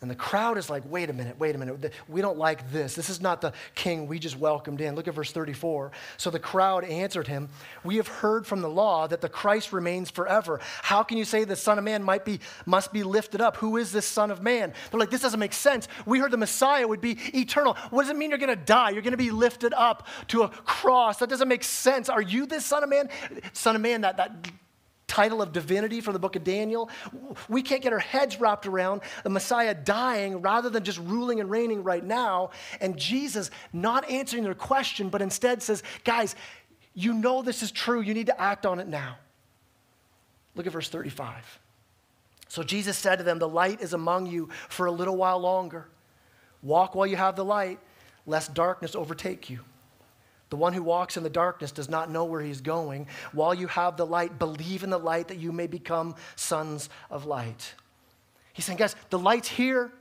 And 0.04 0.12
the 0.12 0.16
crowd 0.16 0.58
is 0.58 0.70
like, 0.70 0.84
wait 0.86 1.10
a 1.10 1.14
minute, 1.14 1.40
wait 1.40 1.56
a 1.56 1.58
minute. 1.58 1.94
We 2.10 2.20
don't 2.20 2.38
like 2.38 2.72
this. 2.74 2.94
This 2.94 3.10
is 3.10 3.22
not 3.22 3.40
the 3.40 3.54
king 3.74 4.06
we 4.06 4.20
just 4.20 4.38
welcomed 4.38 4.82
in. 4.82 4.96
Look 4.96 5.08
at 5.08 5.14
verse 5.14 5.32
34. 5.32 5.94
So 6.18 6.30
the 6.30 6.40
crowd 6.40 6.84
answered 6.84 7.26
him, 7.26 7.48
We 7.86 7.96
have 7.96 8.10
heard 8.10 8.46
from 8.46 8.62
the 8.62 8.70
law 8.70 9.08
that 9.08 9.22
the 9.22 9.30
Christ 9.30 9.72
remains 9.72 10.12
forever. 10.12 10.60
How 10.82 11.04
can 11.04 11.18
you 11.18 11.24
say 11.24 11.46
the 11.46 11.56
Son 11.56 11.78
of 11.78 11.86
Man 11.86 12.04
might 12.04 12.26
be, 12.26 12.42
must 12.66 12.92
be 12.92 13.02
lifted 13.02 13.40
up? 13.40 13.56
Who 13.58 13.78
is 13.78 13.94
this 13.94 14.06
Son 14.06 14.30
of 14.30 14.44
Man? 14.44 14.74
They're 14.92 15.00
like, 15.00 15.10
This 15.10 15.22
doesn't 15.22 15.40
make 15.40 15.54
sense. 15.54 15.88
We 16.06 16.20
heard 16.20 16.32
the 16.32 16.38
Messiah 16.38 16.86
would 16.86 17.02
be 17.02 17.18
eternal. 17.34 17.76
What 17.90 18.02
does 18.02 18.12
it 18.12 18.18
mean 18.18 18.30
you're 18.30 18.40
going 18.40 18.50
to 18.50 18.66
die? 18.66 18.90
You're 18.90 19.04
going 19.04 19.12
to 19.12 19.18
be 19.18 19.32
lifted 19.32 19.74
up 19.74 20.06
to 20.28 20.44
a 20.44 20.50
cross. 20.50 21.20
That 21.20 21.30
doesn't 21.30 21.48
make 21.48 21.64
sense. 21.64 22.10
Are 22.10 22.22
you 22.22 22.46
this 22.46 22.66
Son 22.66 22.84
of 22.84 22.90
Man? 22.90 23.08
Son 23.54 23.74
of 23.74 23.82
Man, 23.82 24.02
that, 24.02 24.18
that 24.18 24.52
title 25.14 25.44
of 25.44 25.52
divinity 25.52 26.02
from 26.02 26.14
the 26.14 26.20
book 26.20 26.36
of 26.36 26.44
Daniel. 26.44 26.90
We 27.48 27.62
can't 27.62 27.84
get 27.84 27.94
our 27.94 28.00
heads 28.00 28.40
wrapped 28.40 28.66
around 28.66 29.02
the 29.24 29.30
Messiah 29.30 29.76
dying 29.76 30.42
rather 30.42 30.72
than 30.72 30.84
just 30.84 30.98
ruling 30.98 31.40
and 31.40 31.52
reigning 31.52 31.84
right 31.84 32.04
now. 32.04 32.50
And 32.82 32.98
Jesus 32.98 33.52
not 33.72 34.10
answering 34.10 34.44
their 34.44 34.56
question, 34.56 35.10
but 35.10 35.22
instead 35.22 35.62
says, 35.62 35.84
guys, 36.04 36.36
you 36.96 37.14
know 37.14 37.44
this 37.44 37.62
is 37.62 37.72
true. 37.72 38.02
You 38.02 38.16
need 38.16 38.26
to 38.26 38.42
act 38.42 38.66
on 38.66 38.80
it 38.80 38.88
now. 38.88 39.18
Look 40.56 40.66
at 40.66 40.74
verse 40.74 40.90
35. 40.90 41.60
So 42.48 42.64
Jesus 42.64 42.98
said 42.98 43.18
to 43.18 43.24
them, 43.24 43.38
The 43.38 43.48
light 43.48 43.82
is 43.82 43.94
among 43.94 44.26
you 44.26 44.50
for 44.68 44.88
a 44.88 44.92
little 44.92 45.16
while 45.16 45.40
longer. 45.40 45.90
Walk 46.64 46.96
while 46.96 47.06
you 47.06 47.18
have 47.18 47.36
the 47.36 47.46
light, 47.46 47.80
lest 48.26 48.56
darkness 48.56 48.96
overtake 48.96 49.48
you. 49.50 49.60
The 50.54 50.58
one 50.58 50.74
who 50.74 50.84
walks 50.84 51.18
in 51.18 51.24
the 51.24 51.32
darkness 51.32 51.72
does 51.72 51.90
not 51.90 52.12
know 52.12 52.26
where 52.26 52.40
he's 52.40 52.62
going. 52.62 53.08
While 53.32 53.56
you 53.56 53.66
have 53.66 53.98
the 53.98 54.06
light, 54.06 54.38
believe 54.38 54.84
in 54.84 54.92
the 54.92 55.00
light 55.00 55.30
that 55.30 55.40
you 55.40 55.52
may 55.52 55.66
become 55.66 56.14
sons 56.36 56.90
of 57.10 57.26
light. 57.26 57.74
He's 58.54 58.64
saying, 58.64 58.78
guys, 58.78 58.96
the 59.10 59.18
light's 59.18 59.48
here. 59.48 59.92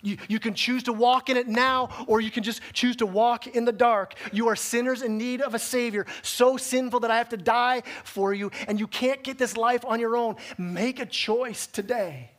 You, 0.00 0.16
you 0.26 0.40
can 0.40 0.54
choose 0.54 0.84
to 0.84 0.94
walk 0.94 1.28
in 1.28 1.36
it 1.36 1.48
now, 1.48 1.90
or 2.06 2.22
you 2.22 2.30
can 2.30 2.42
just 2.42 2.62
choose 2.72 2.96
to 2.96 3.04
walk 3.04 3.46
in 3.46 3.66
the 3.66 3.72
dark. 3.72 4.14
You 4.32 4.48
are 4.48 4.56
sinners 4.56 5.02
in 5.02 5.18
need 5.18 5.42
of 5.42 5.54
a 5.54 5.58
Savior, 5.58 6.06
so 6.22 6.56
sinful 6.56 7.00
that 7.00 7.10
I 7.10 7.18
have 7.18 7.28
to 7.28 7.36
die 7.36 7.82
for 8.04 8.32
you, 8.32 8.52
and 8.66 8.80
you 8.80 8.86
can't 8.86 9.22
get 9.22 9.36
this 9.36 9.54
life 9.54 9.84
on 9.84 10.00
your 10.00 10.16
own. 10.16 10.36
Make 10.56 10.98
a 10.98 11.04
choice 11.04 11.66
today. 11.66 12.30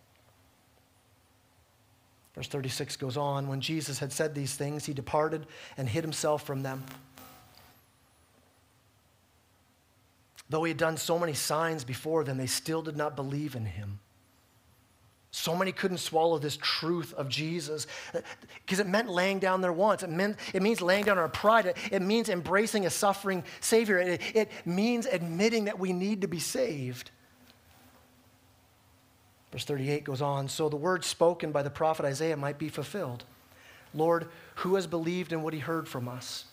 Verse 2.34 2.48
36 2.48 2.98
goes 2.98 3.18
on 3.18 3.48
When 3.48 3.62
Jesus 3.62 4.00
had 4.00 4.12
said 4.12 4.34
these 4.34 4.56
things, 4.56 4.88
he 4.88 4.96
departed 4.96 5.46
and 5.78 5.88
hid 5.88 6.04
himself 6.04 6.42
from 6.42 6.64
them. 6.64 6.84
Though 10.50 10.64
he 10.64 10.70
had 10.70 10.78
done 10.78 10.98
so 10.98 11.18
many 11.18 11.34
signs 11.34 11.84
before 11.84 12.24
them, 12.24 12.38
they 12.38 12.48
still 12.48 12.82
did 12.82 12.96
not 12.96 13.16
believe 13.16 13.56
in 13.56 13.66
him. 13.66 14.00
So 15.32 15.54
many 15.54 15.74
couldn't 15.74 15.98
swallow 15.98 16.38
this 16.38 16.58
truth 16.62 17.14
of 17.16 17.28
Jesus 17.28 17.88
because 18.66 18.80
it 18.80 18.88
meant 18.88 19.10
laying 19.10 19.40
down 19.40 19.60
their 19.60 19.74
wants. 19.74 20.02
It, 20.02 20.10
meant, 20.10 20.38
it 20.54 20.62
means 20.62 20.80
laying 20.80 21.04
down 21.04 21.18
our 21.18 21.28
pride. 21.28 21.66
It, 21.66 21.78
it 21.92 22.02
means 22.02 22.30
embracing 22.30 22.86
a 22.86 22.90
suffering 22.90 23.44
Savior. 23.60 23.98
It, 23.98 24.22
it 24.34 24.50
means 24.66 25.06
admitting 25.06 25.66
that 25.66 25.78
we 25.78 25.92
need 25.92 26.22
to 26.22 26.28
be 26.28 26.40
saved. 26.40 27.12
Verse 29.52 29.66
38 29.66 30.06
goes 30.06 30.22
on 30.22 30.48
So 30.48 30.70
the 30.70 30.78
word 30.78 31.04
spoken 31.04 31.52
by 31.52 31.64
the 31.64 31.70
prophet 31.70 32.06
Isaiah 32.06 32.38
might 32.38 32.58
be 32.58 32.70
fulfilled 32.70 33.26
Lord, 33.94 34.28
who 34.56 34.76
has 34.76 34.88
believed 34.88 35.34
in 35.34 35.42
what 35.42 35.54
he 35.54 35.60
heard 35.60 35.88
from 35.88 36.08
us? 36.08 36.46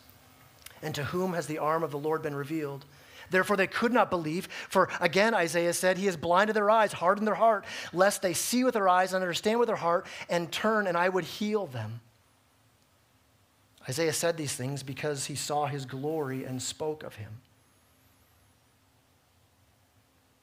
And 0.82 0.95
to 0.95 1.05
whom 1.05 1.34
has 1.34 1.47
the 1.47 1.59
arm 1.59 1.82
of 1.82 1.90
the 1.90 1.99
Lord 1.99 2.22
been 2.22 2.34
revealed? 2.34 2.84
Therefore, 3.31 3.57
they 3.57 3.66
could 3.66 3.93
not 3.93 4.11
believe. 4.11 4.49
For 4.68 4.89
again, 5.01 5.35
Isaiah 5.35 5.73
said, 5.73 5.99
He 5.99 6.07
has 6.07 6.16
blinded 6.16 6.57
their 6.57 6.70
eyes, 6.70 6.93
hardened 6.93 7.27
their 7.27 7.35
heart, 7.35 7.64
lest 7.93 8.23
they 8.23 8.35
see 8.35 8.64
with 8.64 8.75
their 8.75 8.89
eyes 8.89 9.12
and 9.12 9.23
understand 9.23 9.59
with 9.59 9.68
their 9.68 9.77
heart 9.77 10.07
and 10.29 10.51
turn, 10.51 10.87
and 10.87 10.97
I 10.97 11.09
would 11.09 11.25
heal 11.25 11.66
them. 11.66 12.01
Isaiah 13.89 14.12
said 14.12 14.37
these 14.37 14.55
things 14.55 14.83
because 14.83 15.27
he 15.27 15.35
saw 15.35 15.66
his 15.66 15.87
glory 15.87 16.45
and 16.45 16.62
spoke 16.62 17.03
of 17.03 17.16
him. 17.16 17.41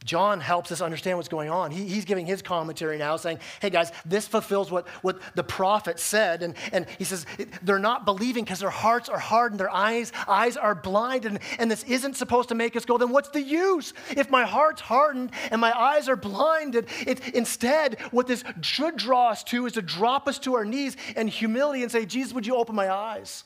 John 0.05 0.39
helps 0.39 0.71
us 0.71 0.79
understand 0.79 1.17
what's 1.17 1.27
going 1.27 1.49
on. 1.49 1.71
He, 1.71 1.85
he's 1.85 2.05
giving 2.05 2.25
his 2.25 2.41
commentary 2.41 2.97
now, 2.97 3.17
saying, 3.17 3.39
Hey 3.61 3.69
guys, 3.69 3.91
this 4.05 4.27
fulfills 4.27 4.71
what, 4.71 4.87
what 5.01 5.19
the 5.35 5.43
prophet 5.43 5.99
said. 5.99 6.41
And, 6.41 6.55
and 6.71 6.87
he 6.97 7.03
says, 7.03 7.25
They're 7.61 7.79
not 7.79 8.05
believing 8.05 8.45
because 8.45 8.59
their 8.59 8.69
hearts 8.69 9.09
are 9.09 9.19
hardened, 9.19 9.59
their 9.59 9.69
eyes, 9.69 10.13
eyes 10.25 10.55
are 10.55 10.73
blind, 10.73 11.25
and, 11.25 11.39
and 11.59 11.69
this 11.69 11.83
isn't 11.83 12.15
supposed 12.15 12.49
to 12.49 12.55
make 12.55 12.77
us 12.77 12.85
go, 12.85 12.97
Then 12.97 13.09
what's 13.09 13.29
the 13.29 13.41
use? 13.41 13.93
If 14.11 14.29
my 14.29 14.45
heart's 14.45 14.81
hardened 14.81 15.31
and 15.51 15.59
my 15.59 15.77
eyes 15.77 16.07
are 16.07 16.15
blinded, 16.15 16.87
it, 17.05 17.35
instead, 17.35 17.99
what 18.11 18.25
this 18.25 18.45
should 18.61 18.95
draw 18.95 19.31
us 19.31 19.43
to 19.45 19.65
is 19.65 19.73
to 19.73 19.81
drop 19.81 20.29
us 20.29 20.39
to 20.39 20.55
our 20.55 20.63
knees 20.63 20.95
in 21.17 21.27
humility 21.27 21.83
and 21.83 21.91
say, 21.91 22.05
Jesus, 22.05 22.33
would 22.33 22.47
you 22.47 22.55
open 22.55 22.73
my 22.73 22.89
eyes? 22.89 23.43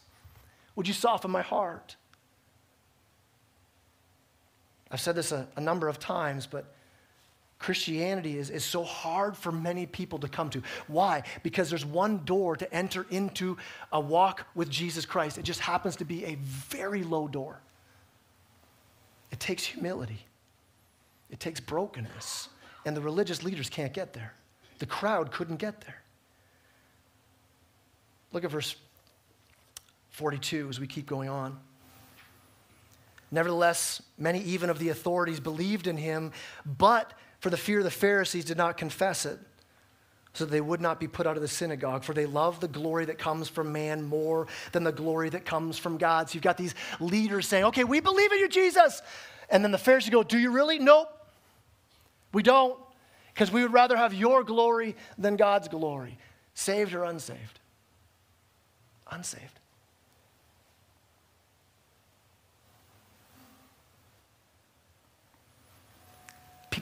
Would 0.76 0.88
you 0.88 0.94
soften 0.94 1.32
my 1.32 1.42
heart? 1.42 1.96
I've 4.94 5.02
said 5.02 5.16
this 5.16 5.32
a, 5.32 5.48
a 5.56 5.62
number 5.62 5.90
of 5.90 6.00
times, 6.00 6.46
but 6.46 6.66
Christianity 7.58 8.38
is, 8.38 8.52
is 8.52 8.64
so 8.64 8.84
hard 8.84 9.36
for 9.36 9.52
many 9.52 9.88
people 9.88 10.20
to 10.20 10.28
come 10.28 10.52
to. 10.52 10.62
Why? 10.88 11.24
Because 11.42 11.70
there's 11.70 11.86
one 11.86 12.24
door 12.26 12.56
to 12.56 12.72
enter 12.72 13.08
into 13.10 13.58
a 13.92 14.00
walk 14.00 14.46
with 14.54 14.70
Jesus 14.70 15.06
Christ. 15.06 15.40
It 15.40 15.44
just 15.44 15.62
happens 15.62 15.96
to 15.96 16.06
be 16.06 16.26
a 16.26 16.36
very 16.36 17.04
low 17.04 17.28
door. 17.28 17.60
It 19.32 19.40
takes 19.40 19.64
humility, 19.64 20.20
it 21.32 21.40
takes 21.40 21.60
brokenness. 21.60 22.50
And 22.86 22.98
the 22.98 23.02
religious 23.02 23.44
leaders 23.44 23.70
can't 23.70 23.94
get 23.94 24.12
there. 24.12 24.34
The 24.80 24.86
crowd 24.86 25.32
couldn't 25.32 25.56
get 25.56 25.80
there. 25.82 26.02
Look 28.34 28.44
at 28.44 28.52
verse 28.52 28.76
42 30.10 30.68
as 30.68 30.82
we 30.82 30.86
keep 30.86 31.08
going 31.08 31.30
on. 31.30 31.58
Nevertheless, 33.34 34.00
many 34.16 34.42
even 34.44 34.70
of 34.70 34.78
the 34.78 34.90
authorities 34.90 35.40
believed 35.40 35.88
in 35.88 35.98
him, 35.98 36.32
but 36.68 37.14
for 37.40 37.50
the 37.50 37.58
fear 37.58 37.80
of 37.80 37.84
the 37.84 37.90
Pharisees 37.90 38.46
did 38.46 38.58
not 38.58 38.78
confess 38.78 39.26
it, 39.26 39.40
so 40.36 40.46
that 40.46 40.52
they 40.52 40.62
would 40.62 40.80
not 40.80 41.00
be 41.00 41.08
put 41.08 41.26
out 41.26 41.36
of 41.36 41.42
the 41.42 41.48
synagogue, 41.48 42.04
for 42.04 42.14
they 42.14 42.28
love 42.28 42.60
the 42.60 42.68
glory 42.68 43.06
that 43.06 43.18
comes 43.18 43.50
from 43.50 43.72
man 43.72 44.04
more 44.04 44.46
than 44.72 44.84
the 44.84 44.92
glory 44.92 45.30
that 45.30 45.46
comes 45.46 45.80
from 45.80 45.98
God. 45.98 46.30
So 46.30 46.36
you've 46.36 46.44
got 46.44 46.58
these 46.58 46.76
leaders 47.00 47.48
saying, 47.48 47.64
Okay, 47.66 47.84
we 47.84 48.00
believe 48.02 48.32
in 48.32 48.38
you, 48.38 48.48
Jesus. 48.48 49.02
And 49.50 49.64
then 49.64 49.72
the 49.72 49.80
Pharisees 49.80 50.12
go, 50.12 50.22
Do 50.22 50.38
you 50.38 50.52
really? 50.52 50.78
Nope. 50.78 51.10
We 52.34 52.44
don't, 52.44 52.78
because 53.34 53.52
we 53.52 53.64
would 53.64 53.74
rather 53.74 53.98
have 53.98 54.14
your 54.14 54.44
glory 54.44 54.96
than 55.18 55.38
God's 55.38 55.70
glory. 55.70 56.20
Saved 56.54 56.94
or 56.94 57.04
unsaved? 57.04 57.60
Unsaved. 59.10 59.60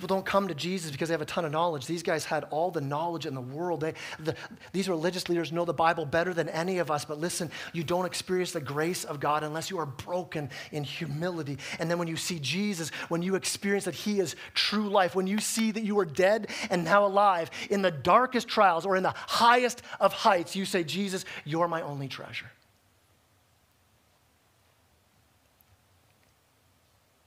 People 0.02 0.16
don't 0.16 0.26
come 0.26 0.47
to 0.47 0.56
Jesus 0.56 0.89
because 0.89 1.10
they 1.10 1.14
have 1.14 1.22
a 1.22 1.26
ton 1.26 1.45
of 1.45 1.52
knowledge. 1.52 1.86
These 1.86 2.02
guys 2.02 2.26
had 2.26 2.45
all 2.45 2.72
the 2.72 2.82
knowledge 2.82 3.28
in 3.28 3.36
the 3.36 3.41
world. 3.41 3.82
They, 3.82 3.93
the, 4.18 4.36
these 4.72 4.89
religious 4.89 5.30
leaders 5.30 5.52
know 5.52 5.64
the 5.64 5.76
Bible 5.76 6.08
better 6.08 6.34
than 6.34 6.49
any 6.49 6.80
of 6.80 6.89
us. 6.89 7.06
But 7.06 7.20
listen, 7.20 7.52
you 7.72 7.84
don't 7.84 8.08
experience 8.08 8.52
the 8.52 8.62
grace 8.62 9.04
of 9.04 9.20
God 9.20 9.43
unless 9.43 9.70
you 9.70 9.78
are 9.78 9.86
broken 9.86 10.49
in 10.72 10.84
humility. 10.84 11.60
And 11.78 11.88
then 11.88 11.99
when 11.99 12.08
you 12.08 12.18
see 12.18 12.39
Jesus, 12.39 12.89
when 13.10 13.22
you 13.22 13.36
experience 13.36 13.86
that 13.86 13.93
He 13.93 14.20
is 14.20 14.36
true 14.56 14.89
life, 14.89 15.14
when 15.14 15.28
you 15.28 15.38
see 15.38 15.70
that 15.70 15.84
you 15.84 15.99
are 15.99 16.06
dead 16.06 16.49
and 16.72 16.84
now 16.84 17.06
alive 17.06 17.52
in 17.70 17.84
the 17.84 17.91
darkest 17.91 18.47
trials 18.47 18.88
or 18.88 18.95
in 18.95 19.04
the 19.04 19.14
highest 19.16 19.84
of 19.99 20.14
heights, 20.14 20.56
you 20.56 20.66
say, 20.66 20.84
Jesus, 20.84 21.26
you're 21.45 21.68
my 21.68 21.84
only 21.84 22.08
treasure. 22.08 22.49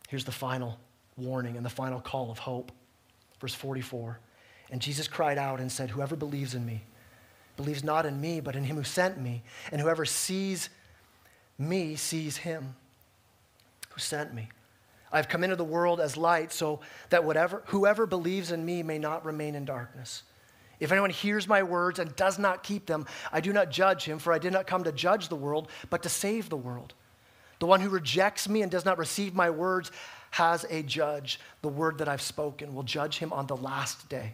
Here's 0.09 0.25
the 0.25 0.33
final 0.33 0.81
warning 1.17 1.57
and 1.57 1.65
the 1.65 1.71
final 1.71 2.01
call 2.01 2.31
of 2.31 2.39
hope. 2.39 2.73
Verse 3.41 3.55
44 3.55 4.19
And 4.71 4.81
Jesus 4.81 5.09
cried 5.09 5.39
out 5.39 5.61
and 5.61 5.71
said, 5.71 5.91
Whoever 5.91 6.17
believes 6.17 6.55
in 6.55 6.65
me, 6.65 6.83
believes 7.57 7.85
not 7.85 8.07
in 8.07 8.21
me, 8.21 8.41
but 8.41 8.57
in 8.57 8.65
him 8.65 8.77
who 8.77 8.85
sent 8.85 9.21
me. 9.21 9.43
And 9.71 9.81
whoever 9.81 10.05
sees 10.05 10.71
me 11.59 11.97
sees 11.97 12.39
him 12.39 12.75
who 13.91 14.01
sent 14.01 14.35
me. 14.35 14.49
I 15.12 15.19
have 15.19 15.29
come 15.29 15.45
into 15.45 15.57
the 15.57 15.65
world 15.65 16.01
as 16.01 16.17
light 16.17 16.53
so 16.53 16.81
that 17.11 17.25
whatever, 17.25 17.62
whoever 17.67 18.05
believes 18.05 18.51
in 18.51 18.65
me 18.65 18.83
may 18.83 18.99
not 18.99 19.25
remain 19.25 19.55
in 19.55 19.65
darkness. 19.65 20.25
If 20.81 20.91
anyone 20.91 21.11
hears 21.11 21.47
my 21.47 21.62
words 21.62 22.01
and 22.01 22.15
does 22.17 22.37
not 22.37 22.65
keep 22.65 22.87
them, 22.87 23.07
I 23.33 23.41
do 23.41 23.53
not 23.53 23.71
judge 23.71 24.05
him, 24.05 24.19
for 24.19 24.33
I 24.33 24.39
did 24.39 24.53
not 24.53 24.67
come 24.67 24.83
to 24.85 24.93
judge 24.93 25.29
the 25.29 25.37
world, 25.37 25.69
but 25.89 26.03
to 26.03 26.09
save 26.09 26.49
the 26.49 26.57
world. 26.57 26.95
The 27.61 27.67
one 27.67 27.81
who 27.81 27.89
rejects 27.89 28.49
me 28.49 28.62
and 28.62 28.71
does 28.71 28.85
not 28.85 28.99
receive 28.99 29.35
my 29.35 29.51
words 29.51 29.93
has 30.35 30.66
a 30.68 30.82
judge. 30.82 31.39
The 31.62 31.68
word 31.68 31.99
that 31.99 32.09
I've 32.09 32.20
spoken 32.20 32.74
will 32.74 32.82
judge 32.82 33.18
him 33.18 33.32
on 33.32 33.47
the 33.47 33.57
last 33.57 34.09
day. 34.09 34.32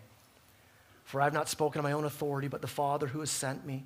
For 1.05 1.21
I 1.21 1.25
have 1.25 1.35
not 1.35 1.49
spoken 1.49 1.79
on 1.79 1.83
my 1.83 1.93
own 1.93 2.05
authority, 2.05 2.49
but 2.49 2.63
the 2.63 2.67
Father 2.67 3.07
who 3.07 3.21
has 3.21 3.31
sent 3.31 3.67
me 3.67 3.85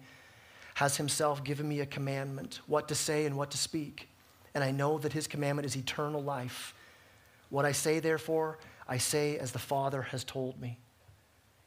has 0.74 0.96
himself 0.96 1.42
given 1.42 1.68
me 1.68 1.80
a 1.80 1.86
commandment, 1.86 2.60
what 2.68 2.86
to 2.88 2.94
say 2.94 3.26
and 3.26 3.36
what 3.36 3.50
to 3.50 3.58
speak. 3.58 4.08
And 4.54 4.62
I 4.62 4.70
know 4.70 4.98
that 4.98 5.12
his 5.12 5.26
commandment 5.26 5.66
is 5.66 5.76
eternal 5.76 6.22
life. 6.22 6.72
What 7.50 7.64
I 7.64 7.72
say, 7.72 7.98
therefore, 7.98 8.58
I 8.88 8.98
say 8.98 9.36
as 9.36 9.50
the 9.50 9.58
Father 9.58 10.02
has 10.02 10.22
told 10.22 10.60
me. 10.60 10.78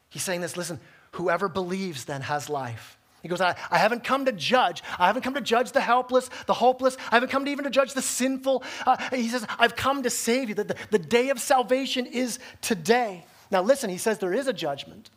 He's 0.08 0.22
saying 0.22 0.40
this 0.40 0.56
listen, 0.56 0.80
whoever 1.12 1.50
believes 1.50 2.06
then 2.06 2.22
has 2.22 2.48
life. 2.48 2.96
He 3.28 3.30
goes, 3.30 3.42
I, 3.42 3.56
I, 3.70 3.76
haven't 3.76 4.04
come 4.04 4.24
to 4.24 4.32
judge. 4.32 4.82
I 4.98 5.06
haven't 5.06 5.20
come 5.20 5.34
to 5.34 5.42
judge 5.42 5.72
the 5.72 5.82
helpless, 5.82 6.30
the 6.46 6.54
hopeless. 6.54 6.96
I 7.12 7.16
haven't 7.16 7.28
come 7.28 7.44
to 7.44 7.50
even 7.50 7.64
to 7.64 7.70
judge 7.70 7.92
the 7.92 8.00
sinful. 8.00 8.64
Uh, 8.86 8.96
he 9.14 9.28
says, 9.28 9.46
I've 9.58 9.76
come 9.76 10.02
to 10.04 10.08
save 10.08 10.48
you. 10.48 10.54
The, 10.54 10.64
the, 10.64 10.76
the 10.90 10.98
day 10.98 11.28
of 11.28 11.38
salvation 11.38 12.06
is 12.06 12.38
today. 12.62 13.26
Now, 13.50 13.60
listen, 13.60 13.90
he 13.90 13.98
says 13.98 14.18
there 14.18 14.32
is 14.32 14.46
a 14.46 14.54
judgment. 14.54 15.10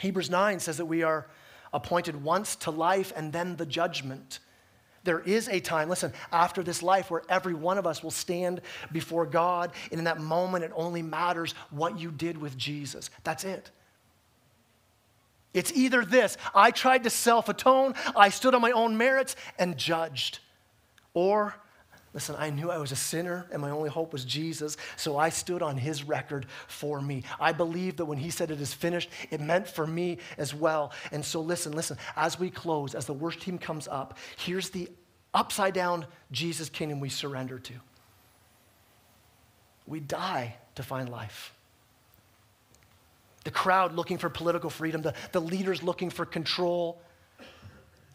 Hebrews 0.00 0.28
9 0.28 0.60
says 0.60 0.76
that 0.76 0.84
we 0.84 1.02
are 1.02 1.28
appointed 1.72 2.22
once 2.22 2.56
to 2.56 2.70
life 2.70 3.10
and 3.16 3.32
then 3.32 3.56
the 3.56 3.64
judgment. 3.64 4.40
There 5.04 5.20
is 5.20 5.48
a 5.48 5.60
time, 5.60 5.88
listen, 5.88 6.12
after 6.30 6.62
this 6.62 6.82
life 6.82 7.10
where 7.10 7.22
every 7.30 7.54
one 7.54 7.78
of 7.78 7.86
us 7.86 8.02
will 8.02 8.10
stand 8.10 8.60
before 8.92 9.24
God, 9.24 9.72
and 9.90 9.98
in 9.98 10.04
that 10.04 10.20
moment, 10.20 10.62
it 10.62 10.72
only 10.74 11.00
matters 11.00 11.54
what 11.70 11.98
you 11.98 12.10
did 12.10 12.36
with 12.36 12.58
Jesus. 12.58 13.08
That's 13.22 13.44
it. 13.44 13.70
It's 15.54 15.72
either 15.72 16.04
this 16.04 16.36
I 16.54 16.70
tried 16.70 17.04
to 17.04 17.10
self 17.10 17.48
atone, 17.48 17.94
I 18.14 18.28
stood 18.28 18.54
on 18.54 18.60
my 18.60 18.72
own 18.72 18.98
merits 18.98 19.36
and 19.58 19.78
judged, 19.78 20.40
or 21.14 21.54
Listen, 22.14 22.36
I 22.38 22.50
knew 22.50 22.70
I 22.70 22.78
was 22.78 22.92
a 22.92 22.96
sinner 22.96 23.44
and 23.50 23.60
my 23.60 23.70
only 23.70 23.90
hope 23.90 24.12
was 24.12 24.24
Jesus, 24.24 24.76
so 24.96 25.18
I 25.18 25.30
stood 25.30 25.62
on 25.62 25.76
his 25.76 26.04
record 26.04 26.46
for 26.68 27.02
me. 27.02 27.24
I 27.40 27.50
believe 27.50 27.96
that 27.96 28.04
when 28.04 28.18
he 28.18 28.30
said 28.30 28.52
it 28.52 28.60
is 28.60 28.72
finished, 28.72 29.10
it 29.32 29.40
meant 29.40 29.66
for 29.66 29.84
me 29.84 30.18
as 30.38 30.54
well. 30.54 30.92
And 31.10 31.24
so, 31.24 31.40
listen, 31.40 31.72
listen, 31.72 31.98
as 32.14 32.38
we 32.38 32.50
close, 32.50 32.94
as 32.94 33.06
the 33.06 33.12
worship 33.12 33.42
team 33.42 33.58
comes 33.58 33.88
up, 33.88 34.16
here's 34.36 34.70
the 34.70 34.88
upside 35.34 35.74
down 35.74 36.06
Jesus 36.30 36.68
kingdom 36.68 37.00
we 37.00 37.08
surrender 37.08 37.58
to. 37.58 37.74
We 39.84 39.98
die 39.98 40.54
to 40.76 40.84
find 40.84 41.08
life. 41.08 41.52
The 43.44 43.50
crowd 43.50 43.94
looking 43.94 44.18
for 44.18 44.28
political 44.28 44.70
freedom, 44.70 45.02
the, 45.02 45.14
the 45.32 45.40
leaders 45.40 45.82
looking 45.82 46.10
for 46.10 46.24
control 46.24 47.00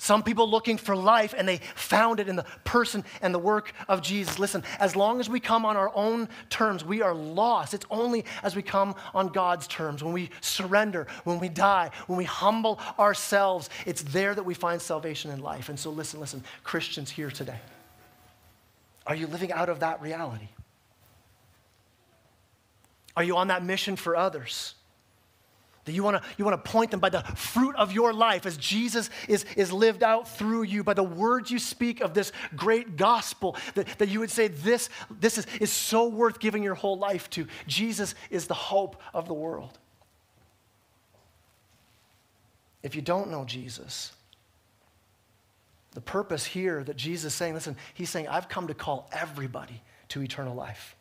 some 0.02 0.24
people 0.24 0.50
looking 0.50 0.78
for 0.78 0.96
life 0.96 1.36
and 1.38 1.46
they 1.46 1.58
found 1.76 2.22
it 2.22 2.30
in 2.30 2.38
the 2.38 2.46
person 2.64 3.04
and 3.22 3.36
the 3.36 3.40
work 3.40 3.74
of 3.90 4.02
Jesus. 4.02 4.40
Listen, 4.40 4.64
as 4.80 4.96
long 4.96 5.20
as 5.20 5.30
we 5.30 5.42
come 5.42 5.66
on 5.66 5.76
our 5.76 5.92
own 5.94 6.30
terms, 6.50 6.86
we 6.86 7.02
are 7.02 7.14
lost. 7.14 7.74
It's 7.74 7.86
only 7.92 8.24
as 8.42 8.56
we 8.56 8.62
come 8.62 8.96
on 9.14 9.28
God's 9.28 9.68
terms, 9.68 10.02
when 10.02 10.14
we 10.14 10.30
surrender, 10.40 11.06
when 11.26 11.38
we 11.38 11.50
die, 11.50 11.92
when 12.08 12.18
we 12.18 12.24
humble 12.24 12.80
ourselves, 12.98 13.70
it's 13.86 14.02
there 14.04 14.34
that 14.34 14.44
we 14.44 14.54
find 14.54 14.82
salvation 14.82 15.32
in 15.32 15.42
life. 15.42 15.68
And 15.68 15.78
so, 15.78 15.90
listen, 15.90 16.22
listen, 16.22 16.46
Christians 16.64 17.12
here 17.12 17.30
today, 17.30 17.60
are 19.06 19.16
you 19.16 19.28
living 19.28 19.52
out 19.52 19.68
of 19.68 19.82
that 19.82 20.02
reality? 20.02 20.48
Are 23.18 23.24
you 23.24 23.36
on 23.36 23.50
that 23.50 23.66
mission 23.66 23.98
for 23.98 24.16
others? 24.16 24.76
That 25.90 25.96
you 25.96 26.04
want 26.04 26.22
to 26.22 26.30
you 26.38 26.46
want 26.46 26.64
to 26.64 26.72
point 26.72 26.92
them 26.92 27.00
by 27.00 27.10
the 27.10 27.24
fruit 27.24 27.76
of 27.76 27.92
your 27.92 28.14
life 28.14 28.46
as 28.46 28.58
Jesus 28.58 29.10
is, 29.28 29.44
is 29.58 29.72
lived 29.72 30.04
out 30.04 30.28
through 30.28 30.62
you, 30.62 30.84
by 30.84 30.94
the 30.94 31.02
words 31.02 31.50
you 31.50 31.58
speak 31.58 32.00
of 32.00 32.14
this 32.14 32.32
great 32.56 32.96
gospel, 32.96 33.58
that, 33.74 33.88
that 33.98 34.08
you 34.08 34.20
would 34.20 34.30
say, 34.30 34.50
This, 34.50 34.88
this 35.10 35.40
is, 35.40 35.48
is 35.60 35.72
so 35.72 36.08
worth 36.08 36.40
giving 36.40 36.62
your 36.62 36.76
whole 36.76 37.00
life 37.00 37.28
to. 37.32 37.48
Jesus 37.66 38.14
is 38.30 38.46
the 38.46 38.54
hope 38.54 39.02
of 39.16 39.28
the 39.28 39.34
world. 39.34 39.80
If 42.84 42.94
you 42.96 43.02
don't 43.02 43.32
know 43.32 43.44
Jesus, 43.44 44.12
the 45.94 46.02
purpose 46.02 46.46
here 46.46 46.84
that 46.84 46.98
Jesus 46.98 47.34
is 47.34 47.38
saying, 47.38 47.56
listen, 47.56 47.76
he's 47.96 48.12
saying, 48.12 48.28
I've 48.28 48.48
come 48.48 48.68
to 48.68 48.76
call 48.76 49.10
everybody 49.12 49.82
to 50.10 50.22
eternal 50.22 50.54
life 50.54 50.96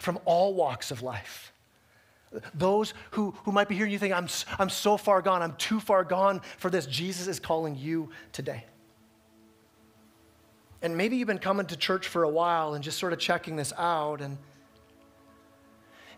from 0.00 0.18
all 0.24 0.52
walks 0.54 0.90
of 0.90 1.00
life. 1.00 1.52
Those 2.54 2.94
who, 3.12 3.34
who 3.44 3.52
might 3.52 3.68
be 3.68 3.74
here, 3.74 3.86
you 3.86 3.98
think, 3.98 4.14
I'm, 4.14 4.28
I'm 4.58 4.68
so 4.68 4.96
far 4.96 5.22
gone, 5.22 5.42
I'm 5.42 5.56
too 5.56 5.80
far 5.80 6.04
gone 6.04 6.40
for 6.58 6.70
this. 6.70 6.86
Jesus 6.86 7.26
is 7.26 7.40
calling 7.40 7.76
you 7.76 8.10
today. 8.32 8.64
And 10.82 10.96
maybe 10.96 11.16
you've 11.16 11.28
been 11.28 11.38
coming 11.38 11.66
to 11.66 11.76
church 11.76 12.06
for 12.06 12.22
a 12.22 12.28
while 12.28 12.74
and 12.74 12.84
just 12.84 12.98
sort 12.98 13.12
of 13.12 13.18
checking 13.18 13.56
this 13.56 13.72
out. 13.76 14.20
And 14.20 14.36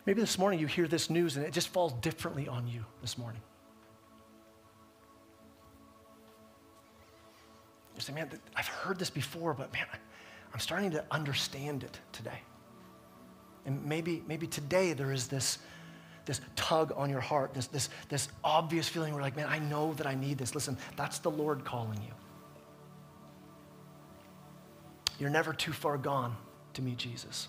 maybe 0.05 0.21
this 0.21 0.39
morning 0.39 0.59
you 0.59 0.67
hear 0.67 0.87
this 0.87 1.09
news 1.09 1.37
and 1.37 1.47
it 1.47 1.53
just 1.53 1.69
falls 1.69 1.93
differently 1.95 2.49
on 2.49 2.67
you 2.67 2.85
this 3.01 3.17
morning. 3.17 3.41
You 7.95 8.01
say, 8.01 8.13
man, 8.13 8.31
I've 8.57 8.67
heard 8.67 8.99
this 8.99 9.11
before, 9.11 9.55
but 9.55 9.73
man, 9.73 9.87
I'm 10.53 10.61
starting 10.61 10.91
to 10.93 11.05
understand 11.11 11.85
it 11.85 11.99
today. 12.13 12.41
And 13.67 13.85
maybe, 13.85 14.23
maybe 14.27 14.47
today 14.47 14.93
there 14.93 15.13
is 15.13 15.29
this 15.29 15.59
this 16.31 16.41
tug 16.55 16.93
on 16.95 17.11
your 17.11 17.21
heart, 17.21 17.53
this, 17.55 17.67
this, 17.67 17.89
this 18.09 18.29
obvious 18.45 18.89
feeling 18.89 19.13
where, 19.13 19.21
like, 19.21 19.35
man, 19.35 19.49
I 19.49 19.59
know 19.59 19.95
that 19.95 20.07
I 20.07 20.15
need 20.15 20.39
this. 20.39 20.55
Listen, 20.55 20.79
that's 20.95 21.19
the 21.19 21.31
Lord 21.31 21.65
calling 21.65 22.01
you. 22.01 22.13
You're 25.19 25.29
never 25.29 25.53
too 25.53 25.73
far 25.73 25.99
gone 25.99 26.37
to 26.75 26.83
meet 26.83 26.99
Jesus. 26.99 27.49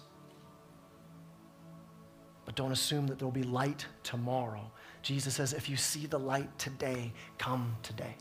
But 2.44 2.56
don't 2.56 2.72
assume 2.72 3.06
that 3.06 3.20
there'll 3.20 3.32
be 3.32 3.44
light 3.44 3.86
tomorrow. 4.02 4.72
Jesus 5.04 5.36
says, 5.36 5.54
if 5.54 5.70
you 5.70 5.78
see 5.78 6.08
the 6.08 6.18
light 6.18 6.50
today, 6.58 7.14
come 7.38 7.76
today. 7.84 8.16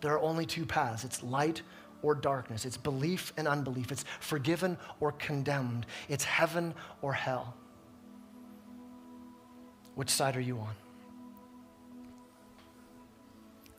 There 0.00 0.14
are 0.14 0.20
only 0.20 0.46
two 0.46 0.64
paths 0.64 1.04
it's 1.04 1.22
light 1.22 1.60
or 2.00 2.14
darkness, 2.14 2.64
it's 2.64 2.78
belief 2.78 3.34
and 3.36 3.46
unbelief, 3.46 3.92
it's 3.92 4.06
forgiven 4.20 4.78
or 5.00 5.12
condemned, 5.12 5.84
it's 6.08 6.24
heaven 6.24 6.72
or 7.02 7.12
hell. 7.12 7.54
Which 9.94 10.10
side 10.10 10.36
are 10.36 10.40
you 10.40 10.58
on? 10.58 10.74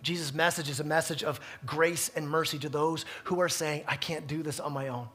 Jesus' 0.01 0.33
message 0.33 0.69
is 0.69 0.79
a 0.79 0.83
message 0.83 1.23
of 1.23 1.39
grace 1.65 2.11
and 2.15 2.29
mercy 2.29 2.59
to 2.59 2.69
those 2.69 3.05
who 3.25 3.41
are 3.41 3.49
saying, 3.49 3.83
I 3.87 3.95
can't 3.95 4.27
do 4.27 4.43
this 4.43 4.59
on 4.59 4.71
my 4.71 4.89
own. 4.89 5.07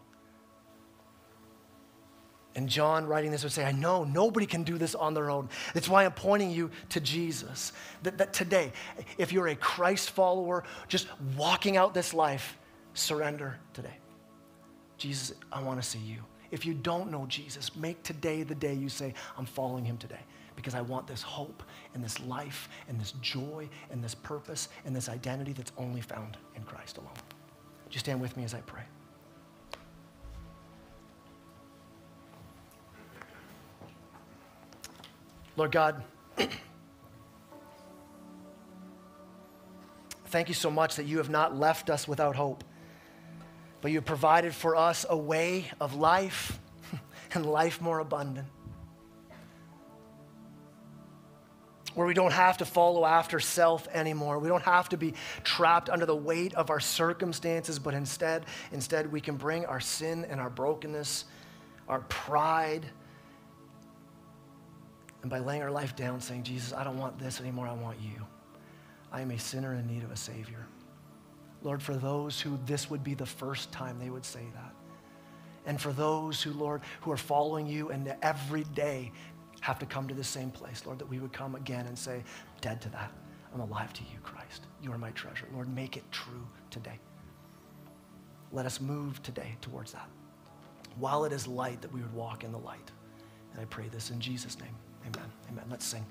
And 2.56 2.68
John, 2.68 3.06
writing 3.06 3.30
this, 3.30 3.44
would 3.44 3.52
say, 3.52 3.64
I 3.64 3.70
know 3.70 4.02
nobody 4.02 4.44
can 4.44 4.64
do 4.64 4.76
this 4.76 4.96
on 4.96 5.14
their 5.14 5.30
own. 5.30 5.48
That's 5.72 5.88
why 5.88 6.04
I'm 6.04 6.12
pointing 6.12 6.50
you 6.50 6.72
to 6.88 7.00
Jesus. 7.00 7.72
That, 8.02 8.18
that 8.18 8.32
today, 8.32 8.72
if 9.16 9.32
you're 9.32 9.46
a 9.46 9.54
Christ 9.54 10.10
follower, 10.10 10.64
just 10.88 11.06
walking 11.36 11.76
out 11.76 11.94
this 11.94 12.12
life, 12.12 12.58
surrender 12.92 13.56
today. 13.72 13.96
Jesus, 14.98 15.32
I 15.52 15.62
want 15.62 15.80
to 15.80 15.88
see 15.88 16.00
you. 16.00 16.18
If 16.50 16.66
you 16.66 16.74
don't 16.74 17.12
know 17.12 17.26
Jesus, 17.28 17.76
make 17.76 18.02
today 18.02 18.42
the 18.42 18.56
day 18.56 18.74
you 18.74 18.88
say, 18.88 19.14
I'm 19.38 19.46
following 19.46 19.84
him 19.84 19.96
today 19.96 20.18
because 20.60 20.74
I 20.74 20.82
want 20.82 21.06
this 21.06 21.22
hope 21.22 21.62
and 21.94 22.04
this 22.04 22.20
life 22.20 22.68
and 22.88 23.00
this 23.00 23.12
joy 23.22 23.66
and 23.90 24.04
this 24.04 24.14
purpose 24.14 24.68
and 24.84 24.94
this 24.94 25.08
identity 25.08 25.54
that's 25.54 25.72
only 25.78 26.02
found 26.02 26.36
in 26.54 26.62
Christ 26.64 26.98
alone. 26.98 27.14
Just 27.88 28.04
stand 28.04 28.20
with 28.20 28.36
me 28.36 28.44
as 28.44 28.52
I 28.52 28.60
pray. 28.60 28.82
Lord 35.56 35.72
God, 35.72 36.04
thank 40.26 40.48
you 40.48 40.54
so 40.54 40.70
much 40.70 40.96
that 40.96 41.06
you 41.06 41.16
have 41.18 41.30
not 41.30 41.56
left 41.56 41.88
us 41.88 42.06
without 42.06 42.36
hope, 42.36 42.64
but 43.80 43.90
you 43.90 43.96
have 43.96 44.06
provided 44.06 44.54
for 44.54 44.76
us 44.76 45.06
a 45.08 45.16
way 45.16 45.70
of 45.80 45.94
life 45.94 46.60
and 47.34 47.46
life 47.46 47.80
more 47.80 47.98
abundant. 48.00 48.46
Where 51.94 52.06
we 52.06 52.14
don't 52.14 52.32
have 52.32 52.58
to 52.58 52.64
follow 52.64 53.04
after 53.04 53.40
self 53.40 53.88
anymore. 53.88 54.38
We 54.38 54.48
don't 54.48 54.62
have 54.62 54.88
to 54.90 54.96
be 54.96 55.14
trapped 55.42 55.90
under 55.90 56.06
the 56.06 56.16
weight 56.16 56.54
of 56.54 56.70
our 56.70 56.80
circumstances, 56.80 57.78
but 57.78 57.94
instead, 57.94 58.46
instead 58.72 59.10
we 59.10 59.20
can 59.20 59.36
bring 59.36 59.66
our 59.66 59.80
sin 59.80 60.24
and 60.24 60.40
our 60.40 60.50
brokenness, 60.50 61.24
our 61.88 62.00
pride, 62.00 62.86
and 65.22 65.30
by 65.30 65.38
laying 65.38 65.62
our 65.62 65.70
life 65.70 65.96
down 65.96 66.20
saying, 66.20 66.44
Jesus, 66.44 66.72
I 66.72 66.84
don't 66.84 66.98
want 66.98 67.18
this 67.18 67.40
anymore, 67.40 67.66
I 67.66 67.74
want 67.74 67.98
you. 68.00 68.26
I 69.12 69.20
am 69.20 69.30
a 69.32 69.38
sinner 69.38 69.74
in 69.74 69.86
need 69.86 70.02
of 70.02 70.10
a 70.10 70.16
Savior. 70.16 70.66
Lord, 71.62 71.82
for 71.82 71.94
those 71.94 72.40
who 72.40 72.58
this 72.64 72.88
would 72.88 73.04
be 73.04 73.14
the 73.14 73.26
first 73.26 73.70
time 73.70 73.98
they 73.98 74.08
would 74.08 74.24
say 74.24 74.46
that. 74.54 74.74
And 75.66 75.78
for 75.80 75.92
those 75.92 76.42
who, 76.42 76.52
Lord, 76.52 76.80
who 77.02 77.12
are 77.12 77.18
following 77.18 77.66
you 77.66 77.90
and 77.90 78.14
every 78.22 78.64
day 78.64 79.12
have 79.60 79.78
to 79.78 79.86
come 79.86 80.08
to 80.08 80.14
the 80.14 80.24
same 80.24 80.50
place, 80.50 80.84
Lord, 80.86 80.98
that 80.98 81.08
we 81.08 81.18
would 81.18 81.32
come 81.32 81.54
again 81.54 81.86
and 81.86 81.98
say, 81.98 82.22
dead 82.60 82.80
to 82.82 82.88
that. 82.90 83.12
I'm 83.52 83.60
alive 83.60 83.92
to 83.94 84.02
you, 84.02 84.18
Christ. 84.22 84.66
You 84.82 84.92
are 84.92 84.98
my 84.98 85.10
treasure. 85.10 85.46
Lord, 85.52 85.74
make 85.74 85.96
it 85.96 86.04
true 86.10 86.46
today. 86.70 86.98
Let 88.52 88.66
us 88.66 88.80
move 88.80 89.22
today 89.22 89.56
towards 89.60 89.92
that. 89.92 90.08
While 90.96 91.24
it 91.24 91.32
is 91.32 91.46
light, 91.46 91.80
that 91.82 91.92
we 91.92 92.00
would 92.00 92.14
walk 92.14 92.44
in 92.44 92.52
the 92.52 92.58
light. 92.58 92.90
And 93.52 93.60
I 93.60 93.64
pray 93.66 93.88
this 93.88 94.10
in 94.10 94.20
Jesus' 94.20 94.58
name. 94.58 94.74
Amen. 95.02 95.30
Amen. 95.50 95.64
Let's 95.68 95.84
sing. 95.84 96.04